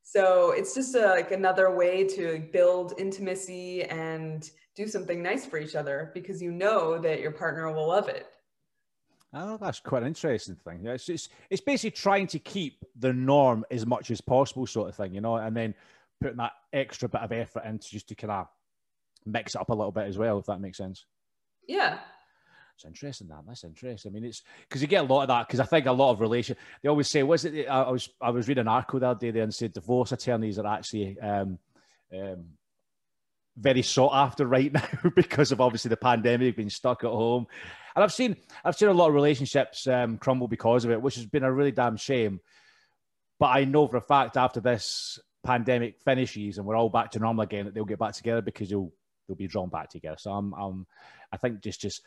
So 0.02 0.50
it's 0.50 0.74
just 0.74 0.94
a, 0.94 1.06
like 1.06 1.32
another 1.32 1.74
way 1.74 2.06
to 2.08 2.48
build 2.52 2.94
intimacy 2.98 3.84
and 3.84 4.48
do 4.74 4.86
something 4.86 5.22
nice 5.22 5.46
for 5.46 5.58
each 5.58 5.74
other 5.74 6.10
because 6.14 6.42
you 6.42 6.50
know 6.50 6.98
that 6.98 7.20
your 7.20 7.30
partner 7.30 7.72
will 7.72 7.88
love 7.88 8.08
it. 8.08 8.26
Oh, 9.34 9.56
that's 9.56 9.80
quite 9.80 10.02
an 10.02 10.08
interesting 10.08 10.56
thing. 10.56 10.80
Yeah, 10.82 10.92
it's, 10.92 11.08
it's, 11.08 11.28
it's 11.48 11.62
basically 11.62 11.92
trying 11.92 12.26
to 12.28 12.38
keep 12.38 12.84
the 12.98 13.12
norm 13.12 13.64
as 13.70 13.86
much 13.86 14.10
as 14.10 14.20
possible, 14.20 14.66
sort 14.66 14.90
of 14.90 14.94
thing, 14.94 15.14
you 15.14 15.22
know, 15.22 15.36
and 15.36 15.56
then 15.56 15.74
putting 16.20 16.36
that 16.36 16.52
extra 16.72 17.08
bit 17.08 17.22
of 17.22 17.32
effort 17.32 17.64
into 17.64 17.88
just 17.88 18.08
to 18.08 18.14
kind 18.14 18.30
of 18.30 18.46
mix 19.24 19.54
it 19.54 19.60
up 19.60 19.70
a 19.70 19.74
little 19.74 19.92
bit 19.92 20.06
as 20.06 20.18
well, 20.18 20.38
if 20.38 20.46
that 20.46 20.60
makes 20.60 20.78
sense. 20.78 21.06
Yeah. 21.66 21.98
It's 22.74 22.84
interesting 22.84 23.28
that 23.28 23.44
that's 23.46 23.64
interesting. 23.64 24.10
I 24.10 24.14
mean, 24.14 24.24
it's 24.24 24.42
because 24.60 24.82
you 24.82 24.88
get 24.88 25.04
a 25.04 25.06
lot 25.06 25.22
of 25.22 25.28
that. 25.28 25.46
Because 25.46 25.60
I 25.60 25.64
think 25.64 25.86
a 25.86 25.92
lot 25.92 26.10
of 26.10 26.20
relation, 26.20 26.56
they 26.82 26.88
always 26.88 27.08
say, 27.08 27.22
"Was 27.22 27.44
it?" 27.44 27.66
I 27.68 27.90
was 27.90 28.08
I 28.20 28.30
was 28.30 28.48
reading 28.48 28.62
an 28.62 28.68
article 28.68 28.98
the 28.98 29.08
other 29.08 29.20
day 29.20 29.30
there 29.30 29.42
and 29.42 29.54
said 29.54 29.74
divorce 29.74 30.10
attorneys 30.12 30.58
are 30.58 30.66
actually 30.66 31.20
um, 31.20 31.58
um, 32.12 32.44
very 33.56 33.82
sought 33.82 34.14
after 34.14 34.46
right 34.46 34.72
now 35.04 35.10
because 35.14 35.52
of 35.52 35.60
obviously 35.60 35.90
the 35.90 35.96
pandemic, 35.96 36.56
being 36.56 36.70
stuck 36.70 37.04
at 37.04 37.10
home, 37.10 37.46
and 37.94 38.02
I've 38.02 38.12
seen 38.12 38.36
I've 38.64 38.76
seen 38.76 38.88
a 38.88 38.94
lot 38.94 39.08
of 39.08 39.14
relationships 39.14 39.86
um, 39.86 40.18
crumble 40.18 40.48
because 40.48 40.84
of 40.84 40.90
it, 40.90 41.00
which 41.00 41.16
has 41.16 41.26
been 41.26 41.44
a 41.44 41.52
really 41.52 41.72
damn 41.72 41.96
shame. 41.96 42.40
But 43.38 43.46
I 43.48 43.64
know 43.64 43.86
for 43.86 43.96
a 43.96 44.02
fact 44.02 44.36
after 44.36 44.60
this 44.60 45.18
pandemic 45.44 46.00
finishes 46.00 46.58
and 46.58 46.66
we're 46.66 46.76
all 46.76 46.88
back 46.88 47.10
to 47.12 47.18
normal 47.18 47.42
again, 47.42 47.64
that 47.64 47.74
they'll 47.74 47.84
get 47.84 47.98
back 47.98 48.14
together 48.14 48.42
because 48.42 48.70
they'll 48.70 48.92
they'll 49.26 49.36
be 49.36 49.46
drawn 49.46 49.68
back 49.68 49.90
together. 49.90 50.16
So 50.18 50.32
I'm, 50.32 50.52
I'm 50.54 50.86
I 51.32 51.36
think 51.36 51.60
just 51.60 51.80
just 51.80 52.02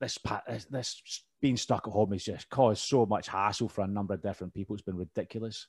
this 0.00 0.18
this 0.70 1.24
being 1.40 1.56
stuck 1.56 1.86
at 1.86 1.92
home 1.92 2.12
has 2.12 2.24
just 2.24 2.48
caused 2.50 2.82
so 2.82 3.06
much 3.06 3.28
hassle 3.28 3.68
for 3.68 3.82
a 3.82 3.86
number 3.86 4.14
of 4.14 4.22
different 4.22 4.54
people. 4.54 4.74
It's 4.74 4.82
been 4.82 4.96
ridiculous. 4.96 5.66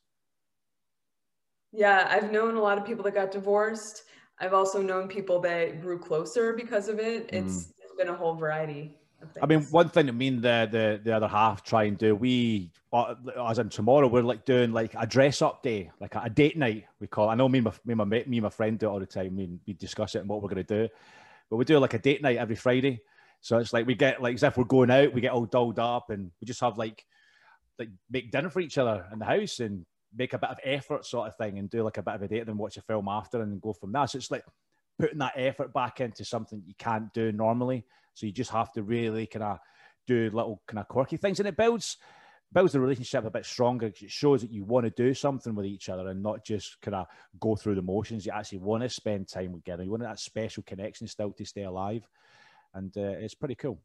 Yeah, 1.71 2.07
I've 2.09 2.31
known 2.31 2.55
a 2.55 2.61
lot 2.61 2.77
of 2.77 2.85
people 2.85 3.03
that 3.03 3.13
got 3.13 3.31
divorced. 3.31 4.03
I've 4.39 4.53
also 4.53 4.81
known 4.81 5.07
people 5.07 5.39
that 5.41 5.81
grew 5.81 5.99
closer 5.99 6.53
because 6.53 6.87
of 6.87 6.99
it. 6.99 7.29
It's, 7.33 7.65
mm. 7.65 7.73
it's 7.79 7.95
been 7.97 8.07
a 8.09 8.15
whole 8.15 8.35
variety. 8.35 8.97
I 9.41 9.45
mean, 9.45 9.61
one 9.65 9.89
thing 9.89 10.05
that 10.07 10.13
me 10.13 10.27
and 10.29 10.41
the, 10.41 10.67
the, 10.71 11.01
the 11.03 11.15
other 11.15 11.27
half 11.27 11.63
try 11.63 11.83
and 11.83 11.97
do, 11.97 12.15
we, 12.15 12.71
uh, 12.93 13.15
as 13.47 13.59
in 13.59 13.69
tomorrow, 13.69 14.07
we're 14.07 14.21
like 14.21 14.45
doing 14.45 14.71
like 14.71 14.93
a 14.97 15.05
dress 15.05 15.41
up 15.41 15.63
day, 15.63 15.91
like 15.99 16.15
a, 16.15 16.23
a 16.25 16.29
date 16.29 16.57
night, 16.57 16.85
we 16.99 17.07
call 17.07 17.29
it. 17.29 17.33
I 17.33 17.35
know 17.35 17.49
me 17.49 17.59
and 17.59 17.65
my, 17.65 17.71
me 17.85 17.91
and 17.91 17.97
my, 17.97 18.05
me 18.05 18.23
and 18.23 18.41
my 18.41 18.49
friend 18.49 18.79
do 18.79 18.87
it 18.87 18.89
all 18.89 18.99
the 18.99 19.05
time. 19.05 19.35
We, 19.35 19.49
we 19.67 19.73
discuss 19.73 20.15
it 20.15 20.19
and 20.19 20.29
what 20.29 20.41
we're 20.41 20.49
going 20.49 20.65
to 20.65 20.87
do. 20.87 20.93
But 21.49 21.57
we 21.57 21.65
do 21.65 21.77
like 21.79 21.93
a 21.93 21.99
date 21.99 22.21
night 22.21 22.37
every 22.37 22.55
Friday. 22.55 23.01
So 23.41 23.57
it's 23.59 23.73
like 23.73 23.85
we 23.85 23.95
get 23.95 24.21
like 24.21 24.35
as 24.35 24.43
if 24.43 24.57
we're 24.57 24.63
going 24.63 24.89
out, 24.89 25.13
we 25.13 25.21
get 25.21 25.31
all 25.31 25.45
dolled 25.45 25.77
up 25.77 26.09
and 26.09 26.31
we 26.41 26.45
just 26.45 26.61
have 26.61 26.77
like 26.77 27.05
like 27.77 27.89
make 28.09 28.31
dinner 28.31 28.49
for 28.49 28.59
each 28.59 28.77
other 28.77 29.05
in 29.11 29.19
the 29.19 29.25
house 29.25 29.59
and 29.59 29.85
make 30.15 30.33
a 30.33 30.39
bit 30.39 30.49
of 30.49 30.57
effort 30.63 31.05
sort 31.05 31.27
of 31.27 31.35
thing 31.35 31.59
and 31.59 31.69
do 31.69 31.83
like 31.83 31.97
a 31.97 32.01
bit 32.01 32.15
of 32.15 32.21
a 32.23 32.27
date 32.27 32.47
and 32.47 32.57
watch 32.57 32.77
a 32.77 32.81
film 32.81 33.07
after 33.07 33.41
and 33.41 33.61
go 33.61 33.73
from 33.73 33.91
there. 33.91 34.07
So 34.07 34.17
it's 34.17 34.31
like 34.31 34.43
putting 34.99 35.19
that 35.19 35.33
effort 35.35 35.73
back 35.73 36.01
into 36.01 36.23
something 36.23 36.63
you 36.65 36.75
can't 36.77 37.13
do 37.13 37.31
normally. 37.31 37.85
So 38.13 38.25
you 38.25 38.31
just 38.31 38.51
have 38.51 38.71
to 38.73 38.83
really 38.83 39.27
kind 39.27 39.43
of 39.43 39.59
do 40.07 40.29
little 40.33 40.61
kind 40.67 40.79
of 40.79 40.87
quirky 40.87 41.17
things 41.17 41.39
and 41.39 41.47
it 41.47 41.57
builds 41.57 41.97
builds 42.53 42.73
the 42.73 42.79
relationship 42.79 43.25
a 43.25 43.29
bit 43.29 43.45
stronger 43.45 43.87
it 43.87 43.97
shows 44.07 44.41
that 44.41 44.51
you 44.51 44.63
want 44.63 44.85
to 44.85 44.89
do 44.91 45.13
something 45.13 45.55
with 45.55 45.65
each 45.65 45.89
other 45.89 46.07
and 46.09 46.21
not 46.21 46.45
just 46.45 46.79
kind 46.81 46.95
of 46.95 47.07
go 47.39 47.55
through 47.55 47.75
the 47.75 47.81
motions 47.81 48.25
you 48.25 48.31
actually 48.33 48.59
want 48.59 48.83
to 48.83 48.89
spend 48.89 49.27
time 49.27 49.53
together 49.53 49.83
you 49.83 49.89
want 49.89 50.03
that 50.03 50.19
special 50.19 50.63
connection 50.63 51.07
still 51.07 51.31
to 51.31 51.43
stay 51.43 51.63
alive 51.63 52.07
and 52.75 52.95
uh, 52.97 53.01
it's 53.01 53.33
pretty 53.33 53.55
cool 53.55 53.79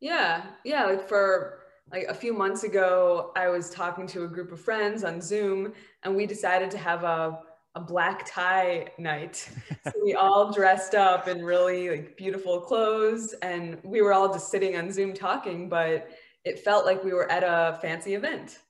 yeah 0.00 0.44
yeah 0.64 0.84
like 0.84 1.08
for 1.08 1.60
like 1.90 2.04
a 2.08 2.14
few 2.14 2.32
months 2.32 2.62
ago 2.62 3.32
i 3.36 3.48
was 3.48 3.70
talking 3.70 4.06
to 4.06 4.24
a 4.24 4.28
group 4.28 4.52
of 4.52 4.60
friends 4.60 5.02
on 5.02 5.20
zoom 5.20 5.72
and 6.02 6.14
we 6.14 6.26
decided 6.26 6.70
to 6.70 6.78
have 6.78 7.04
a 7.04 7.38
a 7.76 7.80
black 7.80 8.26
tie 8.26 8.88
night. 8.98 9.48
so 9.84 9.92
we 10.02 10.14
all 10.14 10.50
dressed 10.50 10.94
up 10.94 11.28
in 11.28 11.44
really 11.44 11.90
like 11.90 12.16
beautiful 12.16 12.60
clothes 12.60 13.34
and 13.42 13.78
we 13.84 14.00
were 14.00 14.14
all 14.14 14.32
just 14.32 14.50
sitting 14.50 14.76
on 14.76 14.90
Zoom 14.90 15.12
talking, 15.12 15.68
but 15.68 16.08
it 16.44 16.58
felt 16.58 16.86
like 16.86 17.04
we 17.04 17.12
were 17.12 17.30
at 17.30 17.44
a 17.44 17.78
fancy 17.82 18.14
event. 18.14 18.60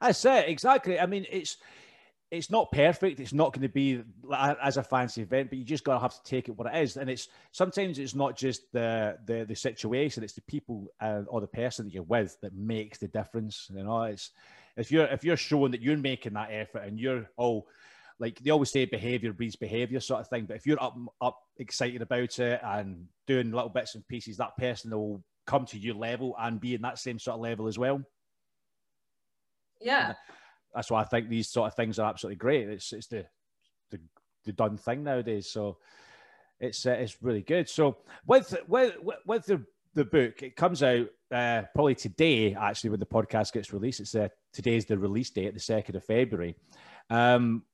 I 0.00 0.12
say 0.12 0.48
exactly. 0.48 0.98
I 0.98 1.04
mean, 1.04 1.26
it's 1.30 1.58
it's 2.30 2.50
not 2.50 2.70
perfect. 2.70 3.18
It's 3.18 3.32
not 3.32 3.52
going 3.52 3.62
to 3.62 3.68
be 3.68 4.02
as 4.32 4.76
a 4.76 4.84
fancy 4.84 5.20
event, 5.20 5.50
but 5.50 5.58
you 5.58 5.64
just 5.64 5.82
got 5.84 5.94
to 5.94 6.00
have 6.00 6.14
to 6.14 6.22
take 6.22 6.48
it 6.48 6.56
what 6.56 6.72
it 6.72 6.80
is. 6.80 6.96
And 6.96 7.10
it's 7.10 7.28
sometimes 7.50 7.98
it's 7.98 8.14
not 8.14 8.36
just 8.36 8.72
the 8.72 9.18
the, 9.26 9.44
the 9.46 9.56
situation; 9.56 10.22
it's 10.22 10.32
the 10.32 10.42
people 10.42 10.86
uh, 11.00 11.22
or 11.26 11.42
the 11.42 11.46
person 11.46 11.84
that 11.84 11.92
you're 11.92 12.04
with 12.04 12.40
that 12.40 12.54
makes 12.54 12.98
the 12.98 13.08
difference. 13.08 13.68
You 13.74 13.82
know, 13.82 14.04
it's 14.04 14.30
if 14.76 14.90
you're 14.90 15.06
if 15.06 15.24
you're 15.24 15.36
showing 15.36 15.72
that 15.72 15.82
you're 15.82 15.98
making 15.98 16.34
that 16.34 16.48
effort 16.50 16.84
and 16.84 16.98
you're 16.98 17.28
oh 17.36 17.66
like 18.20 18.38
they 18.38 18.50
always 18.50 18.70
say 18.70 18.84
behavior 18.84 19.32
breeds 19.32 19.56
behavior 19.56 19.98
sort 19.98 20.20
of 20.20 20.28
thing 20.28 20.44
but 20.44 20.56
if 20.56 20.66
you're 20.66 20.82
up 20.82 20.96
up 21.20 21.38
excited 21.56 22.02
about 22.02 22.38
it 22.38 22.60
and 22.62 23.06
doing 23.26 23.50
little 23.50 23.68
bits 23.68 23.96
and 23.96 24.06
pieces 24.06 24.36
that 24.36 24.56
person 24.56 24.90
will 24.90 25.24
come 25.50 25.66
to 25.66 25.78
your 25.78 25.96
level 25.96 26.36
and 26.38 26.60
be 26.60 26.74
in 26.74 26.82
that 26.82 26.98
same 26.98 27.18
sort 27.18 27.34
of 27.34 27.40
level 27.40 27.66
as 27.66 27.76
well. 27.76 28.00
Yeah. 29.80 30.08
And 30.08 30.16
that's 30.72 30.90
why 30.90 31.00
i 31.00 31.04
think 31.04 31.28
these 31.28 31.48
sort 31.48 31.66
of 31.66 31.74
things 31.74 31.98
are 31.98 32.08
absolutely 32.08 32.36
great. 32.36 32.68
It's 32.68 32.92
it's 32.92 33.08
the 33.08 33.26
the, 33.90 33.98
the 34.44 34.52
done 34.52 34.76
thing 34.76 35.02
nowadays. 35.02 35.50
So 35.50 35.78
it's 36.60 36.86
uh, 36.86 36.92
it's 36.92 37.20
really 37.22 37.42
good. 37.42 37.68
So 37.68 37.98
with 38.26 38.56
with 38.68 38.94
with 39.26 39.46
the 39.46 39.64
the 39.94 40.04
book 40.04 40.40
it 40.42 40.54
comes 40.54 40.84
out 40.84 41.08
uh, 41.32 41.62
probably 41.74 41.96
today 41.96 42.54
actually 42.54 42.90
when 42.90 43.00
the 43.00 43.06
podcast 43.06 43.52
gets 43.52 43.72
released. 43.72 43.98
It's 43.98 44.14
uh, 44.14 44.28
today's 44.52 44.84
the 44.84 44.98
release 44.98 45.30
date 45.30 45.52
the 45.52 45.60
2nd 45.60 45.96
of 45.96 46.04
february. 46.04 46.54
Um, 47.08 47.64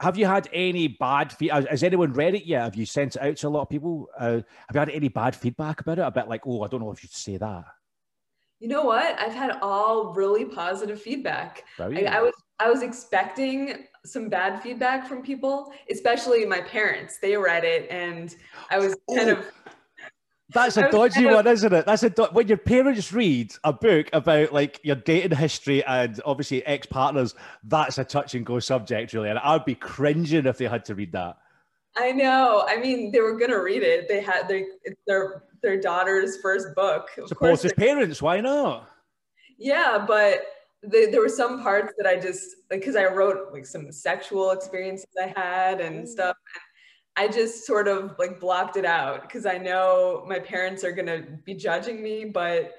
have 0.00 0.16
you 0.16 0.26
had 0.26 0.48
any 0.52 0.88
bad 0.88 1.32
feedback? 1.32 1.66
Has 1.68 1.82
anyone 1.82 2.12
read 2.12 2.34
it 2.34 2.46
yet? 2.46 2.62
Have 2.62 2.76
you 2.76 2.86
sent 2.86 3.16
it 3.16 3.22
out 3.22 3.36
to 3.38 3.48
a 3.48 3.50
lot 3.50 3.62
of 3.62 3.68
people? 3.68 4.08
Uh, 4.18 4.30
have 4.32 4.74
you 4.74 4.78
had 4.80 4.90
any 4.90 5.08
bad 5.08 5.34
feedback 5.34 5.80
about 5.80 5.98
it? 5.98 6.02
A 6.02 6.10
bit 6.10 6.28
like, 6.28 6.46
oh, 6.46 6.62
I 6.62 6.68
don't 6.68 6.80
know 6.80 6.92
if 6.92 7.02
you'd 7.02 7.12
say 7.12 7.36
that. 7.36 7.64
You 8.60 8.68
know 8.68 8.84
what? 8.84 9.18
I've 9.20 9.34
had 9.34 9.58
all 9.62 10.12
really 10.14 10.44
positive 10.44 11.00
feedback. 11.00 11.64
I, 11.78 12.04
I 12.04 12.20
was 12.20 12.34
I 12.60 12.68
was 12.68 12.82
expecting 12.82 13.86
some 14.04 14.28
bad 14.28 14.60
feedback 14.60 15.06
from 15.06 15.22
people, 15.22 15.72
especially 15.90 16.44
my 16.44 16.60
parents. 16.60 17.18
They 17.22 17.36
read 17.36 17.64
it, 17.64 17.88
and 17.88 18.34
I 18.70 18.78
was 18.78 18.96
kind 19.14 19.30
oh, 19.30 19.32
of 19.34 19.52
that's 20.50 20.76
a 20.78 20.90
dodgy 20.90 21.26
one, 21.26 21.46
isn't 21.46 21.72
it? 21.72 21.86
That's 21.86 22.02
a 22.02 22.10
do- 22.10 22.28
when 22.32 22.48
your 22.48 22.56
parents 22.56 23.12
read 23.12 23.52
a 23.64 23.72
book 23.72 24.08
about 24.12 24.52
like 24.52 24.80
your 24.82 24.96
dating 24.96 25.36
history 25.36 25.84
and 25.84 26.20
obviously 26.24 26.64
ex 26.64 26.86
partners. 26.86 27.34
That's 27.64 27.98
a 27.98 28.04
touch 28.04 28.34
and 28.34 28.46
go 28.46 28.58
subject, 28.58 29.12
really, 29.12 29.28
and 29.28 29.38
I'd 29.38 29.64
be 29.64 29.74
cringing 29.74 30.46
if 30.46 30.58
they 30.58 30.66
had 30.66 30.84
to 30.86 30.94
read 30.94 31.12
that. 31.12 31.36
I 31.96 32.12
know. 32.12 32.64
I 32.66 32.76
mean, 32.76 33.12
they 33.12 33.20
were 33.20 33.36
gonna 33.36 33.60
read 33.60 33.82
it. 33.82 34.08
They 34.08 34.20
had 34.20 34.48
their 34.48 34.64
their 35.06 35.42
their 35.62 35.80
daughter's 35.80 36.40
first 36.40 36.74
book. 36.74 37.08
Of 37.18 37.28
Support 37.28 37.60
his 37.60 37.72
parents. 37.74 38.22
Why 38.22 38.40
not? 38.40 38.88
Yeah, 39.58 40.04
but 40.06 40.42
the, 40.82 41.08
there 41.10 41.20
were 41.20 41.28
some 41.28 41.62
parts 41.62 41.92
that 41.98 42.06
I 42.06 42.16
just 42.16 42.56
like 42.70 42.80
because 42.80 42.96
I 42.96 43.06
wrote 43.06 43.52
like 43.52 43.66
some 43.66 43.90
sexual 43.90 44.52
experiences 44.52 45.08
I 45.22 45.34
had 45.36 45.80
and 45.80 46.04
mm. 46.04 46.08
stuff. 46.08 46.36
And 46.54 46.62
I 47.16 47.28
just 47.28 47.66
sort 47.66 47.88
of 47.88 48.14
like 48.18 48.38
blocked 48.38 48.76
it 48.76 48.84
out 48.84 49.22
because 49.22 49.44
I 49.44 49.58
know 49.58 50.24
my 50.28 50.38
parents 50.38 50.84
are 50.84 50.92
going 50.92 51.06
to 51.06 51.26
be 51.44 51.54
judging 51.54 52.02
me, 52.02 52.24
but 52.24 52.74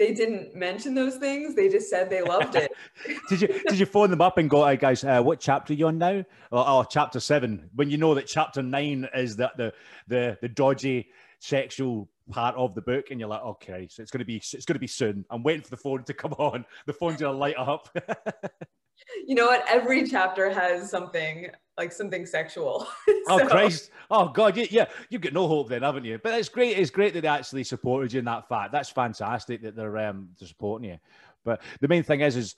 they 0.00 0.14
didn't 0.14 0.54
mention 0.54 0.94
those 0.94 1.16
things. 1.16 1.54
They 1.54 1.68
just 1.68 1.90
said 1.90 2.08
they 2.08 2.22
loved 2.22 2.54
it. 2.54 2.72
did 3.28 3.42
you 3.42 3.48
did 3.48 3.78
you 3.78 3.84
phone 3.86 4.10
them 4.10 4.22
up 4.22 4.38
and 4.38 4.48
go, 4.48 4.66
"Hey 4.66 4.78
guys, 4.78 5.04
uh, 5.04 5.20
what 5.20 5.40
chapter 5.40 5.74
are 5.74 5.76
you 5.76 5.88
on 5.88 5.98
now?" 5.98 6.24
Oh, 6.50 6.78
oh, 6.80 6.84
chapter 6.88 7.20
seven. 7.20 7.68
When 7.74 7.90
you 7.90 7.98
know 7.98 8.14
that 8.14 8.26
chapter 8.26 8.62
nine 8.62 9.06
is 9.14 9.36
that 9.36 9.58
the 9.58 9.74
the, 10.08 10.38
the 10.40 10.48
dodgy 10.48 11.10
sexual 11.40 12.08
part 12.30 12.54
of 12.56 12.74
the 12.74 12.80
book, 12.80 13.10
and 13.10 13.20
you're 13.20 13.28
like, 13.28 13.42
"Okay, 13.42 13.88
so 13.90 14.00
it's 14.00 14.10
gonna 14.10 14.24
be 14.24 14.36
it's 14.36 14.64
gonna 14.64 14.80
be 14.80 14.86
soon." 14.86 15.26
I'm 15.28 15.42
waiting 15.42 15.62
for 15.62 15.70
the 15.70 15.76
phone 15.76 16.02
to 16.04 16.14
come 16.14 16.32
on. 16.32 16.64
The 16.86 16.94
phone's 16.94 17.20
gonna 17.20 17.36
light 17.36 17.58
up. 17.58 17.94
you 19.26 19.34
know 19.34 19.46
what? 19.46 19.64
Every 19.68 20.06
chapter 20.06 20.50
has 20.50 20.90
something 20.90 21.48
like 21.76 21.92
something 21.92 22.26
sexual. 22.26 22.86
Oh, 23.28 23.38
so. 23.38 23.44
Oh 23.44 23.48
Christ! 23.48 23.90
Oh 24.10 24.28
God! 24.28 24.56
Yeah, 24.56 24.66
yeah, 24.70 24.86
you've 25.08 25.20
got 25.20 25.34
no 25.34 25.46
hope 25.46 25.68
then, 25.68 25.82
haven't 25.82 26.04
you? 26.04 26.18
But 26.18 26.34
it's 26.34 26.48
great. 26.48 26.76
It's 26.76 26.90
great 26.90 27.14
that 27.14 27.20
they 27.20 27.28
actually 27.28 27.62
supported 27.62 28.12
you 28.12 28.18
in 28.18 28.24
that 28.24 28.48
fact. 28.48 28.72
That's 28.72 28.88
fantastic 28.88 29.62
that 29.62 29.76
they're 29.76 29.98
um 29.98 30.30
they're 30.38 30.48
supporting 30.48 30.90
you. 30.90 30.98
But 31.44 31.60
the 31.80 31.86
main 31.86 32.02
thing 32.02 32.22
is, 32.22 32.34
is 32.34 32.56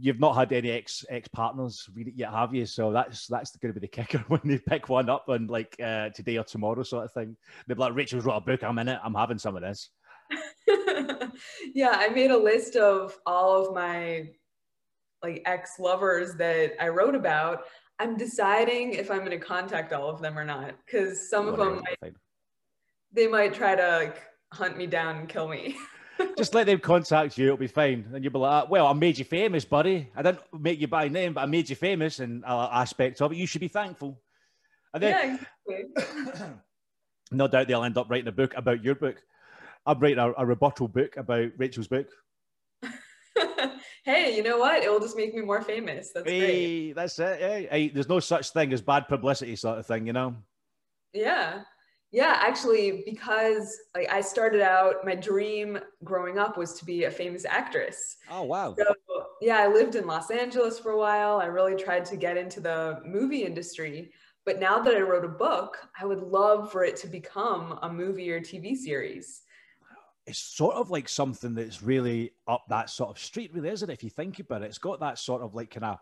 you've 0.00 0.20
not 0.20 0.34
had 0.34 0.52
any 0.52 0.70
ex 0.70 1.04
ex 1.10 1.28
partners 1.28 1.88
read 1.94 2.08
it 2.08 2.14
yet, 2.16 2.30
have 2.30 2.54
you? 2.54 2.64
So 2.64 2.92
that's 2.92 3.26
that's 3.26 3.54
going 3.56 3.74
to 3.74 3.80
be 3.80 3.86
the 3.86 3.90
kicker 3.92 4.24
when 4.28 4.40
they 4.44 4.58
pick 4.58 4.88
one 4.88 5.10
up 5.10 5.28
and 5.28 5.50
like 5.50 5.76
uh, 5.82 6.10
today 6.10 6.38
or 6.38 6.44
tomorrow 6.44 6.82
sort 6.82 7.04
of 7.04 7.12
thing. 7.12 7.36
They're 7.66 7.76
like, 7.76 7.94
Rachel's 7.94 8.24
wrote 8.24 8.36
a 8.36 8.40
book. 8.40 8.62
I'm 8.62 8.78
in 8.78 8.88
it. 8.88 9.00
I'm 9.02 9.14
having 9.14 9.38
some 9.38 9.56
of 9.56 9.62
this. 9.62 9.90
yeah, 11.74 11.92
I 11.94 12.08
made 12.08 12.30
a 12.30 12.38
list 12.38 12.76
of 12.76 13.18
all 13.26 13.66
of 13.66 13.74
my 13.74 14.30
like 15.22 15.42
ex 15.46 15.78
lovers 15.78 16.34
that 16.34 16.72
I 16.82 16.88
wrote 16.88 17.14
about. 17.14 17.64
I'm 17.98 18.16
deciding 18.16 18.92
if 18.92 19.10
I'm 19.10 19.18
going 19.18 19.30
to 19.30 19.38
contact 19.38 19.92
all 19.92 20.08
of 20.08 20.20
them 20.20 20.38
or 20.38 20.44
not 20.44 20.74
because 20.84 21.28
some 21.28 21.48
of 21.48 21.56
them 21.56 21.82
might, 22.02 22.14
they 23.12 23.26
might 23.26 23.54
try 23.54 23.74
to 23.74 23.88
like 23.98 24.22
hunt 24.52 24.76
me 24.76 24.86
down 24.86 25.16
and 25.16 25.28
kill 25.28 25.48
me. 25.48 25.76
Just 26.36 26.54
let 26.54 26.66
them 26.66 26.80
contact 26.80 27.38
you; 27.38 27.46
it'll 27.46 27.56
be 27.56 27.68
fine. 27.68 28.04
And 28.12 28.24
you'll 28.24 28.32
be 28.32 28.38
like, 28.38 28.68
"Well, 28.68 28.86
I 28.86 28.92
made 28.92 29.18
you 29.18 29.24
famous, 29.24 29.64
buddy. 29.64 30.10
I 30.16 30.22
didn't 30.22 30.40
make 30.58 30.80
you 30.80 30.88
by 30.88 31.08
name, 31.08 31.34
but 31.34 31.42
I 31.42 31.46
made 31.46 31.70
you 31.70 31.76
famous 31.76 32.18
in 32.18 32.42
uh, 32.44 32.68
aspect 32.72 33.20
of 33.20 33.32
it. 33.32 33.38
You 33.38 33.46
should 33.46 33.60
be 33.60 33.68
thankful." 33.68 34.20
And 34.94 35.02
then, 35.02 35.38
yeah, 35.68 35.76
exactly. 35.76 36.46
no 37.30 37.46
doubt 37.46 37.68
they'll 37.68 37.84
end 37.84 37.98
up 37.98 38.10
writing 38.10 38.28
a 38.28 38.32
book 38.32 38.54
about 38.56 38.82
your 38.82 38.94
book. 38.94 39.22
I'm 39.86 39.98
writing 40.00 40.18
a, 40.18 40.32
a 40.38 40.46
rebuttal 40.46 40.88
book 40.88 41.16
about 41.16 41.50
Rachel's 41.56 41.88
book 41.88 42.08
hey, 44.04 44.36
you 44.36 44.42
know 44.42 44.58
what? 44.58 44.82
It 44.82 44.90
will 44.90 45.00
just 45.00 45.16
make 45.16 45.34
me 45.34 45.42
more 45.42 45.62
famous. 45.62 46.10
That's 46.14 46.28
hey, 46.28 46.38
great. 46.38 46.92
That's 46.94 47.18
it. 47.18 47.40
Hey, 47.40 47.68
hey, 47.70 47.88
there's 47.88 48.08
no 48.08 48.20
such 48.20 48.50
thing 48.50 48.72
as 48.72 48.80
bad 48.80 49.08
publicity, 49.08 49.56
sort 49.56 49.78
of 49.78 49.86
thing, 49.86 50.06
you 50.06 50.12
know? 50.12 50.36
Yeah. 51.12 51.62
Yeah, 52.10 52.38
actually, 52.40 53.02
because 53.04 53.76
like 53.94 54.08
I 54.10 54.22
started 54.22 54.62
out, 54.62 55.04
my 55.04 55.14
dream 55.14 55.78
growing 56.04 56.38
up 56.38 56.56
was 56.56 56.72
to 56.74 56.86
be 56.86 57.04
a 57.04 57.10
famous 57.10 57.44
actress. 57.44 58.16
Oh 58.30 58.44
wow! 58.44 58.74
So 58.78 58.94
yeah, 59.42 59.58
I 59.58 59.66
lived 59.66 59.94
in 59.94 60.06
Los 60.06 60.30
Angeles 60.30 60.78
for 60.78 60.92
a 60.92 60.98
while. 60.98 61.38
I 61.38 61.44
really 61.46 61.76
tried 61.76 62.06
to 62.06 62.16
get 62.16 62.38
into 62.38 62.60
the 62.60 63.02
movie 63.04 63.44
industry, 63.44 64.10
but 64.46 64.58
now 64.58 64.78
that 64.78 64.94
I 64.94 65.00
wrote 65.00 65.26
a 65.26 65.28
book, 65.28 65.76
I 66.00 66.06
would 66.06 66.22
love 66.22 66.72
for 66.72 66.82
it 66.82 66.96
to 66.96 67.08
become 67.08 67.78
a 67.82 67.92
movie 67.92 68.30
or 68.30 68.40
TV 68.40 68.74
series 68.74 69.42
it's 70.28 70.38
sort 70.38 70.74
of 70.76 70.90
like 70.90 71.08
something 71.08 71.54
that's 71.54 71.82
really 71.82 72.32
up 72.46 72.64
that 72.68 72.90
sort 72.90 73.10
of 73.10 73.18
street, 73.18 73.50
really, 73.54 73.70
isn't 73.70 73.88
it? 73.88 73.94
If 73.94 74.04
you 74.04 74.10
think 74.10 74.38
about 74.38 74.62
it, 74.62 74.66
it's 74.66 74.78
got 74.78 75.00
that 75.00 75.18
sort 75.18 75.42
of 75.42 75.54
like 75.54 75.70
kind 75.70 75.84
of 75.84 75.98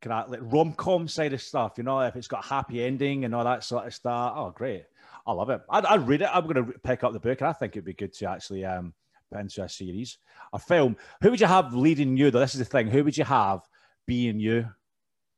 kind 0.00 0.12
of 0.12 0.30
like 0.30 0.40
rom 0.42 0.72
com 0.72 1.08
side 1.08 1.32
of 1.32 1.42
stuff, 1.42 1.74
you 1.76 1.82
know. 1.82 2.00
If 2.00 2.14
it's 2.14 2.28
got 2.28 2.44
a 2.44 2.48
happy 2.48 2.82
ending 2.82 3.24
and 3.24 3.34
all 3.34 3.44
that 3.44 3.64
sort 3.64 3.86
of 3.86 3.94
stuff, 3.94 4.34
oh, 4.36 4.50
great! 4.50 4.84
I 5.26 5.32
love 5.32 5.50
it. 5.50 5.60
I'd, 5.68 5.84
I'd 5.84 6.06
read 6.06 6.22
it. 6.22 6.28
I'm 6.32 6.44
going 6.46 6.64
to 6.64 6.78
pick 6.78 7.02
up 7.02 7.12
the 7.12 7.20
book, 7.20 7.40
and 7.40 7.48
I 7.48 7.52
think 7.52 7.72
it'd 7.72 7.84
be 7.84 7.92
good 7.92 8.12
to 8.14 8.30
actually 8.30 8.64
um, 8.64 8.94
put 9.32 9.40
into 9.40 9.64
a 9.64 9.68
series, 9.68 10.18
a 10.52 10.58
film. 10.58 10.96
Who 11.20 11.30
would 11.30 11.40
you 11.40 11.48
have 11.48 11.74
leading 11.74 12.16
you? 12.16 12.30
Though 12.30 12.40
this 12.40 12.54
is 12.54 12.60
the 12.60 12.64
thing. 12.64 12.86
Who 12.86 13.02
would 13.02 13.18
you 13.18 13.24
have 13.24 13.60
being 14.06 14.38
you 14.38 14.68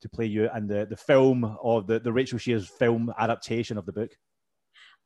to 0.02 0.08
play 0.10 0.26
you 0.26 0.50
in 0.54 0.66
the 0.66 0.84
the 0.84 0.96
film 0.96 1.56
or 1.62 1.82
the 1.82 1.98
the 1.98 2.12
Rachel 2.12 2.38
Scheer's 2.38 2.68
film 2.68 3.10
adaptation 3.18 3.78
of 3.78 3.86
the 3.86 3.92
book? 3.92 4.10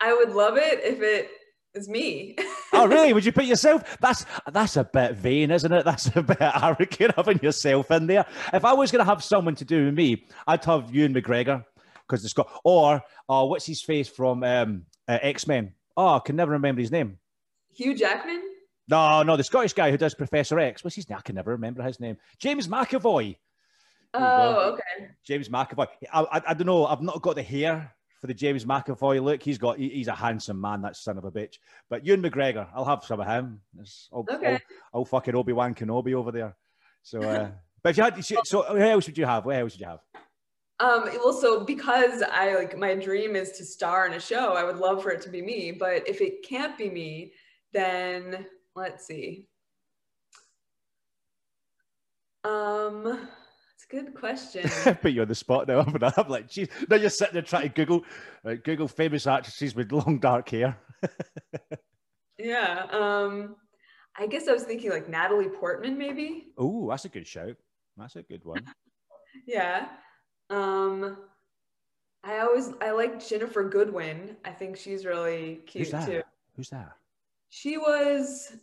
I 0.01 0.13
would 0.13 0.31
love 0.31 0.57
it 0.57 0.81
if 0.83 1.01
it 1.01 1.31
is 1.77 1.89
me. 1.89 2.37
oh, 2.73 2.87
really? 2.87 3.13
Would 3.15 3.25
you 3.25 3.33
put 3.33 3.45
yourself? 3.45 3.99
That's 4.01 4.25
that's 4.53 4.77
a 4.77 4.85
bit 4.85 5.17
vain, 5.17 5.51
isn't 5.51 5.73
it? 5.73 5.85
That's 5.85 6.15
a 6.17 6.23
bit 6.23 6.39
arrogant 6.41 7.15
having 7.15 7.41
yourself 7.43 7.91
in 7.91 8.07
there. 8.07 8.27
If 8.53 8.65
I 8.65 8.73
was 8.73 8.91
going 8.91 9.05
to 9.05 9.11
have 9.11 9.23
someone 9.23 9.55
to 9.57 9.65
do 9.65 9.87
with 9.87 9.95
me, 9.95 10.25
I'd 10.47 10.65
have 10.65 10.95
Ewan 10.95 11.15
McGregor 11.15 11.65
because 12.07 12.25
it's 12.25 12.35
got 12.35 12.49
or 12.65 13.03
oh, 13.29 13.47
what's 13.47 13.67
his 13.67 13.83
face 13.83 14.09
from 14.09 14.43
um, 14.43 14.87
uh, 15.09 15.19
X 15.23 15.47
Men? 15.47 15.73
Oh, 15.97 16.17
I 16.17 16.19
can 16.21 16.37
never 16.37 16.53
remember 16.53 16.81
his 16.81 16.91
name. 16.91 17.19
Hugh 17.75 17.95
Jackman. 17.95 18.43
No, 18.89 19.23
no, 19.23 19.37
the 19.37 19.45
Scottish 19.45 19.73
guy 19.73 19.91
who 19.91 19.97
does 19.97 20.15
Professor 20.15 20.59
X. 20.61 20.85
What's 20.85 20.97
his 20.97 21.09
name? 21.09 21.19
I 21.19 21.23
can 21.23 21.35
never 21.35 21.51
remember 21.51 21.83
his 21.83 21.99
name. 21.99 22.17
James 22.39 22.69
McAvoy. 22.69 23.37
Oh, 24.15 24.73
okay. 24.73 25.11
James 25.25 25.49
McAvoy. 25.49 25.89
I, 26.13 26.21
I, 26.21 26.43
I, 26.49 26.55
don't 26.55 26.67
know. 26.67 26.87
I've 26.87 27.03
not 27.03 27.21
got 27.21 27.35
the 27.35 27.43
hair 27.43 27.93
for 28.27 28.33
the 28.33 28.39
James 28.39 28.65
McAvoy 28.65 29.23
look. 29.23 29.43
He's 29.43 29.59
got. 29.59 29.79
He, 29.79 29.89
he's 29.89 30.09
a 30.09 30.15
handsome 30.15 30.61
man. 30.61 30.83
That 30.83 30.97
son 30.97 31.19
of 31.19 31.25
a 31.25 31.31
bitch. 31.31 31.59
But 31.89 32.05
Ewan 32.05 32.23
McGregor, 32.23 32.67
I'll 32.75 32.85
have 32.85 33.05
some 33.05 33.21
of 33.21 33.27
him. 33.27 33.61
I'll, 34.13 34.27
okay. 34.29 34.55
I'll, 34.55 34.61
I'll 34.95 35.05
fucking 35.05 35.35
Obi 35.35 35.53
Wan 35.53 35.75
Kenobi 35.75 36.15
over 36.15 36.33
there. 36.33 36.57
So, 37.03 37.23
uh, 37.23 37.51
but 37.83 37.91
if 37.91 37.97
you 37.97 38.03
had, 38.03 38.25
so 38.45 38.63
who 38.63 38.79
else 38.79 39.07
would 39.07 39.17
you 39.17 39.27
have? 39.27 39.47
What 39.47 39.57
else 39.57 39.75
would 39.75 39.81
you 39.81 39.87
have? 39.87 40.01
Um, 40.79 41.05
well, 41.25 41.33
so 41.33 41.65
because 41.65 42.23
I 42.23 42.55
like 42.55 42.77
my 42.77 42.95
dream 42.95 43.35
is 43.35 43.53
to 43.53 43.65
star 43.65 44.07
in 44.07 44.13
a 44.13 44.21
show, 44.21 44.55
I 44.55 44.65
would 44.65 44.77
love 44.77 45.03
for 45.03 45.11
it 45.11 45.23
to 45.23 45.31
be 45.31 45.41
me. 45.41 45.73
But 45.73 46.07
if 46.09 46.21
it 46.21 46.47
can't 46.47 46.77
be 46.77 46.91
me, 46.91 47.33
then 47.73 48.47
let's 48.75 49.07
see. 49.07 49.49
Um, 52.45 53.29
it's 53.41 53.46
good 53.91 54.15
question. 54.15 54.69
Put 55.03 55.13
you 55.13 55.23
on 55.23 55.29
the 55.29 55.35
spot 55.35 55.69
now. 55.69 55.81
I'm, 55.87 55.97
I'm 56.03 56.29
like, 56.29 56.49
geez. 56.49 56.69
Now 56.89 56.97
you're 56.97 57.11
sitting 57.11 57.35
there 57.35 57.43
trying 57.43 57.63
to 57.65 57.69
Google, 57.69 58.05
right, 58.45 58.63
Google 58.63 58.89
famous 58.89 59.27
actresses 59.27 59.75
with 59.75 59.93
long 59.93 60.19
dark 60.19 60.49
hair. 60.49 60.79
yeah. 62.39 62.87
Um, 62.91 63.57
I 64.19 64.27
guess 64.27 64.49
I 64.49 64.53
was 64.53 64.65
thinking 64.65 64.91
like 64.91 65.09
Natalie 65.09 65.49
Portman, 65.49 65.99
maybe. 65.99 66.49
Oh, 66.59 66.89
that's 66.91 67.05
a 67.05 67.09
good 67.09 67.27
shout. 67.27 67.57
That's 67.97 68.17
a 68.17 68.23
good 68.23 68.45
one. 68.45 68.65
yeah. 69.47 69.89
Um, 70.51 71.17
I 72.25 72.39
always 72.41 72.71
I 72.81 72.91
like 72.91 73.21
Ginnifer 73.21 73.71
Goodwin. 73.71 74.37
I 74.45 74.51
think 74.51 74.77
she's 74.77 75.05
really 75.05 75.61
cute 75.67 75.89
Who's 75.89 76.07
too. 76.07 76.23
Who's 76.57 76.71
that? 76.71 76.93
She 77.51 77.79
was 77.79 78.57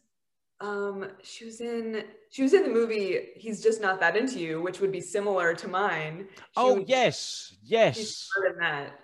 um 0.63 1.05
she 1.21 1.45
was 1.45 1.59
in 1.61 2.03
she 2.29 2.41
was 2.41 2.53
in 2.53 2.63
the 2.63 2.69
movie 2.69 3.29
He's 3.35 3.61
Just 3.61 3.81
Not 3.81 3.99
That 3.99 4.15
Into 4.15 4.39
You, 4.39 4.61
which 4.61 4.79
would 4.79 4.91
be 4.91 5.01
similar 5.01 5.53
to 5.53 5.67
mine. 5.67 6.27
She 6.31 6.37
oh 6.57 6.75
was, 6.75 6.85
yes, 6.87 7.55
yes. 7.63 8.27
that. 8.59 8.99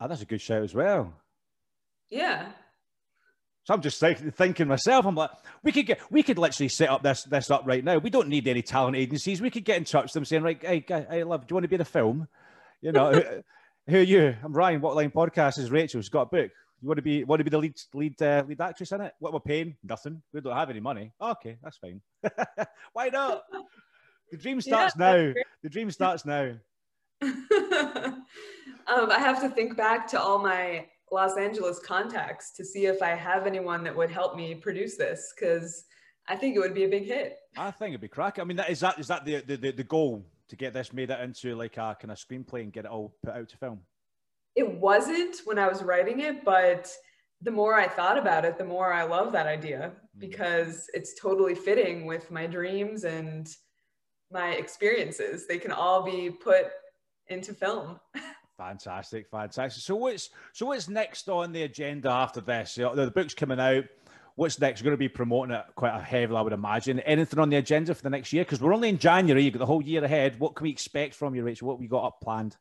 Oh, 0.00 0.08
that's 0.08 0.22
a 0.22 0.26
good 0.26 0.40
show 0.40 0.62
as 0.62 0.74
well. 0.74 1.14
Yeah. 2.10 2.48
So 3.64 3.74
I'm 3.74 3.80
just 3.80 3.98
thinking 3.98 4.68
myself, 4.68 5.06
I'm 5.06 5.16
like, 5.16 5.30
we 5.64 5.72
could 5.72 5.86
get, 5.86 6.00
we 6.10 6.22
could 6.22 6.38
literally 6.38 6.68
set 6.68 6.88
up 6.88 7.02
this 7.02 7.24
this 7.24 7.50
up 7.50 7.62
right 7.64 7.82
now. 7.82 7.98
We 7.98 8.10
don't 8.10 8.28
need 8.28 8.46
any 8.46 8.62
talent 8.62 8.96
agencies. 8.96 9.40
We 9.40 9.50
could 9.50 9.64
get 9.64 9.78
in 9.78 9.84
touch 9.84 10.04
with 10.04 10.12
them 10.12 10.24
saying, 10.24 10.42
right, 10.42 10.58
hey, 10.62 10.84
hey, 10.86 11.24
love, 11.24 11.46
do 11.46 11.52
you 11.52 11.56
want 11.56 11.64
to 11.64 11.68
be 11.68 11.74
in 11.76 11.80
a 11.80 11.84
film? 11.84 12.28
You 12.80 12.92
know, 12.92 13.12
who, 13.12 13.22
who, 13.88 13.98
are 13.98 14.02
you? 14.02 14.36
I'm 14.44 14.52
Ryan. 14.52 14.80
What 14.80 14.94
line 14.94 15.10
podcast 15.10 15.58
is 15.58 15.70
Rachel? 15.70 16.00
She's 16.00 16.08
got 16.08 16.22
a 16.22 16.26
book. 16.26 16.50
You 16.82 16.88
want 16.88 16.98
to 16.98 17.02
be 17.02 17.24
want 17.24 17.40
to 17.40 17.44
be 17.44 17.50
the 17.50 17.58
lead 17.58 17.74
lead 17.94 18.20
uh, 18.22 18.44
lead 18.46 18.60
actress 18.60 18.92
in 18.92 19.00
it? 19.00 19.14
What 19.18 19.32
we're 19.32 19.40
paying? 19.40 19.76
Nothing. 19.82 20.22
We 20.32 20.40
don't 20.40 20.54
have 20.54 20.70
any 20.70 20.80
money. 20.80 21.12
okay, 21.20 21.56
that's 21.62 21.78
fine. 21.78 22.00
Why 22.92 23.08
not? 23.08 23.42
The 24.30 24.36
dream 24.36 24.60
starts 24.60 24.94
yeah, 24.98 25.12
now. 25.12 25.32
The 25.62 25.70
dream 25.70 25.90
starts 25.90 26.26
now. 26.26 26.52
um, 27.22 28.24
I 28.86 29.18
have 29.18 29.40
to 29.40 29.48
think 29.48 29.76
back 29.76 30.06
to 30.08 30.20
all 30.20 30.38
my 30.38 30.86
Los 31.10 31.38
Angeles 31.38 31.78
contacts 31.78 32.52
to 32.52 32.64
see 32.64 32.86
if 32.86 33.00
I 33.00 33.10
have 33.10 33.46
anyone 33.46 33.84
that 33.84 33.96
would 33.96 34.10
help 34.10 34.36
me 34.36 34.54
produce 34.54 34.96
this 34.96 35.32
because 35.34 35.84
I 36.28 36.36
think 36.36 36.56
it 36.56 36.58
would 36.58 36.74
be 36.74 36.84
a 36.84 36.88
big 36.88 37.06
hit. 37.06 37.38
I 37.56 37.70
think 37.70 37.90
it'd 37.90 38.00
be 38.00 38.08
crack. 38.08 38.38
I 38.38 38.44
mean, 38.44 38.56
that 38.58 38.68
is 38.68 38.80
that 38.80 38.98
is 38.98 39.08
that 39.08 39.24
the, 39.24 39.40
the 39.40 39.56
the 39.56 39.84
goal 39.84 40.26
to 40.48 40.56
get 40.56 40.74
this 40.74 40.92
made 40.92 41.10
it 41.10 41.20
into 41.20 41.54
like 41.54 41.76
a 41.76 41.96
kind 42.00 42.10
of 42.10 42.18
screenplay 42.18 42.62
and 42.62 42.72
get 42.72 42.84
it 42.84 42.90
all 42.90 43.14
put 43.24 43.34
out 43.34 43.48
to 43.48 43.56
film? 43.56 43.80
It 44.56 44.68
wasn't 44.68 45.36
when 45.44 45.58
I 45.58 45.68
was 45.68 45.82
writing 45.82 46.20
it, 46.20 46.44
but 46.44 46.90
the 47.42 47.50
more 47.50 47.74
I 47.74 47.86
thought 47.86 48.18
about 48.18 48.44
it, 48.44 48.58
the 48.58 48.64
more 48.64 48.92
I 48.92 49.04
love 49.04 49.32
that 49.32 49.46
idea 49.46 49.92
mm. 49.94 50.20
because 50.20 50.88
it's 50.94 51.20
totally 51.20 51.54
fitting 51.54 52.06
with 52.06 52.30
my 52.30 52.46
dreams 52.46 53.04
and 53.04 53.48
my 54.30 54.50
experiences. 54.52 55.46
They 55.46 55.58
can 55.58 55.72
all 55.72 56.02
be 56.02 56.30
put 56.30 56.66
into 57.28 57.54
film. 57.54 58.00
Fantastic, 58.58 59.26
fantastic. 59.30 59.82
So 59.82 59.96
what's 59.96 60.30
so 60.54 60.64
what's 60.64 60.88
next 60.88 61.28
on 61.28 61.52
the 61.52 61.64
agenda 61.64 62.08
after 62.08 62.40
this? 62.40 62.78
You 62.78 62.84
know, 62.84 62.94
the 62.94 63.10
book's 63.10 63.34
coming 63.34 63.60
out. 63.60 63.84
What's 64.34 64.58
next? 64.58 64.80
You're 64.80 64.84
going 64.84 64.94
to 64.94 64.98
be 64.98 65.10
promoting 65.10 65.54
it 65.54 65.62
quite 65.74 65.94
a 65.94 66.00
heavily, 66.00 66.38
I 66.38 66.40
would 66.40 66.54
imagine. 66.54 67.00
Anything 67.00 67.38
on 67.38 67.50
the 67.50 67.56
agenda 67.56 67.94
for 67.94 68.02
the 68.02 68.08
next 68.08 68.32
year? 68.32 68.44
Because 68.44 68.62
we're 68.62 68.72
only 68.72 68.88
in 68.88 68.96
January. 68.96 69.44
You've 69.44 69.52
got 69.52 69.58
the 69.58 69.66
whole 69.66 69.82
year 69.82 70.02
ahead. 70.02 70.40
What 70.40 70.54
can 70.54 70.64
we 70.64 70.70
expect 70.70 71.14
from 71.14 71.34
you, 71.34 71.42
Rachel? 71.42 71.68
What 71.68 71.78
we 71.78 71.86
got 71.86 72.04
up 72.04 72.20
planned? 72.22 72.56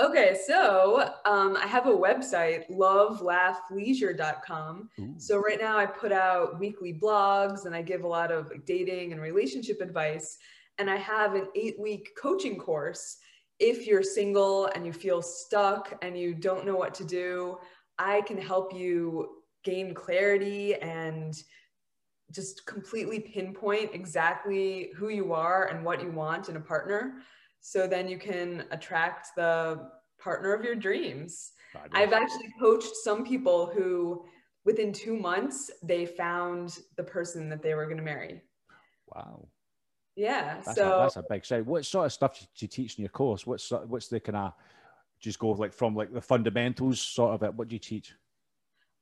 Okay, 0.00 0.38
so 0.46 1.12
um, 1.26 1.56
I 1.56 1.66
have 1.66 1.86
a 1.86 1.90
website, 1.90 2.70
lovelaughleisure.com. 2.70 4.88
Ooh. 4.98 5.14
So 5.18 5.38
right 5.38 5.60
now 5.60 5.76
I 5.76 5.84
put 5.84 6.10
out 6.10 6.58
weekly 6.58 6.98
blogs 7.00 7.66
and 7.66 7.74
I 7.74 7.82
give 7.82 8.04
a 8.04 8.08
lot 8.08 8.32
of 8.32 8.50
dating 8.64 9.12
and 9.12 9.20
relationship 9.20 9.82
advice. 9.82 10.38
And 10.78 10.90
I 10.90 10.96
have 10.96 11.34
an 11.34 11.48
eight 11.54 11.78
week 11.78 12.08
coaching 12.20 12.56
course 12.56 13.18
if 13.60 13.86
you're 13.86 14.02
single 14.02 14.66
and 14.74 14.86
you 14.86 14.92
feel 14.92 15.20
stuck 15.20 15.96
and 16.02 16.18
you 16.18 16.34
don't 16.34 16.64
know 16.64 16.76
what 16.76 16.94
to 16.94 17.04
do, 17.04 17.58
I 17.98 18.22
can 18.22 18.40
help 18.40 18.74
you 18.74 19.42
gain 19.62 19.92
clarity 19.92 20.74
and 20.76 21.34
just 22.32 22.64
completely 22.64 23.20
pinpoint 23.20 23.90
exactly 23.92 24.90
who 24.96 25.10
you 25.10 25.34
are 25.34 25.66
and 25.66 25.84
what 25.84 26.02
you 26.02 26.10
want 26.10 26.48
in 26.48 26.56
a 26.56 26.60
partner. 26.60 27.16
So 27.60 27.86
then 27.86 28.08
you 28.08 28.18
can 28.18 28.64
attract 28.70 29.28
the 29.36 29.90
partner 30.18 30.52
of 30.54 30.64
your 30.64 30.74
dreams. 30.74 31.52
I've 31.92 32.12
actually 32.12 32.52
coached 32.58 32.96
some 32.96 33.24
people 33.24 33.66
who, 33.66 34.24
within 34.64 34.92
two 34.92 35.16
months, 35.16 35.70
they 35.82 36.06
found 36.06 36.78
the 36.96 37.04
person 37.04 37.48
that 37.50 37.62
they 37.62 37.74
were 37.74 37.84
going 37.84 37.98
to 37.98 38.02
marry. 38.02 38.42
Wow. 39.14 39.48
Yeah. 40.16 40.60
That's 40.64 40.76
so 40.76 40.98
a, 40.98 41.02
that's 41.02 41.16
a 41.16 41.24
big 41.28 41.44
shout. 41.44 41.66
What 41.66 41.84
sort 41.84 42.06
of 42.06 42.12
stuff 42.12 42.40
do 42.40 42.46
you 42.58 42.68
teach 42.68 42.98
in 42.98 43.02
your 43.02 43.10
course? 43.10 43.46
What's 43.46 43.70
what's 43.70 44.08
the 44.08 44.20
kind 44.20 44.36
of 44.36 44.52
just 45.20 45.38
go 45.38 45.50
like 45.50 45.72
from 45.72 45.94
like 45.94 46.12
the 46.12 46.20
fundamentals 46.20 47.00
sort 47.00 47.34
of 47.34 47.42
it? 47.42 47.54
What 47.54 47.68
do 47.68 47.74
you 47.74 47.78
teach? 47.78 48.12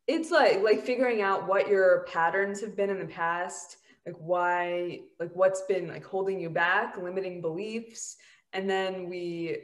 It's 0.07 0.31
like 0.31 0.63
like 0.63 0.85
figuring 0.85 1.23
out 1.23 1.49
what 1.49 1.69
your 1.69 2.07
patterns 2.09 2.61
have 2.61 2.77
been 2.77 2.91
in 2.91 2.99
the 2.99 3.07
past, 3.07 3.79
like 4.07 4.17
why, 4.19 5.01
like 5.19 5.31
what's 5.35 5.63
been 5.63 5.89
like 5.89 6.05
holding 6.05 6.41
you 6.41 6.51
back, 6.51 6.97
limiting 6.97 7.41
beliefs, 7.41 8.17
and 8.53 8.69
then 8.69 9.09
we 9.09 9.59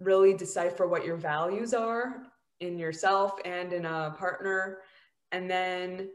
really 0.00 0.34
decipher 0.34 0.86
what 0.86 1.04
your 1.04 1.16
values 1.16 1.72
are 1.72 2.22
in 2.60 2.78
yourself 2.78 3.34
and 3.44 3.72
in 3.72 3.84
a 3.84 4.14
partner, 4.18 4.78
and 5.32 5.50
then 5.50 6.08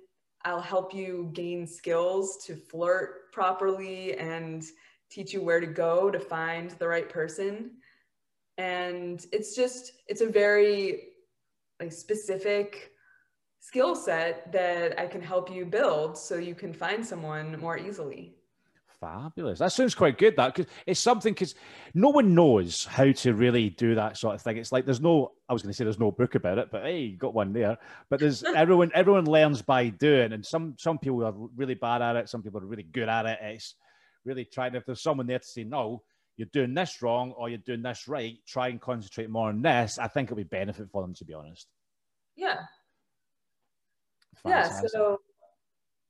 I'll 0.44 0.62
help 0.62 0.94
you 0.94 1.30
gain 1.34 1.68
skills 1.68 2.44
to 2.46 2.56
flirt 2.56 3.32
properly 3.32 4.18
and 4.18 4.64
teach 5.10 5.34
you 5.34 5.42
where 5.42 5.60
to 5.60 5.68
go 5.68 6.10
to 6.10 6.20
find 6.20 6.72
the 6.72 6.88
right 6.88 7.08
person. 7.08 7.72
And 8.58 9.26
it's 9.32 9.56
just, 9.56 9.92
it's 10.08 10.22
a 10.22 10.28
very 10.28 11.10
like 11.80 11.92
specific 11.92 12.92
skill 13.60 13.96
set 13.96 14.52
that 14.52 15.00
I 15.00 15.06
can 15.06 15.22
help 15.22 15.52
you 15.52 15.66
build 15.66 16.18
so 16.18 16.36
you 16.36 16.56
can 16.56 16.74
find 16.74 17.06
someone 17.06 17.60
more 17.60 17.78
easily. 17.78 18.36
Fabulous. 19.02 19.58
That 19.58 19.72
sounds 19.72 19.96
quite 19.96 20.20
good. 20.20 20.36
That 20.36 20.54
because 20.56 20.72
it's 20.86 21.00
something 21.00 21.34
because 21.34 21.56
no 21.96 22.10
one 22.10 22.36
knows 22.36 22.86
how 22.86 23.12
to 23.12 23.34
really 23.34 23.72
do 23.72 23.96
that 23.96 24.16
sort 24.16 24.36
of 24.36 24.44
thing. 24.44 24.58
It's 24.58 24.72
like 24.72 24.86
there's 24.86 25.02
no. 25.02 25.32
I 25.50 25.54
was 25.54 25.64
going 25.64 25.72
to 25.72 25.76
say 25.76 25.84
there's 25.84 26.00
no 26.00 26.12
book 26.12 26.36
about 26.36 26.60
it, 26.60 26.70
but 26.72 26.84
hey, 26.84 27.00
you 27.00 27.18
got 27.18 27.34
one 27.34 27.52
there. 27.52 27.80
But 28.12 28.20
there's 28.20 28.44
everyone. 28.56 28.92
Everyone 28.94 29.26
learns 29.26 29.64
by 29.64 29.90
doing, 29.90 30.34
and 30.34 30.46
some 30.46 30.76
some 30.78 31.00
people 31.00 31.26
are 31.26 31.34
really 31.56 31.74
bad 31.74 32.04
at 32.04 32.16
it. 32.16 32.30
Some 32.30 32.44
people 32.44 32.62
are 32.62 32.66
really 32.66 32.84
good 32.84 33.10
at 33.10 33.26
it. 33.26 33.40
It's 33.42 33.74
really 34.24 34.46
trying. 34.46 34.76
If 34.76 34.86
there's 34.86 35.02
someone 35.02 35.26
there 35.26 35.40
to 35.40 35.48
say 35.48 35.64
no, 35.64 36.04
you're 36.38 36.50
doing 36.54 36.76
this 36.76 37.02
wrong 37.02 37.32
or 37.32 37.50
you're 37.50 37.58
doing 37.58 37.82
this 37.82 38.08
right, 38.08 38.38
try 38.48 38.68
and 38.68 38.80
concentrate 38.80 39.32
more 39.32 39.50
on 39.50 39.64
this. 39.64 39.98
I 39.98 40.10
think 40.10 40.28
it'll 40.28 40.38
be 40.38 40.44
benefit 40.44 40.90
for 40.92 41.02
them 41.02 41.16
to 41.16 41.26
be 41.26 41.34
honest. 41.34 41.68
Yeah. 42.36 42.60
Fantastic. 44.44 44.92
Yeah. 44.94 45.00
So 45.00 45.18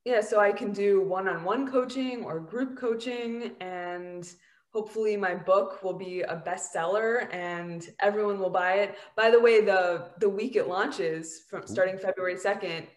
yeah, 0.05 0.21
so 0.21 0.39
I 0.39 0.51
can 0.51 0.71
do 0.71 1.01
one 1.01 1.27
on 1.27 1.43
one 1.43 1.69
coaching 1.69 2.23
or 2.23 2.39
group 2.39 2.77
coaching, 2.77 3.51
and 3.59 4.27
hopefully 4.73 5.17
my 5.17 5.35
book 5.35 5.83
will 5.83 5.93
be 5.93 6.21
a 6.21 6.41
bestseller 6.45 7.27
and 7.33 7.89
everyone 7.99 8.39
will 8.39 8.49
buy 8.49 8.75
it. 8.75 8.95
By 9.15 9.29
the 9.29 9.39
way, 9.39 9.61
the, 9.61 10.07
the 10.19 10.29
week 10.29 10.55
it 10.55 10.67
launches 10.67 11.41
from 11.49 11.67
starting 11.67 11.97
February 11.97 12.35
2nd, 12.35 12.87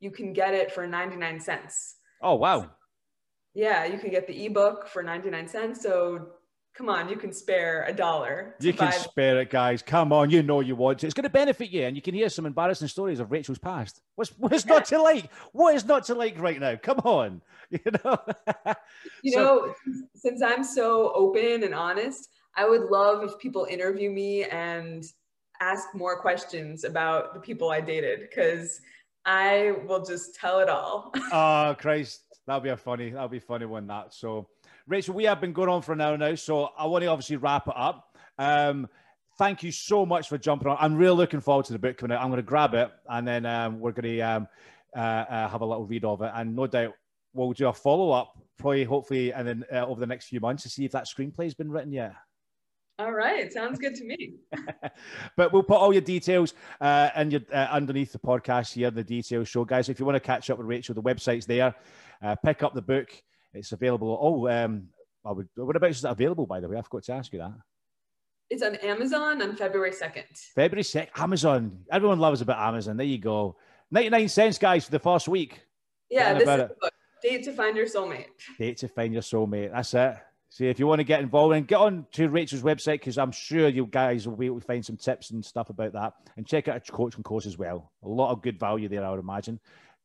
you 0.00 0.10
can 0.10 0.32
get 0.32 0.54
it 0.54 0.70
for 0.70 0.86
99 0.86 1.40
cents. 1.40 1.96
Oh, 2.22 2.36
wow. 2.36 2.70
Yeah, 3.52 3.84
you 3.84 3.98
can 3.98 4.10
get 4.10 4.26
the 4.26 4.46
ebook 4.46 4.86
for 4.88 5.02
99 5.02 5.48
cents. 5.48 5.82
So 5.82 6.28
come 6.74 6.88
on, 6.88 7.08
you 7.08 7.16
can 7.16 7.32
spare 7.32 7.84
a 7.86 7.92
dollar. 7.92 8.56
You 8.60 8.72
can 8.72 8.92
spare 8.92 9.40
it, 9.40 9.50
guys. 9.50 9.82
Come 9.82 10.12
on, 10.12 10.30
you 10.30 10.42
know 10.42 10.60
you 10.60 10.76
want 10.76 10.98
to. 11.00 11.06
It's 11.06 11.14
going 11.14 11.24
to 11.24 11.30
benefit 11.30 11.70
you, 11.70 11.84
and 11.84 11.96
you 11.96 12.02
can 12.02 12.14
hear 12.14 12.28
some 12.28 12.46
embarrassing 12.46 12.88
stories 12.88 13.20
of 13.20 13.30
Rachel's 13.30 13.58
past. 13.58 14.00
What's 14.16 14.30
what's 14.38 14.66
not 14.66 14.84
to 14.86 15.00
like? 15.00 15.32
What 15.52 15.74
is 15.74 15.84
not 15.84 16.04
to 16.06 16.14
like 16.14 16.38
right 16.38 16.60
now? 16.60 16.76
Come 16.76 16.98
on, 17.00 17.42
you 17.70 17.80
know. 18.04 18.18
you 19.22 19.32
so, 19.32 19.40
know, 19.40 19.74
since 20.14 20.42
I'm 20.42 20.64
so 20.64 21.12
open 21.14 21.62
and 21.62 21.74
honest, 21.74 22.28
I 22.56 22.68
would 22.68 22.90
love 22.90 23.24
if 23.24 23.38
people 23.38 23.66
interview 23.68 24.10
me 24.10 24.44
and 24.44 25.04
ask 25.60 25.94
more 25.94 26.20
questions 26.20 26.84
about 26.84 27.34
the 27.34 27.40
people 27.40 27.70
I 27.70 27.80
dated 27.80 28.20
because 28.20 28.80
I 29.24 29.74
will 29.86 30.04
just 30.04 30.34
tell 30.34 30.60
it 30.60 30.68
all. 30.68 31.12
oh 31.32 31.74
Christ, 31.78 32.22
that'll 32.46 32.60
be 32.60 32.70
a 32.70 32.76
funny, 32.76 33.10
that'll 33.10 33.28
be 33.28 33.38
funny 33.38 33.66
one 33.66 33.86
that. 33.86 34.12
So, 34.12 34.48
Rachel, 34.86 35.14
we 35.14 35.24
have 35.24 35.40
been 35.40 35.52
going 35.52 35.68
on 35.68 35.82
for 35.82 35.92
an 35.92 36.00
hour 36.00 36.16
now, 36.18 36.34
so 36.34 36.70
I 36.76 36.86
want 36.86 37.02
to 37.02 37.08
obviously 37.08 37.36
wrap 37.36 37.68
it 37.68 37.74
up. 37.76 38.16
Um, 38.38 38.88
thank 39.38 39.62
you 39.62 39.72
so 39.72 40.04
much 40.04 40.28
for 40.28 40.36
jumping 40.36 40.68
on. 40.68 40.76
I'm 40.78 40.94
really 40.94 41.16
looking 41.16 41.40
forward 41.40 41.64
to 41.66 41.72
the 41.72 41.78
book 41.78 41.96
coming 41.96 42.16
out. 42.16 42.22
I'm 42.22 42.28
going 42.28 42.36
to 42.36 42.42
grab 42.42 42.74
it 42.74 42.90
and 43.08 43.26
then 43.26 43.46
um, 43.46 43.80
we're 43.80 43.92
going 43.92 44.16
to 44.16 44.20
um, 44.20 44.48
uh, 44.94 44.98
uh, 45.00 45.48
have 45.48 45.62
a 45.62 45.66
little 45.66 45.86
read 45.86 46.04
of 46.04 46.22
it, 46.22 46.30
and 46.34 46.54
no 46.54 46.66
doubt 46.66 46.92
we'll 47.32 47.52
do 47.52 47.68
a 47.68 47.72
follow 47.72 48.12
up, 48.12 48.38
probably 48.58 48.84
hopefully, 48.84 49.32
and 49.32 49.48
then 49.48 49.64
uh, 49.72 49.86
over 49.86 50.00
the 50.00 50.06
next 50.06 50.26
few 50.26 50.40
months 50.40 50.62
to 50.64 50.68
see 50.68 50.84
if 50.84 50.92
that 50.92 51.06
screenplay 51.06 51.44
has 51.44 51.54
been 51.54 51.70
written 51.70 51.92
yet. 51.92 52.12
All 53.00 53.12
right, 53.12 53.52
sounds 53.52 53.80
good 53.80 53.94
to 53.96 54.04
me. 54.04 54.34
but 55.36 55.52
we'll 55.52 55.64
put 55.64 55.78
all 55.78 55.92
your 55.92 56.02
details 56.02 56.54
uh, 56.80 57.10
in 57.16 57.32
your, 57.32 57.40
uh, 57.52 57.66
underneath 57.70 58.12
the 58.12 58.20
podcast 58.20 58.72
here, 58.72 58.90
the 58.90 59.02
details 59.02 59.48
show, 59.48 59.64
guys. 59.64 59.88
If 59.88 59.98
you 59.98 60.06
want 60.06 60.16
to 60.16 60.20
catch 60.20 60.48
up 60.48 60.58
with 60.58 60.66
Rachel, 60.68 60.94
the 60.94 61.02
website's 61.02 61.46
there. 61.46 61.74
Uh, 62.22 62.36
pick 62.36 62.62
up 62.62 62.74
the 62.74 62.82
book; 62.82 63.10
it's 63.54 63.72
available. 63.72 64.18
Oh, 64.20 64.48
um, 64.48 64.88
I 65.24 65.32
would, 65.32 65.48
what 65.54 65.76
about 65.76 65.90
is 65.90 66.04
it 66.04 66.10
available? 66.10 66.46
By 66.46 66.60
the 66.60 66.68
way, 66.68 66.76
I 66.76 66.82
forgot 66.82 67.04
to 67.04 67.12
ask 67.12 67.32
you 67.32 67.38
that. 67.38 67.52
It's 68.50 68.62
on 68.62 68.74
Amazon 68.76 69.40
on 69.40 69.56
February 69.56 69.92
second. 69.92 70.26
February 70.54 70.82
second, 70.82 71.12
Amazon. 71.16 71.78
Everyone 71.90 72.18
loves 72.18 72.42
about 72.42 72.58
Amazon. 72.58 72.96
There 72.96 73.06
you 73.06 73.18
go. 73.18 73.56
Ninety-nine 73.90 74.28
cents, 74.28 74.58
guys, 74.58 74.84
for 74.84 74.90
the 74.90 74.98
first 74.98 75.28
week. 75.28 75.64
Yeah, 76.10 76.34
this 76.34 76.42
is 76.42 76.46
the 76.46 76.76
book. 76.80 76.92
Date 77.22 77.44
to 77.44 77.52
find 77.52 77.74
your 77.74 77.86
soulmate. 77.86 78.26
Date 78.58 78.76
to 78.78 78.88
find 78.88 79.14
your 79.14 79.22
soulmate. 79.22 79.72
That's 79.72 79.94
it. 79.94 80.16
See, 80.50 80.68
if 80.68 80.78
you 80.78 80.86
want 80.86 81.00
to 81.00 81.04
get 81.04 81.20
involved 81.20 81.56
and 81.56 81.66
get 81.66 81.78
on 81.78 82.06
to 82.12 82.28
Rachel's 82.28 82.62
website, 82.62 83.00
because 83.00 83.18
I'm 83.18 83.32
sure 83.32 83.68
you 83.68 83.86
guys 83.86 84.28
will 84.28 84.36
be 84.36 84.46
able 84.46 84.60
to 84.60 84.66
find 84.66 84.84
some 84.84 84.98
tips 84.98 85.30
and 85.30 85.44
stuff 85.44 85.70
about 85.70 85.94
that. 85.94 86.12
And 86.36 86.46
check 86.46 86.68
out 86.68 86.76
a 86.76 86.92
coaching 86.92 87.24
course 87.24 87.46
as 87.46 87.56
well. 87.58 87.90
A 88.04 88.08
lot 88.08 88.30
of 88.30 88.42
good 88.42 88.60
value 88.60 88.88
there, 88.88 89.04
I 89.04 89.10
would 89.10 89.20
imagine. 89.20 89.58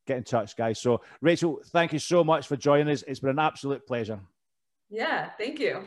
Get 0.10 0.18
in 0.18 0.24
touch, 0.24 0.58
guys. 0.58 0.82
So, 0.82 1.02
Rachel, 1.22 1.60
thank 1.68 1.94
you 1.94 2.00
so 2.00 2.24
much 2.24 2.48
for 2.48 2.58
joining 2.58 2.92
us. 2.92 3.04
It's 3.06 3.20
been 3.20 3.30
an 3.30 3.38
absolute 3.38 3.86
pleasure. 3.86 4.20
Yeah, 4.90 5.30
thank 5.38 5.60
you. 5.60 5.84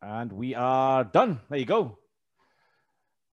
And 0.00 0.32
we 0.32 0.54
are 0.54 1.04
done. 1.04 1.40
There 1.50 1.58
you 1.58 1.66
go. 1.66 1.98